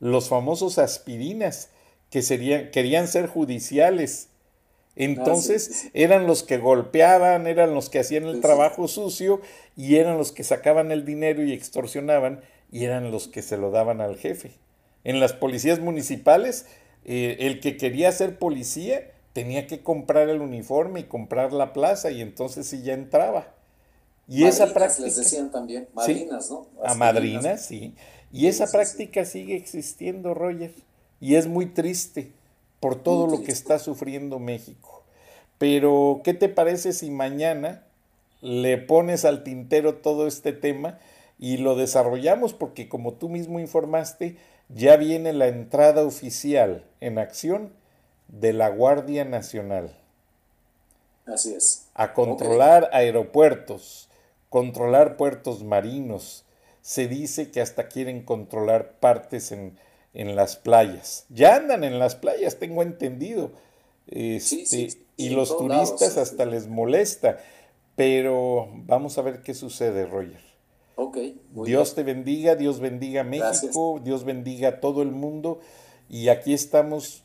los 0.00 0.28
famosos 0.28 0.78
aspirinas 0.78 1.70
que 2.10 2.22
serían, 2.22 2.70
querían 2.70 3.08
ser 3.08 3.26
judiciales 3.26 4.28
entonces 4.94 5.90
eran 5.94 6.26
los 6.26 6.42
que 6.42 6.58
golpeaban, 6.58 7.46
eran 7.46 7.74
los 7.74 7.88
que 7.88 8.00
hacían 8.00 8.24
el 8.24 8.40
trabajo 8.40 8.88
sucio 8.88 9.40
y 9.76 9.96
eran 9.96 10.18
los 10.18 10.32
que 10.32 10.44
sacaban 10.44 10.92
el 10.92 11.04
dinero 11.04 11.42
y 11.42 11.52
extorsionaban 11.52 12.40
y 12.70 12.84
eran 12.84 13.10
los 13.10 13.28
que 13.28 13.42
se 13.42 13.56
lo 13.56 13.70
daban 13.70 14.00
al 14.00 14.16
jefe. 14.16 14.52
En 15.04 15.18
las 15.18 15.32
policías 15.32 15.80
municipales, 15.80 16.66
eh, 17.04 17.36
el 17.40 17.60
que 17.60 17.76
quería 17.76 18.12
ser 18.12 18.38
policía 18.38 19.10
tenía 19.32 19.66
que 19.66 19.82
comprar 19.82 20.28
el 20.28 20.42
uniforme 20.42 21.00
y 21.00 21.04
comprar 21.04 21.52
la 21.52 21.72
plaza 21.72 22.10
y 22.10 22.20
entonces 22.20 22.66
sí 22.66 22.82
ya 22.82 22.92
entraba. 22.92 23.54
Y 24.28 24.44
esa 24.44 24.72
práctica... 24.72 25.06
les 25.06 25.16
decían 25.16 25.50
también, 25.50 25.88
madrinas, 25.94 26.50
¿no? 26.50 26.66
a 26.84 26.94
madrinas, 26.94 27.66
sí. 27.66 27.94
Y 28.30 28.46
esa 28.46 28.70
práctica 28.70 29.24
sigue 29.24 29.56
existiendo, 29.56 30.32
Roger. 30.32 30.72
Y 31.20 31.34
es 31.34 31.46
muy 31.46 31.66
triste 31.66 32.32
por 32.82 32.96
todo 33.00 33.28
lo 33.28 33.44
que 33.44 33.52
está 33.52 33.78
sufriendo 33.78 34.40
México. 34.40 35.04
Pero, 35.58 36.20
¿qué 36.24 36.34
te 36.34 36.48
parece 36.48 36.92
si 36.92 37.12
mañana 37.12 37.84
le 38.40 38.76
pones 38.76 39.24
al 39.24 39.44
tintero 39.44 39.94
todo 39.98 40.26
este 40.26 40.52
tema 40.52 40.98
y 41.38 41.58
lo 41.58 41.76
desarrollamos? 41.76 42.54
Porque 42.54 42.88
como 42.88 43.12
tú 43.12 43.28
mismo 43.28 43.60
informaste, 43.60 44.36
ya 44.68 44.96
viene 44.96 45.32
la 45.32 45.46
entrada 45.46 46.04
oficial 46.04 46.84
en 47.00 47.20
acción 47.20 47.72
de 48.26 48.52
la 48.52 48.68
Guardia 48.68 49.24
Nacional. 49.24 49.96
Así 51.24 51.54
es. 51.54 51.86
A 51.94 52.14
controlar 52.14 52.90
aeropuertos, 52.92 54.08
controlar 54.48 55.16
puertos 55.16 55.62
marinos. 55.62 56.44
Se 56.80 57.06
dice 57.06 57.52
que 57.52 57.60
hasta 57.60 57.86
quieren 57.86 58.24
controlar 58.24 58.94
partes 58.98 59.52
en, 59.52 59.78
en 60.14 60.36
las 60.36 60.56
playas. 60.56 61.26
Ya 61.28 61.56
andan 61.56 61.84
en 61.84 61.98
las 61.98 62.16
playas, 62.16 62.58
tengo 62.58 62.82
entendido. 62.82 63.52
Este, 64.06 64.88
y 65.16 65.30
los 65.30 65.56
turistas 65.56 66.16
hasta 66.18 66.44
les 66.44 66.68
molesta. 66.68 67.38
Pero 67.96 68.68
vamos 68.86 69.18
a 69.18 69.22
ver 69.22 69.42
qué 69.42 69.54
sucede, 69.54 70.06
Roger. 70.06 70.40
Dios 71.64 71.94
te 71.94 72.02
bendiga, 72.02 72.54
Dios 72.54 72.80
bendiga 72.80 73.22
a 73.22 73.24
México, 73.24 74.00
Dios 74.02 74.24
bendiga 74.24 74.68
a 74.68 74.80
todo 74.80 75.02
el 75.02 75.10
mundo. 75.10 75.60
Y 76.08 76.28
aquí 76.28 76.54
estamos 76.54 77.22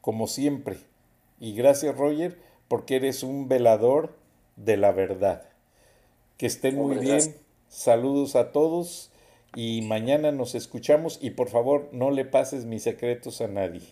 como 0.00 0.26
siempre. 0.26 0.78
Y 1.38 1.54
gracias, 1.54 1.96
Roger, 1.96 2.38
porque 2.68 2.96
eres 2.96 3.22
un 3.22 3.48
velador 3.48 4.14
de 4.56 4.76
la 4.76 4.92
verdad. 4.92 5.42
Que 6.36 6.46
estén 6.46 6.76
muy 6.76 6.98
bien. 6.98 7.36
Saludos 7.68 8.34
a 8.36 8.52
todos 8.52 9.09
y 9.54 9.82
mañana 9.82 10.32
nos 10.32 10.54
escuchamos 10.54 11.18
y 11.20 11.30
por 11.30 11.48
favor 11.48 11.88
no 11.92 12.10
le 12.10 12.24
pases 12.24 12.64
mis 12.66 12.84
secretos 12.84 13.40
a 13.40 13.48
nadie. 13.48 13.82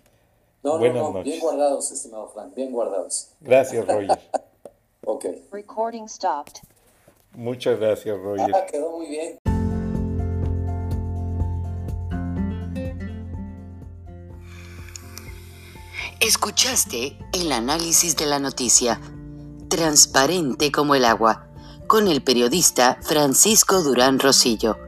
No, 0.62 0.78
Buenas 0.78 1.02
no, 1.02 1.12
no. 1.12 1.22
Bien 1.22 1.40
guardados, 1.40 1.90
estimado 1.90 2.28
Frank, 2.28 2.54
bien 2.54 2.72
guardados. 2.72 3.30
Gracias, 3.40 3.86
Roger. 3.86 4.18
ok. 5.04 5.24
Recording 5.52 6.09
stopped. 6.09 6.61
Muchas 7.34 7.78
gracias, 7.78 8.18
Roger. 8.18 8.54
Ah, 8.54 8.66
quedó 8.70 8.98
muy 8.98 9.09
bien. 9.09 9.38
Escuchaste 16.20 17.16
el 17.32 17.52
análisis 17.52 18.16
de 18.16 18.26
la 18.26 18.40
noticia, 18.40 19.00
transparente 19.68 20.72
como 20.72 20.96
el 20.96 21.04
agua, 21.04 21.48
con 21.86 22.09
el 22.09 22.22
periodista 22.22 22.98
Francisco 23.02 23.82
Durán 23.82 24.18
Rosillo 24.18 24.88